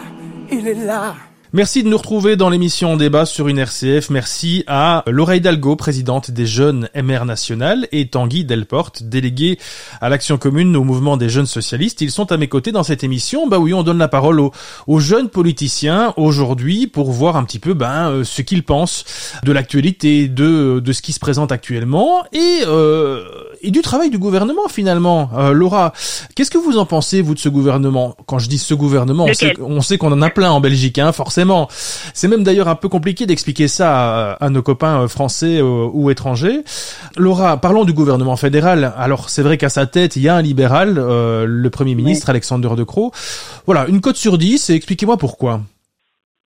il 0.50 0.68
est 0.68 0.86
là. 0.86 1.14
Merci 1.54 1.82
de 1.82 1.88
nous 1.88 1.96
retrouver 1.96 2.36
dans 2.36 2.50
l'émission 2.50 2.94
débat 2.98 3.24
sur 3.24 3.48
une 3.48 3.58
RCF. 3.58 4.10
Merci 4.10 4.64
à 4.66 5.02
Laura 5.06 5.34
Hidalgo, 5.34 5.76
présidente 5.76 6.30
des 6.30 6.44
jeunes 6.44 6.90
MR 6.94 7.24
National, 7.24 7.88
et 7.90 8.06
Tanguy 8.08 8.44
Delporte, 8.44 9.02
délégué 9.04 9.58
à 10.02 10.10
l'action 10.10 10.36
commune 10.36 10.76
au 10.76 10.84
mouvement 10.84 11.16
des 11.16 11.30
jeunes 11.30 11.46
socialistes. 11.46 12.02
Ils 12.02 12.10
sont 12.10 12.30
à 12.32 12.36
mes 12.36 12.48
côtés 12.48 12.70
dans 12.70 12.82
cette 12.82 13.02
émission. 13.02 13.48
Bah 13.48 13.58
oui, 13.58 13.72
on 13.72 13.82
donne 13.82 13.96
la 13.96 14.08
parole 14.08 14.40
aux, 14.40 15.00
jeunes 15.00 15.30
politiciens 15.30 16.12
aujourd'hui 16.18 16.86
pour 16.86 17.10
voir 17.12 17.36
un 17.38 17.44
petit 17.44 17.58
peu 17.58 17.72
ben, 17.72 18.10
euh, 18.10 18.24
ce 18.24 18.42
qu'ils 18.42 18.62
pensent 18.62 19.06
de 19.42 19.50
l'actualité, 19.50 20.28
de, 20.28 20.80
de 20.84 20.92
ce 20.92 21.00
qui 21.00 21.14
se 21.14 21.20
présente 21.20 21.50
actuellement 21.50 22.24
et, 22.34 22.60
euh, 22.66 23.24
et 23.62 23.70
du 23.70 23.80
travail 23.80 24.10
du 24.10 24.18
gouvernement 24.18 24.68
finalement. 24.68 25.30
Euh, 25.36 25.52
Laura, 25.52 25.92
qu'est-ce 26.34 26.50
que 26.50 26.58
vous 26.58 26.78
en 26.78 26.86
pensez, 26.86 27.22
vous, 27.22 27.34
de 27.34 27.38
ce 27.38 27.48
gouvernement? 27.48 28.16
Quand 28.26 28.38
je 28.38 28.48
dis 28.48 28.58
ce 28.58 28.74
gouvernement, 28.74 29.26
on 29.60 29.80
sait, 29.80 29.98
qu'on 29.98 30.12
en 30.12 30.22
a 30.22 30.30
plein 30.30 30.50
en 30.50 30.60
Belgique, 30.60 30.98
hein, 30.98 31.12
forcément 31.12 31.68
c'est 32.14 32.28
même 32.28 32.42
d'ailleurs 32.42 32.68
un 32.68 32.74
peu 32.74 32.88
compliqué 32.88 33.26
d'expliquer 33.26 33.68
ça 33.68 34.32
à, 34.32 34.50
nos 34.50 34.62
copains 34.62 35.02
euh, 35.02 35.08
français 35.08 35.58
euh, 35.58 35.88
ou 35.92 36.10
étrangers. 36.10 36.62
Laura, 37.16 37.60
parlons 37.60 37.84
du 37.84 37.92
gouvernement 37.92 38.36
fédéral. 38.36 38.92
Alors 38.96 39.30
c'est 39.30 39.42
vrai 39.42 39.56
qu'à 39.56 39.68
sa 39.68 39.86
tête, 39.86 40.16
il 40.16 40.22
y 40.22 40.28
a 40.28 40.34
un 40.34 40.42
libéral, 40.42 40.96
euh, 40.98 41.44
le 41.46 41.70
Premier 41.70 41.94
ministre 41.94 42.30
Alexandre 42.30 42.76
De 42.76 42.84
Croo. 42.84 43.12
Voilà, 43.66 43.86
une 43.88 44.00
cote 44.00 44.16
sur 44.16 44.38
10 44.38 44.70
et 44.70 44.74
expliquez-moi 44.74 45.16
pourquoi. 45.16 45.60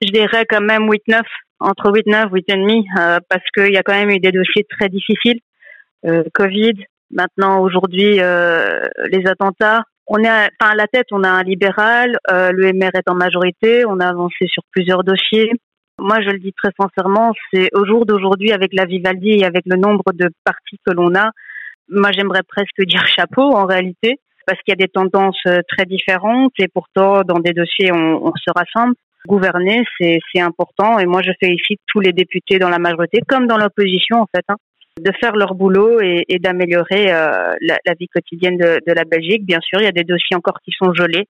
Je 0.01 0.11
dirais 0.11 0.45
quand 0.49 0.61
même 0.61 0.89
8-9, 0.89 1.21
entre 1.59 1.91
8-9, 1.91 2.29
8,5, 2.29 3.19
parce 3.29 3.43
qu'il 3.55 3.73
y 3.73 3.77
a 3.77 3.83
quand 3.83 3.93
même 3.93 4.09
eu 4.09 4.19
des 4.19 4.31
dossiers 4.31 4.65
très 4.69 4.89
difficiles. 4.89 5.39
Covid, 6.33 6.73
maintenant 7.11 7.61
aujourd'hui 7.61 8.15
les 8.15 9.27
attentats, 9.27 9.83
on 10.07 10.19
est 10.19 10.27
à, 10.27 10.49
enfin, 10.59 10.71
à 10.71 10.75
la 10.75 10.87
tête, 10.87 11.07
on 11.11 11.23
a 11.23 11.29
un 11.29 11.43
libéral, 11.43 12.17
euh, 12.29 12.51
le 12.51 12.71
MR 12.73 12.91
est 12.93 13.09
en 13.09 13.15
majorité, 13.15 13.85
on 13.85 13.99
a 13.99 14.07
avancé 14.07 14.45
sur 14.47 14.63
plusieurs 14.71 15.03
dossiers. 15.03 15.51
Moi, 15.97 16.21
je 16.21 16.29
le 16.29 16.39
dis 16.39 16.53
très 16.53 16.71
sincèrement, 16.79 17.33
c'est 17.51 17.69
au 17.73 17.85
jour 17.85 18.05
d'aujourd'hui, 18.05 18.51
avec 18.51 18.73
la 18.73 18.85
Vivaldi 18.85 19.29
et 19.29 19.45
avec 19.45 19.63
le 19.65 19.77
nombre 19.77 20.03
de 20.13 20.29
partis 20.43 20.77
que 20.85 20.93
l'on 20.93 21.15
a, 21.15 21.31
moi, 21.89 22.11
j'aimerais 22.11 22.43
presque 22.47 22.81
dire 22.87 23.05
chapeau 23.07 23.55
en 23.55 23.65
réalité, 23.65 24.19
parce 24.45 24.59
qu'il 24.61 24.73
y 24.73 24.83
a 24.83 24.85
des 24.85 24.91
tendances 24.91 25.41
euh, 25.47 25.61
très 25.67 25.85
différentes 25.85 26.53
et 26.59 26.67
pourtant, 26.67 27.23
dans 27.23 27.39
des 27.39 27.53
dossiers, 27.53 27.91
on, 27.91 28.27
on 28.27 28.33
se 28.35 28.51
rassemble. 28.55 28.95
Gouverner, 29.27 29.83
c'est 29.99 30.19
important 30.39 30.99
et 30.99 31.07
moi, 31.07 31.23
je 31.23 31.31
félicite 31.39 31.79
tous 31.87 31.99
les 31.99 32.13
députés 32.13 32.59
dans 32.59 32.69
la 32.69 32.77
majorité, 32.77 33.21
comme 33.27 33.47
dans 33.47 33.57
l'opposition, 33.57 34.21
en 34.21 34.27
fait. 34.27 34.43
Hein 34.49 34.55
de 35.01 35.11
faire 35.19 35.35
leur 35.35 35.55
boulot 35.55 35.99
et, 36.01 36.39
d'améliorer 36.39 37.11
euh, 37.11 37.53
la, 37.61 37.77
la, 37.85 37.93
vie 37.99 38.07
quotidienne 38.07 38.57
de, 38.57 38.79
la 38.93 39.03
Belgique. 39.03 39.45
Bien 39.45 39.59
sûr, 39.61 39.79
il 39.81 39.85
y 39.85 39.87
a 39.87 39.91
des 39.91 40.03
dossiers 40.03 40.35
encore 40.35 40.59
qui 40.63 40.71
sont 40.71 40.93
gelés. 40.93 41.27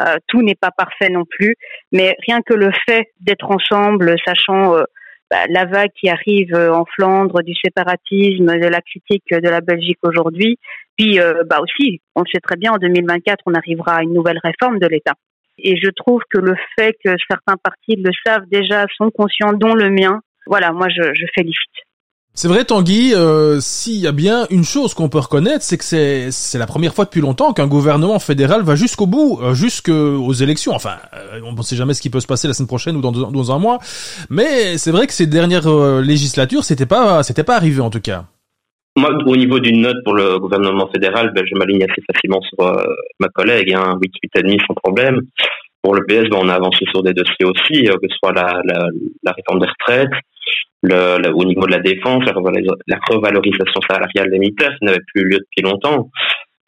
Euh, 0.00 0.16
tout 0.26 0.42
n'est 0.42 0.56
pas 0.56 0.72
parfait 0.76 1.08
non 1.08 1.24
plus, 1.24 1.54
mais 1.92 2.16
rien 2.26 2.40
que 2.42 2.54
le 2.54 2.70
fait 2.86 3.06
d'être 3.20 3.48
ensemble, 3.48 4.16
sachant 4.24 4.74
euh, 4.74 4.82
bah, 5.30 5.44
la 5.48 5.64
vague 5.64 5.92
qui 5.98 6.08
arrive 6.08 6.54
en 6.54 6.84
Flandre 6.84 7.42
du 7.42 7.54
séparatisme, 7.54 8.46
de 8.46 8.66
la 8.66 8.80
critique 8.80 9.30
de 9.30 9.48
la 9.48 9.60
Belgique 9.60 9.98
aujourd'hui, 10.02 10.58
puis 10.96 11.18
bah 11.48 11.58
aussi, 11.60 12.00
on 12.14 12.22
le 12.22 12.26
sait 12.32 12.40
très 12.40 12.56
bien, 12.56 12.72
en 12.72 12.78
2024, 12.78 13.42
on 13.46 13.54
arrivera 13.54 13.96
à 13.96 14.02
une 14.02 14.14
nouvelle 14.14 14.40
réforme 14.42 14.78
de 14.78 14.86
l'État. 14.86 15.12
Et 15.58 15.76
je 15.76 15.90
trouve 15.90 16.22
que 16.30 16.38
le 16.38 16.54
fait 16.78 16.96
que 17.04 17.14
certains 17.28 17.56
partis 17.62 17.96
le 17.96 18.10
savent 18.24 18.46
déjà, 18.50 18.86
sont 18.96 19.10
conscients, 19.10 19.52
dont 19.52 19.74
le 19.74 19.90
mien, 19.90 20.20
voilà, 20.46 20.72
moi 20.72 20.88
je, 20.88 21.02
je 21.14 21.26
félicite. 21.34 21.85
C'est 22.38 22.48
vrai 22.48 22.66
Tanguy, 22.66 23.14
euh, 23.14 23.60
s'il 23.60 23.98
y 23.98 24.06
a 24.06 24.12
bien 24.12 24.46
une 24.50 24.62
chose 24.62 24.92
qu'on 24.92 25.08
peut 25.08 25.20
reconnaître, 25.20 25.62
c'est 25.62 25.78
que 25.78 25.84
c'est 26.30 26.58
la 26.58 26.66
première 26.66 26.92
fois 26.92 27.06
depuis 27.06 27.22
longtemps 27.22 27.54
qu'un 27.54 27.66
gouvernement 27.66 28.18
fédéral 28.18 28.60
va 28.60 28.74
jusqu'au 28.74 29.06
bout, 29.06 29.40
euh, 29.40 29.54
jusqu'aux 29.54 30.32
élections. 30.34 30.72
Enfin, 30.74 30.96
euh, 31.14 31.40
on 31.42 31.54
ne 31.54 31.62
sait 31.62 31.76
jamais 31.76 31.94
ce 31.94 32.02
qui 32.02 32.10
peut 32.10 32.20
se 32.20 32.26
passer 32.26 32.46
la 32.46 32.52
semaine 32.52 32.66
prochaine 32.66 32.96
ou 32.96 33.00
dans, 33.00 33.52
un 33.52 33.58
mois, 33.58 33.78
mais 34.28 34.76
c'est 34.76 34.90
vrai 34.90 35.06
que 35.06 35.14
ces 35.14 35.26
dernières 35.26 35.66
législatures, 36.02 36.62
c'était 36.62 36.84
pas 36.84 37.22
c'était 37.22 37.42
pas 37.42 37.56
arrivé 37.56 37.80
en 37.80 37.88
tout 37.88 38.02
cas. 38.02 38.24
Moi, 38.98 39.12
au 39.24 39.36
niveau 39.36 39.58
d'une 39.58 39.80
note 39.80 40.04
pour 40.04 40.12
le 40.12 40.38
gouvernement 40.38 40.90
fédéral, 40.92 41.32
ben, 41.34 41.42
je 41.50 41.58
m'aligne 41.58 41.84
assez 41.84 42.02
facilement 42.12 42.42
sur 42.42 42.70
ma 43.18 43.28
collègue, 43.28 43.72
hein, 43.72 43.96
8, 43.98 44.12
8,5 44.36 44.60
sans 44.66 44.74
problème. 44.74 45.22
Pour 45.80 45.94
le 45.94 46.04
PS, 46.04 46.28
ben, 46.28 46.38
on 46.42 46.48
a 46.50 46.54
avancé 46.54 46.84
sur 46.90 47.02
des 47.02 47.14
dossiers 47.14 47.46
aussi, 47.46 47.84
que 47.84 48.08
ce 48.10 48.16
soit 48.18 48.32
la, 48.34 48.60
la 49.22 49.32
réforme 49.32 49.60
des 49.60 49.68
retraites, 49.68 50.12
au 50.84 51.44
niveau 51.44 51.66
de 51.66 51.72
la 51.72 51.80
défense, 51.80 52.24
la, 52.24 52.98
revalorisation 53.08 53.80
salariale 53.88 54.30
des 54.30 54.38
militaires, 54.38 54.76
n'avait 54.82 54.98
plus 55.14 55.24
lieu 55.24 55.38
depuis 55.38 55.62
longtemps. 55.62 56.10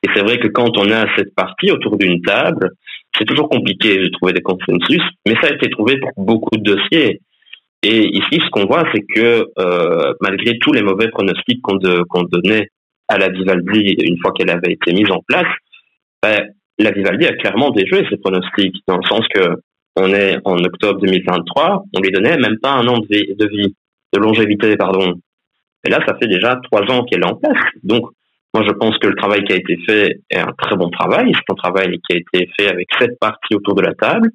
Et 0.03 0.09
c'est 0.15 0.23
vrai 0.23 0.39
que 0.39 0.49
quand 0.49 0.77
on 0.79 0.91
a 0.91 1.07
cette 1.17 1.35
partie 1.35 1.71
autour 1.71 1.97
d'une 1.97 2.21
table, 2.23 2.71
c'est 3.17 3.25
toujours 3.25 3.49
compliqué 3.49 3.97
de 3.97 4.09
trouver 4.09 4.33
des 4.33 4.43
consensus, 4.43 5.03
mais 5.27 5.35
ça 5.41 5.49
a 5.49 5.55
été 5.55 5.69
trouvé 5.71 5.99
pour 5.99 6.13
beaucoup 6.17 6.57
de 6.57 6.63
dossiers. 6.63 7.21
Et 7.83 8.07
ici, 8.17 8.41
ce 8.45 8.51
qu'on 8.51 8.67
voit, 8.67 8.85
c'est 8.93 9.05
que 9.15 9.47
euh, 9.59 10.15
malgré 10.21 10.59
tous 10.59 10.73
les 10.73 10.83
mauvais 10.83 11.09
pronostics 11.09 11.61
qu'on 11.63 12.23
donnait 12.23 12.69
à 13.09 13.19
la 13.19 13.29
Vivaldi 13.29 13.97
une 14.03 14.19
fois 14.19 14.33
qu'elle 14.33 14.51
avait 14.51 14.73
été 14.73 14.93
mise 14.93 15.11
en 15.11 15.21
place, 15.27 15.47
ben, 16.23 16.49
la 16.79 16.91
Vivaldi 16.91 17.27
a 17.27 17.33
clairement 17.35 17.71
déjoué 17.71 18.07
ces 18.11 18.19
pronostics, 18.19 18.77
dans 18.87 18.99
le 18.99 19.07
sens 19.07 19.27
que 19.35 19.41
on 19.99 20.13
est 20.13 20.39
en 20.45 20.57
octobre 20.65 21.01
2023, 21.01 21.85
on 21.95 22.01
lui 22.01 22.11
donnait 22.11 22.37
même 22.37 22.59
pas 22.61 22.73
un 22.73 22.87
an 22.87 22.99
de 22.99 23.07
vie 23.09 23.75
de 24.13 24.19
longévité, 24.19 24.77
pardon. 24.77 25.15
Et 25.85 25.91
là, 25.91 25.99
ça 26.07 26.17
fait 26.21 26.29
déjà 26.29 26.59
trois 26.71 26.83
ans 26.91 27.05
qu'elle 27.05 27.21
est 27.21 27.31
en 27.31 27.37
place. 27.37 27.63
Donc, 27.83 28.11
moi, 28.55 28.65
je 28.67 28.73
pense 28.73 28.97
que 28.99 29.09
le 29.09 29.15
travail 29.15 29.45
qui 29.45 29.53
a 29.53 29.57
été 29.57 29.77
fait 29.87 30.21
est 30.31 30.39
un 30.39 30.53
très 30.57 30.77
bon 30.77 30.89
travail. 30.91 31.33
C'est 31.35 31.53
un 31.53 31.55
travail 31.55 31.99
qui 32.09 32.17
a 32.17 32.19
été 32.19 32.51
fait 32.59 32.69
avec 32.69 32.89
sept 32.99 33.19
parties 33.21 33.55
autour 33.55 33.75
de 33.75 33.83
la 33.83 33.95
table. 33.95 34.31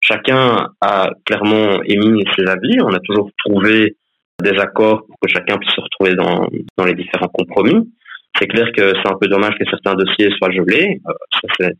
Chacun 0.00 0.68
a 0.80 1.10
clairement 1.26 1.82
émis 1.84 2.24
ses 2.36 2.46
avis. 2.46 2.78
On 2.82 2.94
a 2.94 3.00
toujours 3.00 3.30
trouvé 3.44 3.96
des 4.42 4.58
accords 4.58 5.04
pour 5.06 5.16
que 5.20 5.28
chacun 5.28 5.58
puisse 5.58 5.74
se 5.74 5.80
retrouver 5.80 6.14
dans, 6.14 6.48
les 6.86 6.94
différents 6.94 7.28
compromis. 7.28 7.92
C'est 8.38 8.46
clair 8.46 8.66
que 8.74 8.94
c'est 8.94 9.10
un 9.10 9.18
peu 9.20 9.28
dommage 9.28 9.54
que 9.58 9.68
certains 9.68 9.94
dossiers 9.94 10.30
soient 10.38 10.50
gelés. 10.50 11.00
Euh, 11.06 11.12
c'est, 11.58 11.72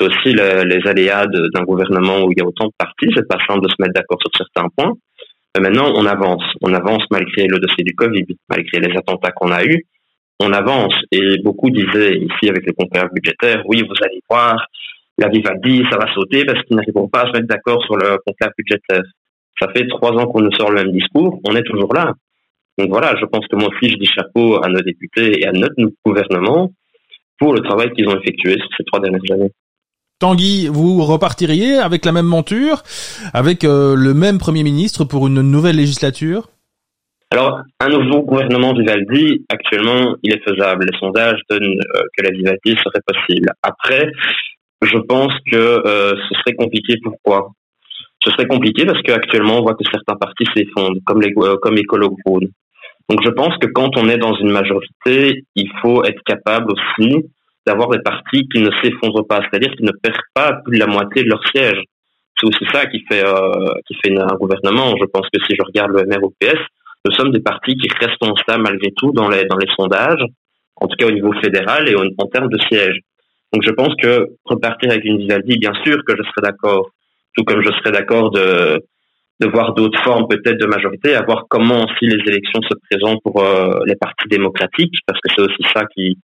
aussi 0.00 0.32
les 0.32 0.80
aléas 0.86 1.26
d'un 1.26 1.62
gouvernement 1.64 2.24
où 2.24 2.32
il 2.32 2.38
y 2.38 2.42
a 2.42 2.46
autant 2.46 2.66
de 2.66 2.72
partis. 2.78 3.08
C'est 3.14 3.28
pas 3.28 3.38
simple 3.46 3.62
de 3.62 3.68
se 3.68 3.74
mettre 3.78 3.94
d'accord 3.94 4.18
sur 4.20 4.30
certains 4.36 4.68
points. 4.76 4.94
Mais 5.54 5.62
maintenant, 5.68 5.92
on 5.94 6.06
avance. 6.06 6.44
On 6.62 6.72
avance 6.72 7.04
malgré 7.10 7.46
le 7.46 7.58
dossier 7.58 7.84
du 7.84 7.94
Covid, 7.94 8.24
malgré 8.48 8.80
les 8.80 8.96
attentats 8.96 9.32
qu'on 9.32 9.50
a 9.50 9.64
eus. 9.64 9.84
On 10.40 10.52
avance. 10.52 10.94
Et 11.12 11.36
beaucoup 11.42 11.70
disaient 11.70 12.16
ici 12.16 12.48
avec 12.48 12.66
les 12.66 12.72
conférences 12.72 13.12
budgétaires, 13.12 13.62
oui, 13.66 13.82
vous 13.82 13.94
allez 14.02 14.20
voir, 14.28 14.56
la 15.18 15.28
Vivaldi, 15.28 15.84
ça 15.90 15.98
va 15.98 16.12
sauter 16.14 16.44
parce 16.44 16.62
qu'ils 16.64 16.76
n'arriveront 16.76 17.08
pas 17.08 17.22
à 17.22 17.26
se 17.26 17.32
mettre 17.32 17.46
d'accord 17.46 17.84
sur 17.84 17.96
le 17.96 18.16
conclave 18.26 18.52
budgétaire. 18.56 19.02
Ça 19.60 19.68
fait 19.76 19.86
trois 19.88 20.12
ans 20.12 20.26
qu'on 20.26 20.40
nous 20.40 20.52
sort 20.52 20.70
le 20.70 20.82
même 20.82 20.92
discours. 20.92 21.38
On 21.44 21.54
est 21.54 21.62
toujours 21.62 21.92
là. 21.94 22.14
Donc 22.78 22.88
voilà, 22.88 23.14
je 23.20 23.26
pense 23.26 23.46
que 23.46 23.56
moi 23.56 23.68
aussi, 23.68 23.92
je 23.92 23.98
dis 23.98 24.06
chapeau 24.06 24.64
à 24.64 24.68
nos 24.68 24.80
députés 24.80 25.40
et 25.40 25.46
à 25.46 25.52
notre 25.52 25.74
gouvernement 26.04 26.72
pour 27.38 27.52
le 27.52 27.60
travail 27.60 27.92
qu'ils 27.92 28.08
ont 28.08 28.18
effectué 28.18 28.56
ces 28.76 28.84
trois 28.84 29.00
dernières 29.00 29.20
années. 29.32 29.52
Tanguy, 30.22 30.68
vous 30.68 31.02
repartiriez 31.02 31.78
avec 31.78 32.04
la 32.04 32.12
même 32.12 32.26
monture, 32.26 32.84
avec 33.34 33.64
euh, 33.64 33.96
le 33.96 34.14
même 34.14 34.38
Premier 34.38 34.62
ministre 34.62 35.02
pour 35.02 35.26
une 35.26 35.42
nouvelle 35.42 35.74
législature? 35.74 36.48
Alors, 37.32 37.62
un 37.80 37.88
nouveau 37.88 38.22
gouvernement 38.22 38.72
Vivaldi, 38.72 39.44
actuellement, 39.48 40.14
il 40.22 40.32
est 40.32 40.48
faisable. 40.48 40.86
Les 40.88 40.96
sondages 40.96 41.40
donnent 41.50 41.64
euh, 41.96 42.02
que 42.16 42.22
la 42.22 42.30
Vivaldi 42.30 42.76
serait 42.84 43.00
possible. 43.04 43.50
Après, 43.64 44.12
je 44.82 44.96
pense 44.96 45.34
que 45.50 45.56
euh, 45.56 46.14
ce 46.28 46.34
serait 46.38 46.54
compliqué. 46.54 46.94
Pourquoi? 47.02 47.50
Ce 48.22 48.30
serait 48.30 48.46
compliqué 48.46 48.86
parce 48.86 49.02
qu'actuellement, 49.02 49.58
on 49.58 49.62
voit 49.62 49.74
que 49.74 49.82
certains 49.90 50.14
partis 50.14 50.46
s'effondrent, 50.54 51.00
comme 51.04 51.20
les 51.20 51.32
comme 51.32 51.78
Écolo 51.78 52.14
Donc, 52.28 53.18
je 53.24 53.30
pense 53.30 53.56
que 53.58 53.66
quand 53.66 53.96
on 53.96 54.08
est 54.08 54.18
dans 54.18 54.36
une 54.36 54.52
majorité, 54.52 55.42
il 55.56 55.68
faut 55.82 56.04
être 56.04 56.22
capable 56.24 56.70
aussi 56.70 57.24
d'avoir 57.66 57.88
des 57.90 58.00
partis 58.00 58.48
qui 58.48 58.60
ne 58.60 58.70
s'effondrent 58.82 59.26
pas, 59.26 59.40
c'est-à-dire 59.42 59.72
qui 59.76 59.84
ne 59.84 59.92
perdent 59.92 60.16
pas 60.34 60.54
plus 60.64 60.78
de 60.78 60.80
la 60.80 60.86
moitié 60.86 61.22
de 61.22 61.28
leur 61.28 61.46
siège. 61.48 61.80
C'est 62.36 62.46
aussi 62.46 62.64
ça 62.72 62.86
qui 62.86 63.04
fait 63.08 63.24
euh, 63.24 63.72
qui 63.86 63.94
fait 64.02 64.16
un 64.18 64.36
gouvernement. 64.36 64.94
Je 65.00 65.04
pense 65.06 65.26
que 65.32 65.40
si 65.44 65.54
je 65.54 65.62
regarde 65.64 65.92
le 65.92 66.04
MR 66.04 66.28
PS, 66.40 66.58
nous 67.04 67.12
sommes 67.12 67.30
des 67.30 67.40
partis 67.40 67.76
qui 67.76 67.88
restent 68.00 68.22
en 68.22 68.34
stable 68.36 68.62
malgré 68.64 68.90
tout 68.96 69.12
dans 69.12 69.28
les 69.28 69.44
dans 69.44 69.56
les 69.56 69.68
sondages, 69.76 70.24
en 70.76 70.88
tout 70.88 70.96
cas 70.96 71.06
au 71.06 71.12
niveau 71.12 71.32
fédéral 71.40 71.88
et 71.88 71.94
en, 71.94 72.26
termes 72.26 72.48
de 72.48 72.58
sièges. 72.68 73.00
Donc 73.52 73.62
je 73.64 73.70
pense 73.70 73.94
que 74.00 74.28
repartir 74.44 74.90
avec 74.90 75.04
une 75.04 75.18
Vivaldi, 75.18 75.58
bien 75.58 75.74
sûr 75.84 75.98
que 76.06 76.16
je 76.16 76.22
serais 76.22 76.42
d'accord, 76.42 76.90
tout 77.36 77.44
comme 77.44 77.62
je 77.62 77.70
serais 77.70 77.92
d'accord 77.92 78.30
de 78.30 78.80
de 79.40 79.48
voir 79.48 79.74
d'autres 79.74 80.00
formes 80.02 80.28
peut-être 80.28 80.58
de 80.58 80.66
majorité, 80.66 81.14
à 81.14 81.22
voir 81.22 81.46
comment 81.48 81.86
si 81.98 82.06
les 82.06 82.22
élections 82.30 82.60
se 82.62 82.74
présentent 82.88 83.20
pour 83.24 83.42
euh, 83.42 83.80
les 83.86 83.96
partis 83.96 84.28
démocratiques, 84.28 84.94
parce 85.06 85.20
que 85.20 85.30
c'est 85.34 85.42
aussi 85.42 85.62
ça 85.74 85.84
qui 85.94 86.16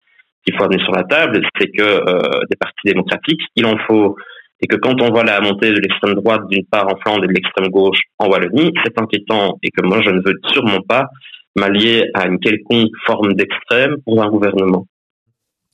qu'il 0.47 0.57
faut 0.57 0.65
amener 0.65 0.83
sur 0.83 0.93
la 0.93 1.05
table, 1.05 1.41
c'est 1.59 1.69
que 1.69 1.83
euh, 1.83 2.41
des 2.51 2.57
partis 2.57 2.85
démocratiques, 2.85 3.41
il 3.57 3.67
en 3.67 3.77
faut. 3.87 4.17
Et 4.61 4.67
que 4.67 4.77
quand 4.77 5.03
on 5.03 5.11
voit 5.11 5.25
la 5.25 5.41
montée 5.41 5.71
de 5.71 5.81
l'extrême 5.81 6.15
droite 6.15 6.41
d'une 6.49 6.65
part 6.65 6.87
en 6.87 6.97
Flandre 7.01 7.25
et 7.25 7.27
de 7.27 7.33
l'extrême 7.33 7.69
gauche 7.69 7.99
en 8.19 8.29
Wallonie, 8.29 8.73
c'est 8.83 8.99
inquiétant 8.99 9.59
et 9.63 9.71
que 9.71 9.85
moi 9.85 10.01
je 10.03 10.11
ne 10.11 10.21
veux 10.25 10.35
sûrement 10.51 10.81
pas 10.81 11.09
m'allier 11.57 12.07
à 12.15 12.27
une 12.27 12.39
quelconque 12.39 12.91
forme 13.05 13.35
d'extrême 13.35 13.97
pour 14.05 14.23
un 14.23 14.29
gouvernement. 14.29 14.87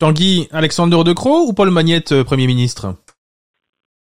Tanguy, 0.01 0.49
Alexandre 0.51 1.05
De 1.05 1.13
Croo 1.13 1.47
ou 1.49 1.53
Paul 1.53 1.71
Magnette, 1.71 2.11
euh, 2.11 2.25
Premier 2.25 2.49
ministre? 2.49 2.97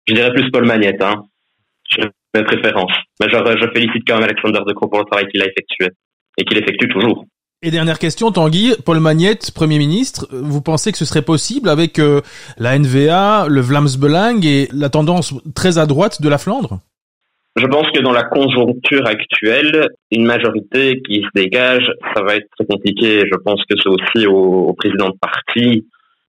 Je 0.06 0.14
dirais 0.14 0.32
plus 0.34 0.50
Paul 0.50 0.66
Magnette. 0.66 1.02
Hein. 1.02 1.22
Je 1.90 2.02
mes 2.34 2.44
préférences. 2.44 2.92
Mais 3.20 3.28
je, 3.30 3.36
je 3.36 3.70
félicite 3.72 4.06
quand 4.06 4.16
même 4.16 4.24
Alexander 4.24 4.60
De 4.66 4.72
Croo 4.74 4.88
pour 4.88 4.98
le 4.98 5.06
travail 5.06 5.28
qu'il 5.28 5.40
a 5.42 5.46
effectué 5.46 5.88
et 6.36 6.44
qu'il 6.44 6.58
effectue 6.58 6.88
toujours. 6.88 7.24
Et 7.60 7.72
dernière 7.72 7.98
question, 7.98 8.30
Tanguy, 8.30 8.74
Paul 8.86 9.00
Magnette, 9.00 9.50
Premier 9.52 9.78
ministre, 9.78 10.28
vous 10.30 10.62
pensez 10.62 10.92
que 10.92 10.98
ce 10.98 11.04
serait 11.04 11.22
possible 11.22 11.68
avec 11.68 11.98
euh, 11.98 12.20
la 12.56 12.78
NVA, 12.78 13.48
le 13.48 13.60
Vlaams 13.60 13.88
et 14.44 14.68
la 14.72 14.88
tendance 14.90 15.34
très 15.56 15.76
à 15.76 15.86
droite 15.86 16.22
de 16.22 16.28
la 16.28 16.38
Flandre? 16.38 16.78
Je 17.56 17.66
pense 17.66 17.90
que 17.90 17.98
dans 18.00 18.12
la 18.12 18.22
conjoncture 18.22 19.04
actuelle, 19.08 19.88
une 20.12 20.24
majorité 20.24 21.02
qui 21.02 21.22
se 21.22 21.28
dégage, 21.34 21.90
ça 22.14 22.22
va 22.22 22.36
être 22.36 22.46
très 22.56 22.64
compliqué. 22.64 23.24
Je 23.26 23.36
pense 23.44 23.60
que 23.68 23.74
c'est 23.82 23.88
aussi 23.88 24.28
aux, 24.28 24.72
présidents 24.74 25.08
de 25.08 25.18
parti 25.20 25.84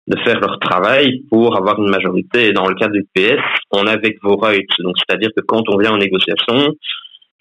de 0.07 0.19
faire 0.25 0.41
leur 0.41 0.59
travail 0.59 1.25
pour 1.29 1.59
avoir 1.59 1.79
une 1.79 1.91
majorité. 1.91 2.47
Et 2.47 2.53
dans 2.55 2.67
le 2.67 2.75
cas 2.75 2.89
du 2.89 3.07
PS, 3.15 3.43
on 3.71 3.87
est 3.87 3.91
avec 3.91 4.17
vos 4.23 4.37
rights. 4.37 4.71
Donc, 4.79 4.95
c'est-à-dire 4.97 5.29
que 5.37 5.43
quand 5.43 5.69
on 5.69 5.77
vient 5.77 5.93
en 5.93 5.99
négociation, 5.99 6.73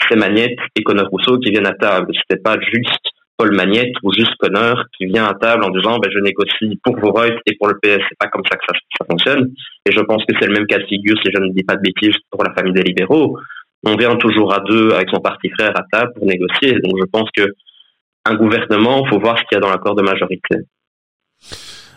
c'est 0.10 0.18
Magnette 0.18 0.60
et 0.76 0.84
Connor 0.84 1.08
Rousseau 1.08 1.38
qui 1.40 1.52
viennent 1.52 1.66
à 1.66 1.74
table. 1.74 2.12
C'était 2.14 2.42
pas 2.42 2.58
juste 2.60 3.00
Paul 3.38 3.56
Magnette 3.56 3.94
ou 4.04 4.12
juste 4.12 4.36
Connor 4.40 4.84
qui 4.98 5.06
vient 5.06 5.26
à 5.26 5.34
table 5.36 5.64
en 5.64 5.70
disant 5.70 6.00
ben, 6.00 6.12
je 6.12 6.20
négocie 6.20 6.80
pour 6.84 7.00
vos 7.00 7.12
rights 7.12 7.38
et 7.46 7.56
pour 7.58 7.68
le 7.68 7.76
PS. 7.76 8.04
C'est 8.10 8.18
pas 8.20 8.28
comme 8.28 8.44
ça 8.50 8.58
que 8.58 8.64
ça, 8.68 8.74
ça 8.98 9.06
fonctionne. 9.10 9.52
Et 9.86 9.92
je 9.92 10.00
pense 10.02 10.24
que 10.26 10.34
c'est 10.40 10.48
le 10.48 10.54
même 10.54 10.66
cas 10.66 10.80
de 10.80 10.86
figure 10.86 11.16
si 11.24 11.32
je 11.34 11.42
ne 11.42 11.54
dis 11.54 11.64
pas 11.64 11.76
de 11.76 11.82
bêtises 11.82 12.18
pour 12.32 12.44
la 12.44 12.54
famille 12.54 12.74
des 12.74 12.84
libéraux. 12.84 13.38
On 13.86 13.96
vient 13.96 14.16
toujours 14.16 14.54
à 14.54 14.60
deux 14.62 14.92
avec 14.92 15.10
son 15.14 15.22
parti 15.22 15.50
frère 15.50 15.72
à 15.76 15.84
table 15.92 16.12
pour 16.16 16.26
négocier. 16.26 16.74
Donc 16.84 16.94
je 17.00 17.06
pense 17.06 17.30
que 17.36 17.48
un 18.26 18.36
gouvernement, 18.36 19.06
faut 19.06 19.20
voir 19.20 19.38
ce 19.38 19.44
qu'il 19.44 19.56
y 19.56 19.58
a 19.58 19.60
dans 19.62 19.70
l'accord 19.70 19.96
de 19.96 20.02
majorité. 20.02 20.58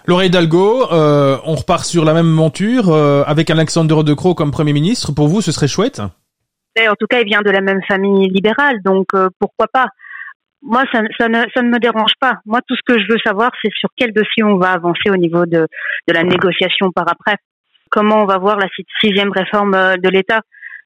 Laura 0.06 0.24
Hidalgo, 0.24 0.92
euh, 0.92 1.36
on 1.44 1.54
repart 1.54 1.84
sur 1.84 2.04
la 2.04 2.14
même 2.14 2.28
monture 2.28 2.90
euh, 2.90 3.22
avec 3.26 3.50
Alexandre 3.50 4.02
De 4.04 4.14
Croo 4.14 4.34
comme 4.34 4.50
Premier 4.50 4.72
ministre. 4.72 5.12
Pour 5.12 5.28
vous, 5.28 5.40
ce 5.40 5.52
serait 5.52 5.68
chouette? 5.68 6.00
En 6.00 6.94
tout 6.98 7.06
cas, 7.06 7.20
il 7.20 7.26
vient 7.26 7.42
de 7.42 7.50
la 7.50 7.60
même 7.60 7.80
famille 7.86 8.28
libérale, 8.30 8.80
donc 8.84 9.08
euh, 9.14 9.28
pourquoi 9.38 9.66
pas? 9.72 9.86
Moi, 10.62 10.84
ça, 10.92 11.00
ça, 11.18 11.28
ne, 11.28 11.42
ça 11.54 11.62
ne 11.62 11.70
me 11.70 11.78
dérange 11.78 12.12
pas. 12.20 12.38
Moi, 12.44 12.60
tout 12.66 12.76
ce 12.76 12.82
que 12.86 12.98
je 12.98 13.06
veux 13.10 13.18
savoir, 13.24 13.50
c'est 13.62 13.72
sur 13.78 13.88
quel 13.96 14.12
dossier 14.12 14.44
on 14.44 14.56
va 14.58 14.72
avancer 14.72 15.10
au 15.10 15.16
niveau 15.16 15.46
de, 15.46 15.66
de 16.08 16.12
la 16.12 16.22
négociation 16.22 16.90
par 16.92 17.06
après. 17.08 17.36
Comment 17.90 18.22
on 18.22 18.26
va 18.26 18.38
voir 18.38 18.56
la 18.58 18.68
sixième 19.00 19.32
réforme 19.32 19.74
euh, 19.74 19.96
de 19.96 20.08
l'État? 20.08 20.40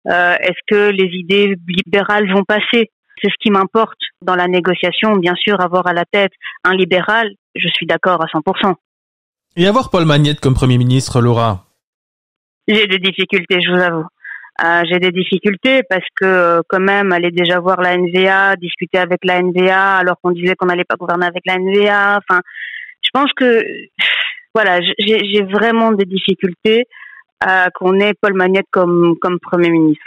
Euh, 0.09 0.37
Est-ce 0.41 0.61
que 0.67 0.91
les 0.91 1.11
idées 1.13 1.57
libérales 1.67 2.33
vont 2.33 2.45
passer? 2.45 2.91
C'est 3.23 3.31
ce 3.31 3.37
qui 3.41 3.51
m'importe 3.51 3.99
dans 4.23 4.37
la 4.37 4.49
négociation. 4.49 5.17
Bien 5.17 5.35
sûr, 5.35 5.61
avoir 5.61 5.87
à 5.87 5.93
la 5.93 6.05
tête 6.05 6.33
un 6.65 6.75
libéral, 6.75 7.31
je 7.55 7.69
suis 7.69 7.87
d'accord 7.87 8.23
à 8.23 8.27
100%. 8.27 8.75
Et 9.57 9.67
avoir 9.67 9.91
Paul 9.91 10.05
Magnette 10.05 10.41
comme 10.41 10.55
Premier 10.55 10.79
ministre, 10.79 11.21
Laura? 11.21 11.67
J'ai 12.67 12.87
des 12.87 12.99
difficultés, 12.99 13.61
je 13.61 13.71
vous 13.71 13.81
avoue. 13.81 14.07
Euh, 14.63 14.83
j'ai 14.89 15.01
des 15.01 15.11
difficultés 15.11 15.83
parce 15.83 16.07
que 16.15 16.25
euh, 16.25 16.63
quand 16.69 16.79
même 16.79 17.13
aller 17.13 17.33
déjà 17.33 17.59
voir 17.59 17.81
la 17.81 17.97
NVA, 17.97 18.55
discuter 18.55 18.99
avec 18.99 19.25
la 19.25 19.43
NVA 19.43 19.97
alors 19.97 20.17
qu'on 20.23 20.31
disait 20.31 20.55
qu'on 20.55 20.67
n'allait 20.67 20.85
pas 20.85 20.95
gouverner 20.95 21.27
avec 21.27 21.43
la 21.45 21.59
NVA. 21.59 22.19
Enfin, 22.19 22.41
je 23.03 23.11
pense 23.13 23.33
que 23.37 23.65
voilà, 24.55 24.81
j'ai 24.81 25.43
vraiment 25.43 25.91
des 25.91 26.05
difficultés 26.05 26.85
à 27.41 27.71
qu'on 27.75 27.99
ait 27.99 28.15
Paul 28.21 28.35
Magnette 28.35 28.69
comme 28.71 29.17
comme 29.21 29.41
premier 29.41 29.71
ministre. 29.71 30.05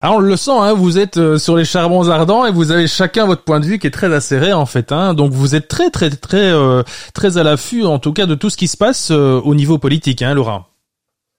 Ah, 0.00 0.12
on 0.12 0.20
le 0.20 0.36
sent, 0.36 0.52
hein, 0.52 0.72
vous 0.72 0.96
êtes 0.96 1.18
euh, 1.18 1.38
sur 1.38 1.56
les 1.56 1.64
charbons 1.64 2.08
ardents 2.08 2.46
et 2.46 2.52
vous 2.52 2.70
avez 2.70 2.86
chacun 2.86 3.26
votre 3.26 3.42
point 3.42 3.60
de 3.60 3.66
vue 3.66 3.78
qui 3.78 3.88
est 3.88 3.90
très 3.90 4.14
acéré 4.14 4.54
en 4.54 4.64
fait. 4.64 4.92
Hein, 4.92 5.12
donc 5.12 5.32
vous 5.32 5.54
êtes 5.54 5.68
très 5.68 5.90
très 5.90 6.08
très 6.08 6.54
très 7.12 7.36
à 7.36 7.42
l'affût 7.42 7.84
en 7.84 7.98
tout 7.98 8.14
cas 8.14 8.24
de 8.24 8.34
tout 8.34 8.48
ce 8.48 8.56
qui 8.56 8.68
se 8.68 8.78
passe 8.78 9.10
au 9.10 9.54
niveau 9.54 9.76
politique, 9.76 10.22
hein, 10.22 10.32
Laura. 10.32 10.70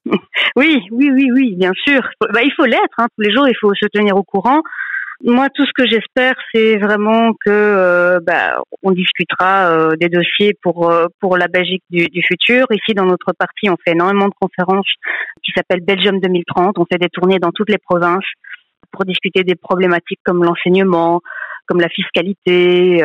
Oui, 0.55 0.81
oui, 0.91 1.11
oui, 1.13 1.29
oui, 1.33 1.55
bien 1.55 1.71
sûr. 1.87 2.01
Bah, 2.33 2.41
il 2.43 2.51
faut 2.55 2.65
l'être. 2.65 2.95
Hein. 2.97 3.07
Tous 3.15 3.23
les 3.23 3.31
jours, 3.31 3.47
il 3.47 3.55
faut 3.59 3.73
se 3.73 3.87
tenir 3.87 4.15
au 4.15 4.23
courant. 4.23 4.61
Moi, 5.21 5.49
tout 5.53 5.65
ce 5.65 5.71
que 5.75 5.85
j'espère, 5.85 6.33
c'est 6.53 6.77
vraiment 6.77 7.33
que 7.33 7.49
euh, 7.49 8.19
bah, 8.21 8.61
on 8.83 8.91
discutera 8.91 9.69
euh, 9.69 9.95
des 9.97 10.07
dossiers 10.07 10.53
pour 10.63 10.89
euh, 10.89 11.07
pour 11.19 11.35
la 11.35 11.47
Belgique 11.47 11.83
du, 11.89 12.07
du, 12.07 12.23
futur. 12.23 12.65
Ici, 12.71 12.93
dans 12.93 13.05
notre 13.05 13.33
parti, 13.37 13.69
on 13.69 13.75
fait 13.83 13.91
énormément 13.91 14.27
de 14.27 14.33
conférences 14.39 14.87
qui 15.43 15.51
s'appellent 15.55 15.83
Belgium 15.83 16.21
2030. 16.21 16.77
On 16.77 16.85
fait 16.89 16.99
des 16.99 17.09
tournées 17.09 17.39
dans 17.39 17.51
toutes 17.51 17.69
les 17.69 17.77
provinces 17.77 18.23
pour 18.91 19.03
discuter 19.03 19.43
des 19.43 19.55
problématiques 19.55 20.21
comme 20.23 20.43
l'enseignement, 20.43 21.19
comme 21.67 21.81
la 21.81 21.89
fiscalité, 21.89 23.03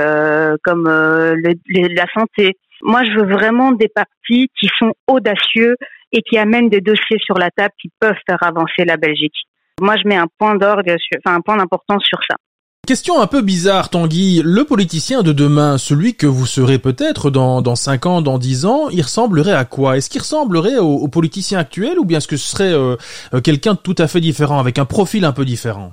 comme 0.62 0.84
le, 0.86 1.94
la 1.94 2.06
santé. 2.14 2.56
Moi, 2.82 3.02
je 3.04 3.18
veux 3.18 3.26
vraiment 3.26 3.72
des 3.72 3.88
partis 3.88 4.50
qui 4.58 4.68
sont 4.78 4.92
audacieux 5.08 5.74
et 6.14 6.22
qui 6.22 6.38
amènent 6.38 6.70
des 6.70 6.80
dossiers 6.80 7.18
sur 7.18 7.36
la 7.36 7.50
table 7.50 7.74
qui 7.80 7.90
peuvent 8.00 8.16
faire 8.26 8.42
avancer 8.42 8.84
la 8.86 8.96
Belgique. 8.96 9.34
Moi, 9.80 9.96
je 10.02 10.08
mets 10.08 10.16
un 10.16 10.28
point 10.38 10.54
d'orgue, 10.54 10.96
enfin 11.18 11.36
un 11.36 11.40
point 11.40 11.56
d'importance 11.56 12.04
sur 12.04 12.20
ça. 12.28 12.36
Question 12.86 13.20
un 13.20 13.26
peu 13.26 13.40
bizarre, 13.40 13.88
Tanguy. 13.88 14.42
Le 14.44 14.64
politicien 14.64 15.22
de 15.22 15.32
demain, 15.32 15.78
celui 15.78 16.16
que 16.16 16.26
vous 16.26 16.46
serez 16.46 16.78
peut-être 16.78 17.30
dans, 17.30 17.62
dans 17.62 17.76
5 17.76 18.06
ans, 18.06 18.22
dans 18.22 18.38
10 18.38 18.66
ans, 18.66 18.88
il 18.90 19.00
ressemblerait 19.00 19.54
à 19.54 19.64
quoi? 19.64 19.96
Est-ce 19.96 20.10
qu'il 20.10 20.20
ressemblerait 20.20 20.76
au, 20.76 21.08
politicien 21.08 21.58
actuel 21.58 21.98
ou 21.98 22.04
bien 22.04 22.18
est-ce 22.18 22.28
que 22.28 22.36
ce 22.36 22.54
serait 22.54 22.74
euh, 22.74 22.96
euh, 23.32 23.40
quelqu'un 23.40 23.72
de 23.72 23.78
tout 23.78 23.94
à 23.98 24.06
fait 24.06 24.20
différent, 24.20 24.60
avec 24.60 24.78
un 24.78 24.84
profil 24.84 25.24
un 25.24 25.32
peu 25.32 25.46
différent? 25.46 25.92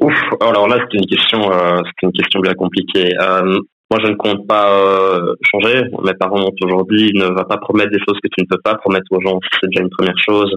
Ouf, 0.00 0.14
alors 0.40 0.68
là, 0.68 0.78
c'est 0.90 0.98
une 0.98 1.06
question, 1.06 1.50
euh, 1.52 1.80
c'est 1.84 2.06
une 2.06 2.12
question 2.12 2.40
bien 2.40 2.54
compliquée. 2.54 3.14
Euh, 3.20 3.58
moi, 3.90 4.00
je 4.02 4.08
ne 4.08 4.16
compte 4.16 4.46
pas 4.48 4.68
euh, 4.72 5.34
changer. 5.52 5.84
Mes 6.02 6.14
parents 6.14 6.40
m'ont 6.40 6.52
aujourd'hui, 6.62 7.12
ne 7.14 7.26
va 7.26 7.44
pas 7.44 7.58
promettre 7.58 7.90
des 7.90 8.00
choses 8.00 8.18
que 8.22 8.28
tu 8.36 8.42
ne 8.42 8.46
peux 8.50 8.60
pas 8.62 8.74
promettre 8.74 9.06
aux 9.10 9.20
gens. 9.20 9.38
C'est 9.60 9.70
déjà 9.70 9.82
une 9.82 9.90
première 9.90 10.18
chose. 10.18 10.56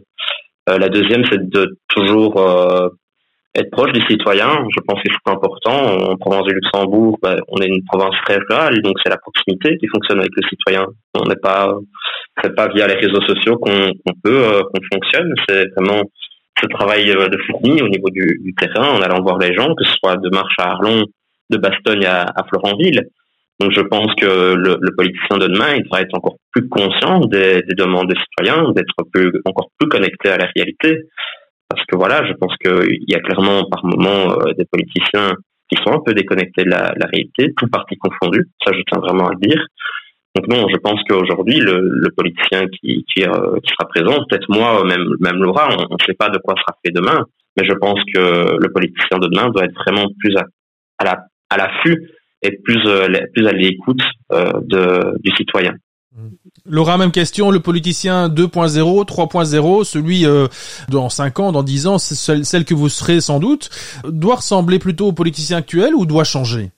Euh, 0.68 0.80
la 0.80 0.90
deuxième, 0.90 1.24
c'est 1.30 1.48
de 1.48 1.78
toujours 1.90 2.42
euh, 2.42 2.90
être 3.54 3.70
proche 3.70 3.92
des 3.92 4.02
citoyens. 4.10 4.66
Je 4.76 4.82
pense 4.88 5.00
que 5.04 5.10
c'est 5.12 5.32
important. 5.32 6.12
En 6.12 6.16
province 6.18 6.46
du 6.46 6.56
Luxembourg, 6.56 7.20
bah, 7.22 7.36
on 7.50 7.58
est 7.62 7.68
une 7.68 7.84
province 7.86 8.16
très 8.26 8.38
rurale, 8.50 8.82
donc 8.82 8.96
c'est 9.04 9.12
la 9.12 9.18
proximité 9.18 9.78
qui 9.78 9.88
fonctionne 9.88 10.20
avec 10.20 10.32
le 10.36 10.50
citoyen. 10.50 10.88
On 11.14 11.28
n'est 11.28 11.36
pas, 11.36 11.72
c'est 12.42 12.56
pas 12.56 12.68
via 12.70 12.88
les 12.88 12.96
réseaux 12.96 13.22
sociaux 13.22 13.58
qu'on 13.58 13.92
peut 14.24 14.64
qu'on 14.74 14.82
fonctionne. 14.92 15.34
C'est 15.48 15.68
vraiment 15.78 16.02
ce 16.60 16.66
travail 16.68 17.06
de 17.06 17.38
fourni 17.48 17.82
au 17.84 17.88
niveau 17.88 18.10
du, 18.10 18.40
du, 18.44 18.56
terrain, 18.56 18.90
en 18.90 19.02
allant 19.02 19.22
voir 19.22 19.38
les 19.38 19.54
gens, 19.54 19.74
que 19.76 19.84
ce 19.86 19.94
soit 19.94 20.18
de 20.18 20.30
marche 20.30 20.56
à 20.58 20.72
Arlon, 20.72 21.04
de 21.50 21.58
Bastogne 21.58 22.06
à, 22.06 22.24
à 22.24 22.44
Florentville. 22.50 23.08
Donc 23.60 23.74
je 23.76 23.82
pense 23.82 24.14
que 24.16 24.56
le, 24.56 24.78
le, 24.80 24.96
politicien 24.96 25.38
de 25.38 25.48
demain, 25.48 25.76
il 25.76 25.84
devra 25.84 26.02
être 26.02 26.16
encore 26.16 26.38
plus 26.54 26.68
conscient 26.70 27.20
des, 27.26 27.62
des 27.64 27.76
demandes 27.76 28.08
des 28.08 28.18
citoyens, 28.18 28.72
d'être 28.72 28.96
plus, 29.12 29.34
encore 29.46 29.70
plus 29.78 29.90
connecté 29.90 30.30
à 30.30 30.38
la 30.38 30.48
réalité. 30.56 31.04
Parce 31.70 31.86
que 31.86 31.98
voilà, 31.98 32.26
je 32.26 32.34
pense 32.34 32.56
qu'il 32.64 33.04
y 33.08 33.16
a 33.16 33.20
clairement 33.20 33.66
par 33.70 33.86
moment 33.86 34.32
euh, 34.32 34.54
des 34.58 34.66
politiciens 34.66 35.34
qui 35.70 35.78
sont 35.84 35.94
un 35.94 36.00
peu 36.04 36.14
déconnectés 36.14 36.64
de 36.64 36.70
la, 36.70 36.94
la, 36.96 37.06
réalité, 37.12 37.54
tout 37.56 37.68
parti 37.68 37.96
confondu. 37.98 38.48
Ça, 38.66 38.72
je 38.74 38.82
tiens 38.90 39.00
vraiment 39.00 39.28
à 39.28 39.34
le 39.34 39.48
dire. 39.48 39.64
Donc 40.36 40.48
non, 40.48 40.68
je 40.70 40.78
pense 40.78 41.02
qu'aujourd'hui, 41.08 41.60
le, 41.60 41.82
le, 41.82 42.10
politicien 42.16 42.66
qui, 42.68 43.06
qui, 43.14 43.24
euh, 43.24 43.60
qui 43.62 43.72
sera 43.72 43.90
présent, 43.90 44.24
peut-être 44.30 44.48
moi, 44.50 44.84
même, 44.86 45.06
même 45.20 45.44
Laura, 45.44 45.70
on 45.70 45.94
ne 45.94 46.06
sait 46.06 46.14
pas 46.14 46.30
de 46.30 46.40
quoi 46.40 46.56
sera 46.56 46.78
fait 46.84 46.92
demain, 46.92 47.26
mais 47.58 47.68
je 47.68 47.74
pense 47.74 48.00
que 48.14 48.58
le 48.58 48.72
politicien 48.72 49.20
de 49.20 49.28
demain 49.28 49.50
doit 49.50 49.66
être 49.66 49.76
vraiment 49.86 50.08
plus 50.20 50.36
à, 50.38 50.46
à 51.00 51.06
la 51.06 51.24
à 51.52 51.58
l'affût 51.58 52.10
et 52.42 52.58
plus 52.64 52.82
euh, 52.86 53.08
plus 53.34 53.48
à 53.48 53.52
l'écoute 53.52 54.02
euh, 54.32 54.52
de 54.62 55.18
du 55.20 55.32
citoyen. 55.36 55.74
Laura, 56.66 56.98
même 56.98 57.12
question, 57.12 57.52
le 57.52 57.60
politicien 57.60 58.28
2.0, 58.30 59.06
3.0, 59.06 59.84
celui 59.84 60.26
euh, 60.26 60.48
dans 60.90 61.10
5 61.10 61.40
ans, 61.40 61.52
dans 61.52 61.64
10 61.64 61.88
ans, 61.88 61.98
celle, 61.98 62.46
celle 62.46 62.66
que 62.66 62.74
vous 62.74 62.90
serez 62.90 63.22
sans 63.22 63.40
doute, 63.40 63.70
doit 64.06 64.36
ressembler 64.36 64.80
plutôt 64.80 65.08
au 65.08 65.14
politicien 65.14 65.58
actuel 65.58 65.96
ou 65.96 66.06
doit 66.06 66.24
changer? 66.24 66.72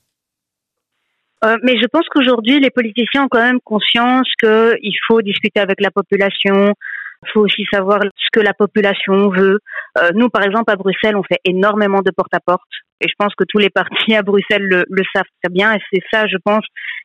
Euh, 1.44 1.56
mais 1.62 1.76
je 1.80 1.86
pense 1.86 2.06
qu'aujourd'hui, 2.08 2.60
les 2.60 2.70
politiciens 2.70 3.24
ont 3.24 3.28
quand 3.28 3.42
même 3.42 3.60
conscience 3.64 4.28
qu'il 4.40 4.96
faut 5.08 5.22
discuter 5.22 5.60
avec 5.60 5.80
la 5.80 5.90
population, 5.90 6.74
il 7.22 7.30
faut 7.32 7.40
aussi 7.40 7.64
savoir 7.72 8.00
ce 8.02 8.28
que 8.32 8.40
la 8.40 8.52
population 8.52 9.28
veut. 9.30 9.58
Euh, 9.98 10.10
nous, 10.14 10.28
par 10.28 10.42
exemple, 10.42 10.70
à 10.72 10.76
Bruxelles, 10.76 11.16
on 11.16 11.22
fait 11.22 11.40
énormément 11.44 12.00
de 12.00 12.10
porte-à-porte. 12.10 12.62
Et 13.00 13.08
je 13.08 13.14
pense 13.18 13.34
que 13.34 13.44
tous 13.48 13.58
les 13.58 13.70
partis 13.70 14.14
à 14.14 14.22
Bruxelles 14.22 14.66
le, 14.88 15.02
savent 15.14 15.24
très 15.42 15.52
bien. 15.52 15.72
Et 15.74 15.78
c'est 15.92 16.02
ça, 16.12 16.26
je 16.26 16.36
pense, 16.44 16.64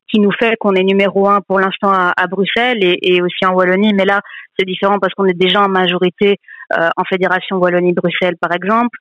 qui 0.09 0.19
nous 0.19 0.31
fait 0.31 0.55
qu'on 0.59 0.73
est 0.73 0.83
numéro 0.83 1.27
un 1.27 1.41
pour 1.41 1.59
l'instant 1.59 1.91
à, 1.91 2.27
Bruxelles 2.27 2.83
et, 2.83 2.97
et, 3.01 3.21
aussi 3.21 3.45
en 3.45 3.53
Wallonie. 3.53 3.93
Mais 3.93 4.05
là, 4.05 4.21
c'est 4.57 4.65
différent 4.65 4.99
parce 4.99 5.13
qu'on 5.13 5.25
est 5.25 5.37
déjà 5.37 5.61
en 5.61 5.69
majorité 5.69 6.37
euh, 6.77 6.89
en 6.97 7.03
Fédération 7.03 7.57
Wallonie-Bruxelles, 7.57 8.35
par 8.39 8.51
exemple 8.53 8.97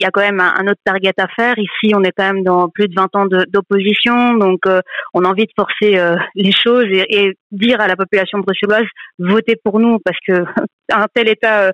il 0.00 0.04
y 0.04 0.06
a 0.06 0.10
quand 0.10 0.22
même 0.22 0.40
un, 0.40 0.66
autre 0.66 0.80
target 0.82 1.12
à 1.18 1.28
faire. 1.28 1.54
Ici, 1.58 1.92
on 1.94 2.02
est 2.02 2.12
quand 2.12 2.32
même 2.32 2.42
dans 2.42 2.70
plus 2.70 2.88
de 2.88 2.94
20 2.94 3.16
ans 3.16 3.26
d'opposition, 3.26 4.34
donc 4.34 4.60
euh, 4.66 4.80
on 5.12 5.24
a 5.24 5.28
envie 5.28 5.44
de 5.44 5.52
forcer 5.54 5.98
euh, 5.98 6.16
les 6.34 6.52
choses 6.52 6.86
et, 6.90 7.04
et, 7.08 7.36
dire 7.50 7.80
à 7.80 7.88
la 7.88 7.96
population 7.96 8.38
bruxelloise 8.38 8.86
votez 9.18 9.56
pour 9.62 9.78
nous 9.78 9.98
parce 10.04 10.16
que 10.26 10.44
un 10.92 11.06
tel 11.14 11.28
état, 11.28 11.66
euh, 11.66 11.72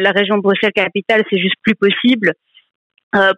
la 0.00 0.10
région 0.10 0.38
Bruxelles-Capitale, 0.38 1.24
c'est 1.30 1.38
juste 1.38 1.56
plus 1.62 1.74
possible. 1.74 2.32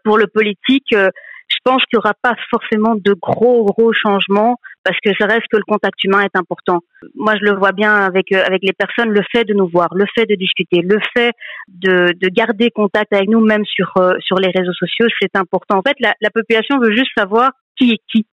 pour 0.05 0.19
le 0.19 0.27
politique, 0.27 0.91
je 0.91 1.57
pense 1.65 1.83
qu'il 1.85 1.99
n'y 1.99 1.99
aura 1.99 2.15
pas 2.23 2.35
forcément 2.51 2.95
de 2.97 3.13
gros 3.13 3.65
gros 3.65 3.93
changements 3.93 4.57
parce 4.85 4.99
que 5.05 5.11
ça 5.19 5.27
reste 5.27 5.47
que 5.51 5.57
le 5.57 5.65
contact 5.67 6.03
humain 6.05 6.23
est 6.23 6.37
important. 6.37 6.81
Moi, 7.15 7.35
je 7.41 7.45
le 7.45 7.57
vois 7.57 7.73
bien 7.73 7.95
avec 7.95 8.31
euh, 8.33 8.43
avec 8.45 8.63
les 8.63 8.73
personnes, 8.73 9.11
le 9.11 9.23
fait 9.33 9.45
de 9.45 9.55
nous 9.55 9.69
voir, 9.69 9.89
le 9.95 10.05
fait 10.15 10.27
de 10.27 10.35
discuter, 10.35 10.83
le 10.83 10.99
fait 11.17 11.33
de, 11.69 12.13
de 12.13 12.29
garder 12.29 12.71
contact 12.71 13.13
avec 13.13 13.29
nous, 13.29 13.41
même 13.41 13.65
sur 13.65 13.93
euh, 13.97 14.15
sur 14.21 14.37
les 14.37 14.51
réseaux 14.55 14.75
sociaux, 14.75 15.07
c'est 15.21 15.35
important. 15.37 15.79
En 15.79 15.83
fait, 15.83 15.97
la, 16.01 16.15
la 16.21 16.31
population 16.31 16.79
veut 16.79 16.95
juste 16.95 17.11
savoir 17.17 17.51
qui 17.77 17.93
est 17.93 17.99
qui. 18.11 18.27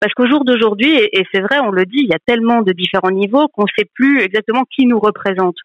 Parce 0.00 0.14
qu'au 0.14 0.26
jour 0.26 0.46
d'aujourd'hui, 0.46 0.96
et, 0.96 1.26
c'est 1.32 1.40
vrai, 1.40 1.58
on 1.62 1.70
le 1.70 1.84
dit, 1.84 1.98
il 1.98 2.08
y 2.08 2.14
a 2.14 2.18
tellement 2.26 2.62
de 2.62 2.72
différents 2.72 3.10
niveaux 3.10 3.48
qu'on 3.48 3.64
ne 3.64 3.72
sait 3.78 3.88
plus 3.94 4.22
exactement 4.22 4.62
qui 4.74 4.86
nous 4.86 4.98
représente. 4.98 5.56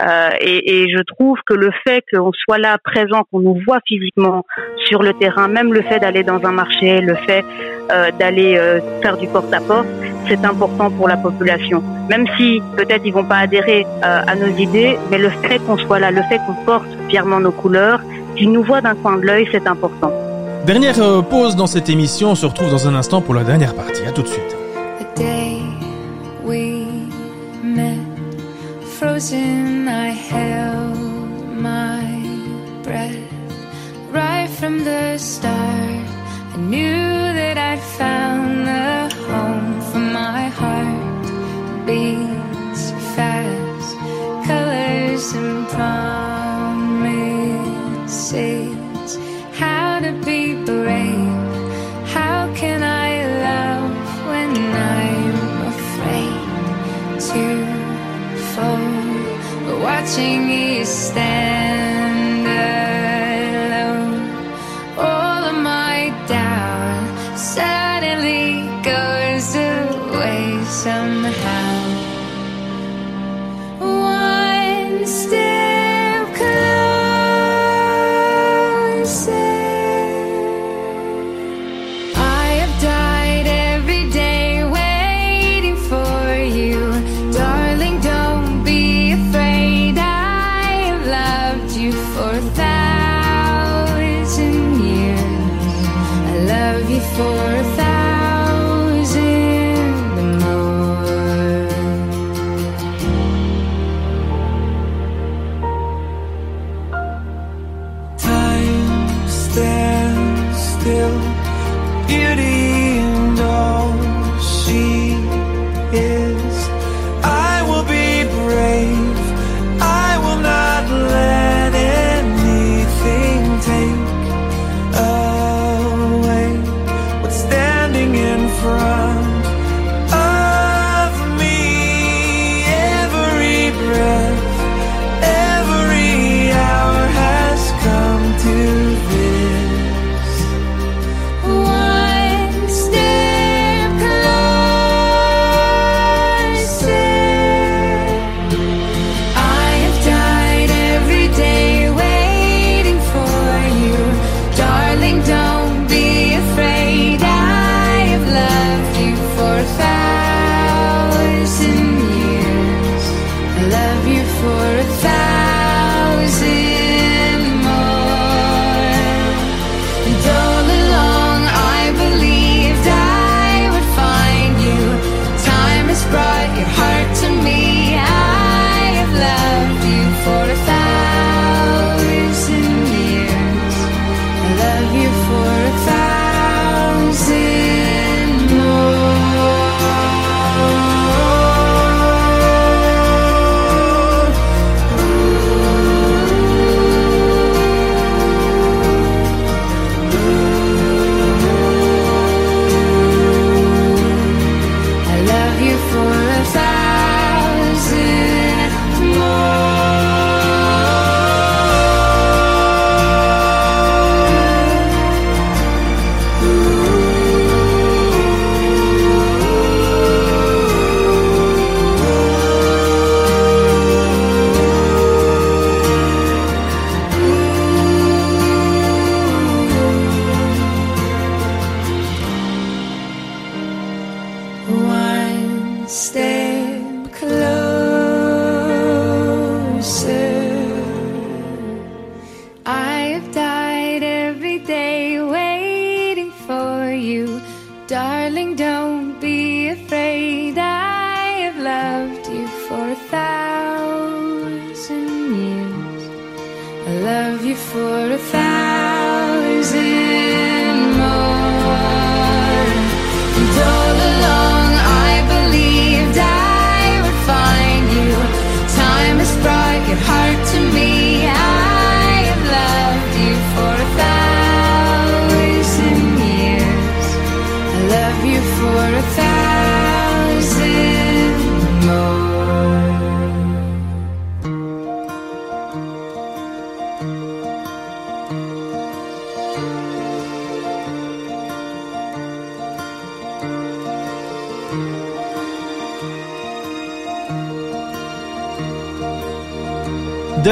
Euh, 0.00 0.30
et, 0.40 0.86
je 0.88 1.02
trouve 1.02 1.38
que 1.44 1.54
le 1.54 1.70
fait 1.84 2.04
qu'on 2.12 2.30
soit 2.32 2.58
là, 2.58 2.78
présent, 2.78 3.24
qu'on 3.30 3.40
nous 3.40 3.60
voit 3.66 3.80
physiquement 3.86 4.44
sur 4.86 5.02
le 5.02 5.12
terrain, 5.14 5.48
même 5.48 5.72
le 5.72 5.82
fait 5.82 5.98
d'aller 5.98 6.22
dans 6.22 6.42
un 6.44 6.52
marché, 6.52 7.00
le 7.00 7.16
fait 7.16 7.44
euh, 7.90 8.12
d'aller 8.12 8.56
euh, 8.56 8.80
faire 9.02 9.16
du 9.16 9.26
porte-à-porte, 9.26 9.88
c'est 10.28 10.44
important 10.44 10.90
pour 10.90 11.08
la 11.08 11.16
population. 11.16 11.82
Même 12.08 12.26
si 12.38 12.62
peut-être 12.76 13.02
ils 13.04 13.12
vont 13.12 13.24
pas 13.24 13.38
adhérer 13.38 13.84
à 14.02 14.34
nos 14.36 14.56
idées, 14.56 14.96
mais 15.10 15.18
le 15.18 15.30
fait 15.30 15.58
qu'on 15.60 15.76
soit 15.78 15.98
là, 15.98 16.10
le 16.10 16.22
fait 16.22 16.38
qu'on 16.46 16.64
porte 16.64 16.88
fièrement 17.08 17.40
nos 17.40 17.52
couleurs, 17.52 18.00
qu'ils 18.36 18.52
nous 18.52 18.62
voient 18.62 18.80
d'un 18.80 18.94
coin 18.94 19.16
de 19.16 19.26
l'œil, 19.26 19.48
c'est 19.50 19.66
important. 19.66 20.12
Dernière 20.66 21.00
euh, 21.00 21.22
pause 21.22 21.56
dans 21.56 21.66
cette 21.66 21.88
émission, 21.88 22.30
on 22.30 22.34
se 22.34 22.46
retrouve 22.46 22.70
dans 22.70 22.86
un 22.86 22.94
instant 22.94 23.22
pour 23.22 23.34
la 23.34 23.44
dernière 23.44 23.74
partie. 23.74 24.02
À 24.04 24.12
tout 24.12 24.22
de 24.22 24.28
suite. 24.28 24.56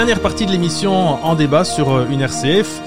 Dernière 0.08 0.22
partie 0.22 0.46
de 0.46 0.52
l'émission 0.52 1.22
en 1.22 1.34
débat 1.34 1.64
sur 1.64 1.90
euh, 1.90 2.06
une 2.10 2.22
RCF. 2.22 2.80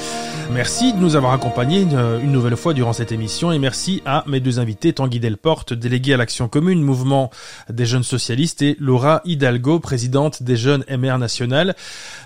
Merci 0.52 0.92
de 0.92 0.98
nous 0.98 1.16
avoir 1.16 1.34
accompagnés 1.34 1.86
euh, 1.94 2.20
une 2.20 2.32
nouvelle 2.32 2.56
fois 2.56 2.74
durant 2.74 2.94
cette 2.94 3.12
émission 3.12 3.52
et 3.52 3.60
merci 3.60 4.02
à 4.08 4.24
mes 4.26 4.40
deux 4.40 4.60
invités, 4.60 4.92
Tanguy 4.92 5.20
Delporte, 5.20 5.72
délégué 5.72 6.16
à 6.16 6.18
l'action 6.18 6.48
commune, 6.48 6.82
mouvement 6.82 7.30
des 7.70 7.86
jeunes 7.86 8.02
socialistes 8.02 8.64
et 8.64 8.76
Laura 8.80 9.22
Hidalgo, 9.24 9.80
présidente 9.80 10.42
des 10.42 10.58
jeunes 10.58 10.84
MR 10.90 11.20
national. 11.20 11.76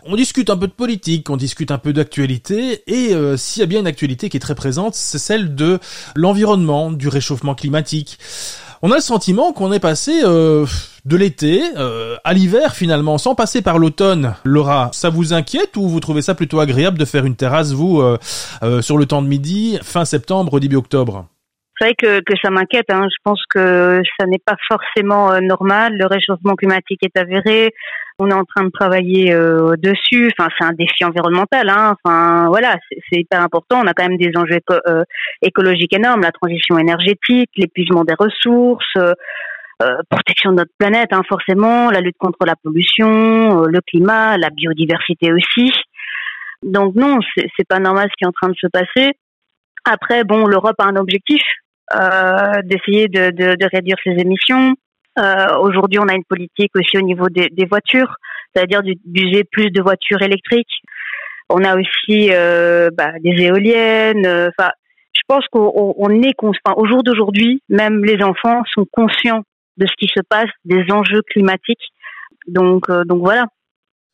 On 0.05 0.15
discute 0.15 0.49
un 0.49 0.55
peu 0.55 0.67
de 0.67 0.71
politique, 0.71 1.29
on 1.29 1.35
discute 1.35 1.71
un 1.71 1.77
peu 1.77 1.91
d'actualité 1.91 2.83
et 2.87 3.13
euh, 3.13 3.35
s'il 3.35 3.59
y 3.59 3.63
a 3.63 3.67
bien 3.67 3.81
une 3.81 3.87
actualité 3.87 4.29
qui 4.29 4.37
est 4.37 4.39
très 4.39 4.55
présente, 4.55 4.95
c'est 4.95 5.19
celle 5.19 5.55
de 5.55 5.79
l'environnement, 6.15 6.89
du 6.89 7.09
réchauffement 7.09 7.53
climatique. 7.53 8.17
On 8.81 8.91
a 8.91 8.95
le 8.95 9.01
sentiment 9.01 9.53
qu'on 9.53 9.71
est 9.71 9.79
passé 9.79 10.21
euh, 10.23 10.65
de 11.05 11.15
l'été 11.15 11.63
euh, 11.77 12.17
à 12.23 12.33
l'hiver 12.33 12.75
finalement, 12.75 13.17
sans 13.17 13.35
passer 13.35 13.61
par 13.61 13.79
l'automne. 13.79 14.35
Laura, 14.43 14.89
ça 14.93 15.09
vous 15.09 15.33
inquiète 15.33 15.77
ou 15.77 15.87
vous 15.87 15.99
trouvez 15.99 16.21
ça 16.21 16.35
plutôt 16.35 16.59
agréable 16.59 16.97
de 16.97 17.05
faire 17.05 17.25
une 17.25 17.35
terrasse, 17.35 17.71
vous, 17.71 18.01
euh, 18.01 18.81
sur 18.81 18.97
le 18.97 19.05
temps 19.05 19.21
de 19.21 19.27
midi, 19.27 19.77
fin 19.81 20.05
septembre, 20.05 20.59
début 20.59 20.75
octobre? 20.75 21.25
C'est 21.77 21.85
vrai 21.85 21.95
que, 21.95 22.19
que 22.21 22.33
ça 22.41 22.49
m'inquiète. 22.49 22.89
Hein. 22.89 23.07
Je 23.09 23.17
pense 23.23 23.41
que 23.49 24.01
ça 24.19 24.25
n'est 24.27 24.41
pas 24.43 24.55
forcément 24.67 25.39
normal. 25.41 25.97
Le 25.97 26.05
réchauffement 26.05 26.55
climatique 26.55 27.03
est 27.03 27.17
avéré. 27.19 27.73
On 28.17 28.29
est 28.29 28.33
en 28.33 28.45
train 28.45 28.63
de 28.63 28.69
travailler 28.69 29.33
euh, 29.33 29.75
dessus. 29.77 30.31
Enfin, 30.37 30.49
c'est 30.57 30.65
un 30.65 30.71
défi 30.71 31.03
environnemental. 31.03 31.69
Hein. 31.69 31.95
Enfin, 32.03 32.47
voilà, 32.47 32.77
c'est 33.09 33.19
hyper 33.19 33.41
important. 33.41 33.81
On 33.83 33.87
a 33.87 33.93
quand 33.93 34.07
même 34.07 34.17
des 34.17 34.31
enjeux 34.37 34.59
euh, 34.87 35.03
écologiques 35.41 35.93
énormes 35.93 36.21
la 36.21 36.31
transition 36.31 36.77
énergétique, 36.77 37.49
l'épuisement 37.57 38.05
des 38.05 38.15
ressources. 38.17 38.95
Euh, 38.95 39.97
protection 40.09 40.51
de 40.51 40.55
notre 40.55 40.71
planète, 40.77 41.09
hein, 41.11 41.21
forcément, 41.27 41.91
la 41.91 41.99
lutte 41.99 42.15
contre 42.17 42.45
la 42.45 42.55
pollution, 42.55 43.63
le 43.63 43.81
climat, 43.81 44.37
la 44.37 44.49
biodiversité 44.49 45.33
aussi. 45.33 45.73
Donc 46.63 46.95
non, 46.95 47.19
c'est 47.35 47.67
pas 47.67 47.79
normal 47.79 48.07
ce 48.09 48.13
qui 48.17 48.23
est 48.23 48.27
en 48.27 48.31
train 48.31 48.47
de 48.47 48.55
se 48.55 48.67
passer. 48.67 49.11
Après, 49.83 50.23
bon, 50.23 50.47
l'Europe 50.47 50.77
a 50.79 50.85
un 50.85 50.95
objectif 50.95 51.41
euh, 51.41 51.64
d'essayer 51.91 53.07
de, 53.07 53.31
de, 53.31 53.65
réduire 53.71 53.97
ses 54.03 54.11
émissions. 54.11 54.75
Euh, 55.17 55.57
Aujourd'hui, 55.59 55.99
on 55.99 56.07
a 56.07 56.13
une 56.13 56.25
politique 56.25 56.71
aussi 56.75 56.97
au 56.97 57.01
niveau 57.01 57.27
des, 57.29 57.65
voitures, 57.69 58.15
c'est-à-dire 58.53 58.81
d'user 59.05 59.43
plus 59.43 59.71
de 59.71 59.81
voitures 59.81 60.21
électriques. 60.21 60.81
On 61.49 61.63
a 61.63 61.75
aussi 61.75 62.29
euh, 62.31 62.89
bah, 62.97 63.11
des 63.23 63.43
éoliennes. 63.43 64.25
Euh, 64.25 64.49
enfin, 64.57 64.71
je 65.13 65.21
pense 65.27 65.45
qu'on 65.51 65.93
on 65.97 66.09
est. 66.21 66.33
Au 66.41 66.87
jour 66.87 67.03
d'aujourd'hui, 67.03 67.61
même 67.69 68.03
les 68.03 68.21
enfants 68.23 68.63
sont 68.73 68.85
conscients 68.91 69.43
de 69.77 69.85
ce 69.85 69.93
qui 69.97 70.07
se 70.07 70.21
passe, 70.27 70.49
des 70.63 70.83
enjeux 70.91 71.21
climatiques. 71.31 71.91
Donc, 72.47 72.89
euh, 72.89 73.03
donc 73.05 73.21
voilà. 73.21 73.45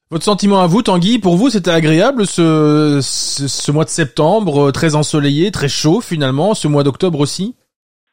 Votre 0.09 0.25
sentiment 0.25 0.59
à 0.59 0.67
vous, 0.67 0.81
Tanguy, 0.81 1.19
pour 1.19 1.37
vous, 1.37 1.49
c'était 1.49 1.71
agréable 1.71 2.27
ce, 2.27 2.99
ce, 3.01 3.71
mois 3.71 3.85
de 3.85 3.89
septembre, 3.89 4.67
euh, 4.67 4.71
très 4.71 4.95
ensoleillé, 4.95 5.51
très 5.51 5.69
chaud 5.69 6.01
finalement, 6.01 6.53
ce 6.53 6.67
mois 6.67 6.83
d'octobre 6.83 7.19
aussi? 7.21 7.55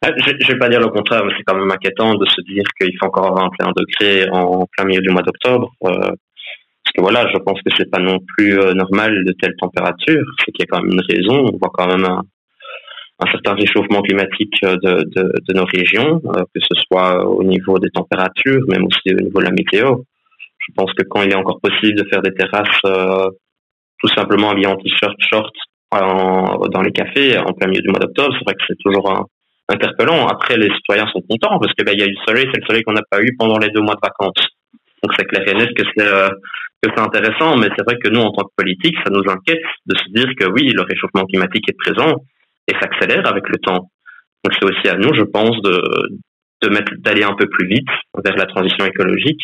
Je, 0.02 0.32
je 0.40 0.52
vais 0.52 0.58
pas 0.58 0.68
dire 0.68 0.80
le 0.80 0.88
contraire, 0.88 1.24
mais 1.24 1.32
c'est 1.36 1.44
quand 1.44 1.56
même 1.56 1.70
inquiétant 1.70 2.14
de 2.14 2.26
se 2.26 2.40
dire 2.42 2.64
qu'il 2.80 2.92
fait 2.98 3.06
encore 3.06 3.34
21 3.34 3.72
degrés 3.76 4.28
en 4.30 4.66
plein 4.76 4.84
milieu 4.84 5.00
du 5.00 5.10
mois 5.10 5.22
d'octobre. 5.22 5.72
Euh, 5.84 6.10
parce 6.88 6.92
que 6.94 7.00
voilà, 7.02 7.30
je 7.30 7.38
pense 7.38 7.60
que 7.60 7.70
c'est 7.76 7.90
pas 7.90 7.98
non 7.98 8.18
plus 8.36 8.58
euh, 8.58 8.72
normal 8.72 9.24
de 9.24 9.32
telle 9.32 9.54
température. 9.56 10.24
C'est 10.38 10.52
qu'il 10.52 10.60
y 10.60 10.62
a 10.62 10.66
quand 10.70 10.82
même 10.82 10.92
une 10.92 11.04
raison. 11.06 11.50
On 11.52 11.58
voit 11.58 11.70
quand 11.72 11.86
même 11.86 12.04
un, 12.04 12.22
un 13.18 13.30
certain 13.30 13.54
réchauffement 13.54 14.00
climatique 14.00 14.54
euh, 14.64 14.76
de, 14.82 15.02
de, 15.04 15.32
de 15.48 15.54
nos 15.54 15.66
régions, 15.66 16.22
euh, 16.24 16.44
que 16.54 16.60
ce 16.60 16.80
soit 16.86 17.26
au 17.26 17.44
niveau 17.44 17.78
des 17.78 17.90
températures, 17.90 18.62
même 18.68 18.86
aussi 18.86 19.14
au 19.14 19.20
niveau 19.20 19.38
de 19.40 19.44
la 19.44 19.50
météo. 19.50 19.96
Je 20.60 20.72
pense 20.74 20.92
que 20.94 21.02
quand 21.02 21.22
il 21.22 21.32
est 21.32 21.36
encore 21.36 21.60
possible 21.60 21.98
de 21.98 22.08
faire 22.08 22.22
des 22.22 22.32
terrasses 22.32 22.80
tout 24.00 24.08
simplement 24.14 24.50
habillé 24.50 24.66
en 24.66 24.76
t-shirt, 24.76 25.16
short, 25.18 25.54
dans 25.90 26.82
les 26.82 26.92
cafés 26.92 27.38
en 27.38 27.52
plein 27.52 27.68
milieu 27.68 27.80
du 27.80 27.88
mois 27.88 28.00
d'octobre, 28.00 28.34
c'est 28.38 28.44
vrai 28.44 28.54
que 28.54 28.62
c'est 28.68 28.78
toujours 28.78 29.10
un, 29.10 29.24
interpellant. 29.68 30.26
Après, 30.26 30.56
les 30.56 30.72
citoyens 30.74 31.06
sont 31.08 31.22
contents 31.28 31.58
parce 31.58 31.72
que 31.74 31.84
ben, 31.84 31.92
il 31.92 32.00
y 32.00 32.02
a 32.02 32.06
du 32.06 32.16
soleil, 32.26 32.46
c'est 32.52 32.60
le 32.60 32.66
soleil 32.66 32.82
qu'on 32.82 32.92
n'a 32.92 33.02
pas 33.10 33.20
eu 33.20 33.34
pendant 33.38 33.58
les 33.58 33.68
deux 33.70 33.80
mois 33.80 33.94
de 33.94 34.00
vacances. 34.02 34.46
Donc 35.02 35.14
c'est 35.16 35.26
clair 35.26 35.46
et 35.46 35.54
net 35.54 35.70
que 35.74 35.84
c'est 35.96 36.06
euh, 36.06 36.28
que 36.82 36.90
c'est 36.94 37.00
intéressant, 37.00 37.56
mais 37.56 37.68
c'est 37.76 37.84
vrai 37.84 37.96
que 38.02 38.08
nous, 38.08 38.20
en 38.20 38.30
tant 38.30 38.44
que 38.44 38.54
politique, 38.56 38.96
ça 39.04 39.10
nous 39.10 39.22
inquiète 39.28 39.62
de 39.86 39.96
se 39.96 40.12
dire 40.12 40.28
que 40.38 40.46
oui, 40.50 40.70
le 40.70 40.82
réchauffement 40.82 41.24
climatique 41.24 41.68
est 41.68 41.76
présent 41.76 42.14
et 42.68 42.74
s'accélère 42.80 43.26
avec 43.26 43.48
le 43.48 43.58
temps. 43.58 43.90
Donc 44.44 44.54
c'est 44.54 44.64
aussi 44.64 44.88
à 44.88 44.96
nous, 44.96 45.12
je 45.14 45.24
pense, 45.24 45.60
de 45.62 45.82
de 46.62 46.68
mettre 46.68 46.92
d'aller 46.98 47.22
un 47.22 47.34
peu 47.34 47.46
plus 47.48 47.66
vite 47.66 47.88
vers 48.24 48.36
la 48.36 48.46
transition 48.46 48.84
écologique, 48.84 49.40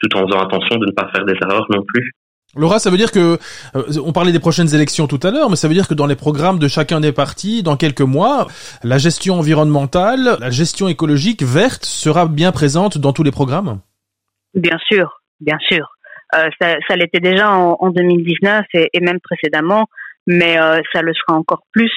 tout 0.00 0.16
en 0.16 0.26
faisant 0.26 0.42
attention 0.42 0.76
de 0.78 0.86
ne 0.86 0.92
pas 0.92 1.08
faire 1.14 1.24
des 1.24 1.34
erreurs 1.42 1.66
non 1.70 1.82
plus. 1.86 2.12
Laura, 2.56 2.78
ça 2.78 2.90
veut 2.90 2.96
dire 2.96 3.12
que 3.12 3.38
euh, 3.76 3.82
on 4.02 4.12
parlait 4.12 4.32
des 4.32 4.40
prochaines 4.40 4.74
élections 4.74 5.06
tout 5.06 5.20
à 5.22 5.30
l'heure, 5.30 5.50
mais 5.50 5.56
ça 5.56 5.68
veut 5.68 5.74
dire 5.74 5.86
que 5.86 5.94
dans 5.94 6.06
les 6.06 6.16
programmes 6.16 6.58
de 6.58 6.68
chacun 6.68 7.00
des 7.00 7.12
partis, 7.12 7.62
dans 7.62 7.76
quelques 7.76 8.00
mois, 8.00 8.46
la 8.82 8.96
gestion 8.96 9.34
environnementale, 9.34 10.38
la 10.40 10.50
gestion 10.50 10.88
écologique 10.88 11.42
verte 11.42 11.84
sera 11.84 12.26
bien 12.26 12.52
présente 12.52 12.96
dans 12.96 13.12
tous 13.12 13.22
les 13.22 13.30
programmes? 13.30 13.80
Bien 14.54 14.78
sûr, 14.88 15.20
bien 15.40 15.58
sûr. 15.58 15.86
Euh, 16.34 16.48
ça, 16.58 16.96
l'était 16.96 17.20
déjà 17.20 17.52
en, 17.52 17.76
en 17.78 17.90
2019 17.90 18.64
et, 18.72 18.88
et, 18.92 19.00
même 19.00 19.20
précédemment, 19.20 19.86
mais 20.26 20.58
euh, 20.58 20.80
ça 20.92 21.02
le 21.02 21.12
sera 21.12 21.38
encore 21.38 21.62
plus 21.72 21.92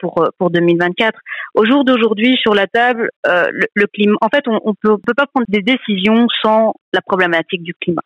pour 0.00 0.22
pour 0.36 0.50
2024. 0.50 1.18
Au 1.54 1.64
jour 1.64 1.86
d'aujourd'hui, 1.86 2.36
sur 2.42 2.54
la 2.54 2.66
table, 2.66 3.08
le, 3.24 3.86
climat. 3.86 4.18
En 4.20 4.28
fait, 4.28 4.46
on, 4.46 4.60
on 4.66 4.74
on 4.84 4.98
peut 4.98 5.14
pas 5.16 5.26
prendre 5.26 5.46
des 5.48 5.62
décisions 5.62 6.26
sans 6.42 6.74
la 6.92 7.00
problématique 7.00 7.62
du 7.62 7.72
climat, 7.80 8.02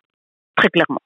très 0.56 0.68
clairement 0.68 1.00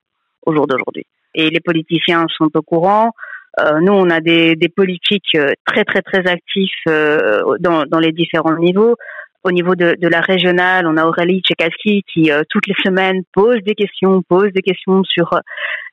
au 0.46 0.54
jour 0.54 0.66
d'aujourd'hui. 0.66 1.06
Et 1.34 1.50
les 1.50 1.60
politiciens 1.60 2.26
sont 2.36 2.50
au 2.54 2.62
courant. 2.62 3.12
Euh, 3.60 3.80
nous, 3.80 3.92
on 3.92 4.10
a 4.10 4.20
des, 4.20 4.54
des 4.54 4.68
politiques 4.68 5.34
euh, 5.34 5.52
très 5.66 5.84
très 5.84 6.02
très 6.02 6.26
actifs 6.26 6.82
euh, 6.88 7.42
dans, 7.58 7.84
dans 7.84 7.98
les 7.98 8.12
différents 8.12 8.56
niveaux. 8.56 8.96
Au 9.42 9.50
niveau 9.50 9.74
de, 9.74 9.96
de 9.98 10.08
la 10.08 10.20
régionale, 10.20 10.86
on 10.86 10.96
a 10.96 11.06
Aurélie 11.06 11.40
Tchekaski 11.40 12.02
qui 12.12 12.30
euh, 12.30 12.42
toutes 12.48 12.66
les 12.66 12.74
semaines 12.84 13.22
pose 13.32 13.58
des 13.64 13.74
questions, 13.74 14.22
pose 14.28 14.52
des 14.52 14.62
questions 14.62 15.02
sur 15.04 15.30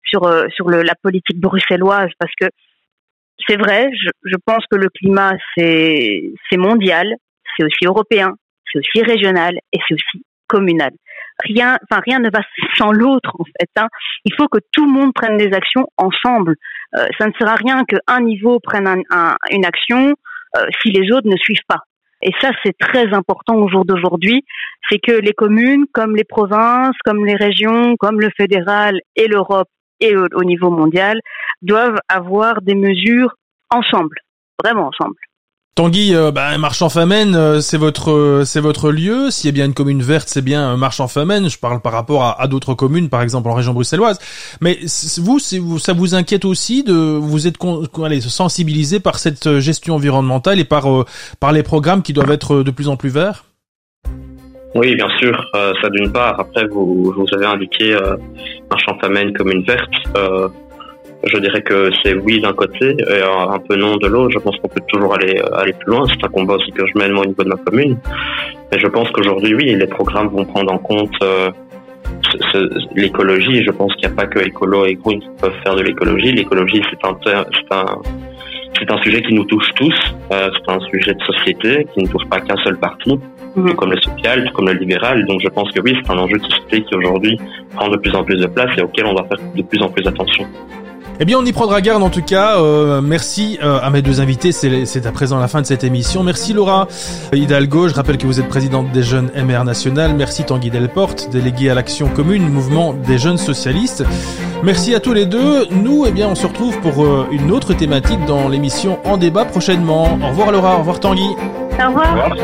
sur 0.04 0.22
sur 0.54 0.70
le, 0.70 0.84
la 0.84 0.95
politique 1.02 1.39
bruxelloise 1.39 2.10
parce 2.20 2.34
que 2.39 2.48
c'est 3.48 3.58
vrai, 3.58 3.89
je, 3.93 4.10
je 4.26 4.36
pense 4.45 4.64
que 4.70 4.78
le 4.78 4.89
climat 4.89 5.32
c'est 5.56 6.32
c'est 6.50 6.58
mondial, 6.58 7.16
c'est 7.56 7.66
aussi 7.66 7.86
européen, 7.86 8.34
c'est 8.72 8.80
aussi 8.80 9.02
régional 9.02 9.58
et 9.74 9.80
c'est 9.88 9.95
aussi 9.95 10.24
communal 10.48 10.91
rien, 11.43 11.78
enfin 11.84 12.02
rien 12.06 12.20
ne 12.20 12.30
va 12.30 12.39
sans 12.76 12.91
l'autre 12.91 13.32
en 13.39 13.43
fait. 13.43 13.70
Hein. 13.78 13.88
Il 14.26 14.34
faut 14.36 14.48
que 14.48 14.60
tout 14.72 14.86
le 14.86 14.91
monde 14.91 15.14
prenne 15.14 15.38
des 15.38 15.54
actions 15.54 15.88
ensemble. 15.98 16.56
Euh, 16.95 17.06
ça 17.20 17.28
ne 17.28 17.32
sert 17.39 17.50
à 17.50 17.56
rien 17.56 17.84
qu'un 17.86 18.22
niveau 18.22 18.60
prenne 18.60 18.88
un, 18.88 19.02
un, 19.10 19.36
une 19.52 19.66
action 19.66 20.14
euh, 20.58 20.66
si 20.82 20.91
les 20.91 21.12
autres 21.12 21.28
ne 21.28 21.38
suivent 21.38 21.66
pas. 21.68 21.82
Et 22.24 22.32
ça, 22.41 22.50
c'est 22.64 22.76
très 22.80 23.14
important 23.14 23.56
au 23.56 23.70
jour 23.70 23.86
d'aujourd'hui. 23.86 24.43
C'est 24.89 24.98
que 24.98 25.12
les 25.12 25.34
communes, 25.34 25.86
comme 25.93 26.16
les 26.16 26.24
provinces, 26.24 26.95
comme 27.06 27.24
les 27.26 27.36
régions, 27.36 27.95
comme 28.00 28.20
le 28.20 28.32
fédéral 28.36 29.00
et 29.16 29.28
l'Europe 29.28 29.68
et 30.00 30.16
au 30.16 30.43
niveau 30.43 30.72
mondial, 30.72 31.20
doivent 31.62 32.00
avoir 32.08 32.62
des 32.62 32.76
mesures 32.76 33.36
ensemble, 33.70 34.18
vraiment 34.64 34.88
ensemble. 34.88 35.16
Tanguy, 35.78 36.16
euh, 36.16 36.32
bah, 36.32 36.58
Marchand 36.58 36.90
Famenne, 36.90 37.36
euh, 37.36 37.60
c'est 37.60 37.78
votre 37.78 38.10
euh, 38.12 38.46
c'est 38.46 38.60
votre 38.60 38.90
lieu. 38.90 39.30
S'il 39.30 39.48
y 39.48 39.50
a 39.50 39.52
bien 39.54 39.66
une 39.68 39.76
commune 39.76 40.02
verte, 40.02 40.28
c'est 40.28 40.42
bien 40.42 40.76
Marchand 40.76 41.08
Famenne. 41.08 41.52
Je 41.52 41.60
parle 41.60 41.82
par 41.82 41.92
rapport 41.92 42.24
à, 42.24 42.42
à 42.42 42.48
d'autres 42.48 42.74
communes, 42.74 43.10
par 43.10 43.22
exemple 43.22 43.48
en 43.48 43.54
région 43.54 43.74
bruxelloise. 43.74 44.18
Mais 44.60 44.80
vous, 45.20 45.38
vous, 45.62 45.78
ça 45.78 45.94
vous 45.94 46.16
inquiète 46.16 46.46
aussi 46.46 46.84
de 46.84 46.96
vous 46.96 47.46
êtes 47.46 47.58
allez, 48.04 48.22
sensibilisé 48.22 49.00
par 49.00 49.20
cette 49.20 49.60
gestion 49.60 49.94
environnementale 49.94 50.60
et 50.60 50.64
par 50.66 50.88
par 51.40 51.52
les 51.52 51.62
programmes 51.62 52.02
qui 52.02 52.12
doivent 52.12 52.32
être 52.32 52.64
de 52.64 52.72
plus 52.72 52.88
en 52.88 52.98
plus 52.98 53.10
verts? 53.10 53.46
Oui, 54.74 54.96
bien 54.96 55.10
sûr. 55.20 55.40
ça 55.54 55.90
d'une 55.92 56.12
part. 56.12 56.40
Après, 56.40 56.66
vous 56.66 57.14
vous 57.16 57.26
avez 57.36 57.46
indiqué 57.46 57.96
Marchand 58.72 58.98
Famenne 59.00 59.32
commune 59.34 59.62
verte 59.62 59.94
je 61.28 61.38
dirais 61.38 61.62
que 61.62 61.90
c'est 62.04 62.14
oui 62.14 62.40
d'un 62.40 62.54
côté 62.54 62.96
et 62.98 63.22
un 63.22 63.60
peu 63.60 63.76
non 63.76 63.98
de 63.98 64.08
l'autre. 64.08 64.32
Je 64.32 64.40
pense 64.40 64.56
qu'on 64.58 64.68
peut 64.68 64.82
toujours 64.88 65.14
aller 65.16 65.40
aller 65.54 65.74
plus 65.74 65.92
loin. 65.92 66.06
C'est 66.08 66.26
un 66.26 66.30
combat 66.30 66.56
aussi 66.56 66.72
que 66.72 66.86
je 66.86 66.98
mène 66.98 67.12
moi, 67.12 67.24
au 67.24 67.28
niveau 67.28 67.44
de 67.44 67.50
ma 67.50 67.58
commune. 67.58 67.98
Mais 68.72 68.80
je 68.80 68.88
pense 68.88 69.10
qu'aujourd'hui, 69.12 69.54
oui, 69.56 69.76
les 69.76 69.88
programmes 69.88 70.28
vont 70.30 70.46
prendre 70.46 70.74
en 70.74 70.78
compte 70.78 71.16
euh, 71.22 71.50
l'écologie. 72.96 73.64
Je 73.64 73.72
pense 73.72 73.94
qu'il 73.96 74.08
n'y 74.08 74.14
a 74.14 74.16
pas 74.16 74.28
que 74.28 74.40
écolo 74.40 74.86
et 74.86 74.96
green 74.96 75.20
qui 75.20 75.30
peuvent 75.42 75.56
faire 75.64 75.76
de 75.76 75.84
l'écologie. 75.84 76.32
L'écologie, 76.32 76.82
c'est 76.90 77.08
un, 77.08 77.18
c'est 77.24 77.34
un, 77.72 77.86
c'est 78.80 78.92
un 78.92 79.02
sujet 79.02 79.22
qui 79.22 79.34
nous 79.34 79.46
touche 79.46 79.70
tous. 79.76 79.96
Euh, 80.32 80.50
c'est 80.54 80.72
un 80.72 80.80
sujet 80.82 81.14
de 81.14 81.24
société 81.24 81.88
qui 81.94 82.04
ne 82.04 82.08
touche 82.08 82.26
pas 82.30 82.40
qu'un 82.42 82.58
seul 82.64 82.78
parti, 82.78 83.16
mmh. 83.56 83.70
tout 83.70 83.76
comme 83.76 83.92
le 83.92 84.02
social, 84.02 84.46
tout 84.46 84.54
comme 84.54 84.68
le 84.68 84.74
libéral. 84.74 85.26
Donc 85.26 85.42
je 85.42 85.50
pense 85.50 85.72
que 85.72 85.80
oui, 85.82 85.96
c'est 86.04 86.12
un 86.12 86.18
enjeu 86.18 86.38
de 86.38 86.44
société 86.44 86.84
qui 86.84 86.96
aujourd'hui 86.96 87.40
prend 87.76 87.90
de 87.90 87.98
plus 87.98 88.14
en 88.16 88.24
plus 88.24 88.38
de 88.38 88.48
place 88.48 88.70
et 88.78 88.82
auquel 88.82 89.06
on 89.06 89.14
doit 89.14 89.28
faire 89.28 89.40
de 89.56 89.62
plus 89.62 89.82
en 89.82 89.90
plus 89.90 90.06
attention. 90.08 90.46
Eh 91.20 91.26
bien, 91.26 91.38
on 91.39 91.45
y 91.45 91.51
prendra 91.51 91.82
garde 91.82 92.03
en 92.03 92.09
tout 92.09 92.22
cas. 92.22 92.57
Euh, 92.57 93.01
merci 93.01 93.57
euh, 93.63 93.80
à 93.82 93.89
mes 93.89 94.03
deux 94.03 94.22
invités. 94.22 94.51
C'est 94.51 95.05
à 95.05 95.11
présent 95.11 95.39
la 95.39 95.47
fin 95.47 95.61
de 95.61 95.65
cette 95.65 95.84
émission. 95.84 96.22
Merci 96.24 96.53
Laura 96.53 96.88
Hidalgo. 97.34 97.88
Je 97.88 97.95
rappelle 97.95 98.18
que 98.18 98.28
vous 98.28 98.39
êtes 98.39 98.47
présidente 98.47 98.91
des 98.91 99.01
Jeunes 99.01 99.32
MR 99.36 99.63
National. 99.63 100.13
Merci 100.15 100.43
Tanguy 100.43 100.70
Delporte, 100.70 101.30
délégué 101.32 101.72
à 101.72 101.74
l'action 101.74 102.07
commune, 102.07 102.47
mouvement 102.49 102.93
des 102.93 103.18
jeunes 103.18 103.38
socialistes. 103.38 104.03
Merci 104.63 104.93
à 104.93 104.99
tous 104.99 105.13
les 105.13 105.26
deux. 105.26 105.68
Nous, 105.72 106.05
eh 106.07 106.11
bien, 106.11 106.28
on 106.28 106.36
se 106.36 106.45
retrouve 106.45 106.80
pour 106.82 107.03
euh, 107.03 107.28
une 107.32 107.51
autre 107.51 107.74
thématique 107.74 108.24
dans 108.26 108.47
l'émission 108.47 108.99
En 109.03 109.18
débat 109.18 109.45
prochainement. 109.45 110.20
Au 110.22 110.28
revoir 110.28 110.51
Laura, 110.51 110.76
au 110.76 110.80
revoir 110.80 110.99
Tanguy. 110.99 111.30
Au 111.80 111.88
revoir. 111.88 112.36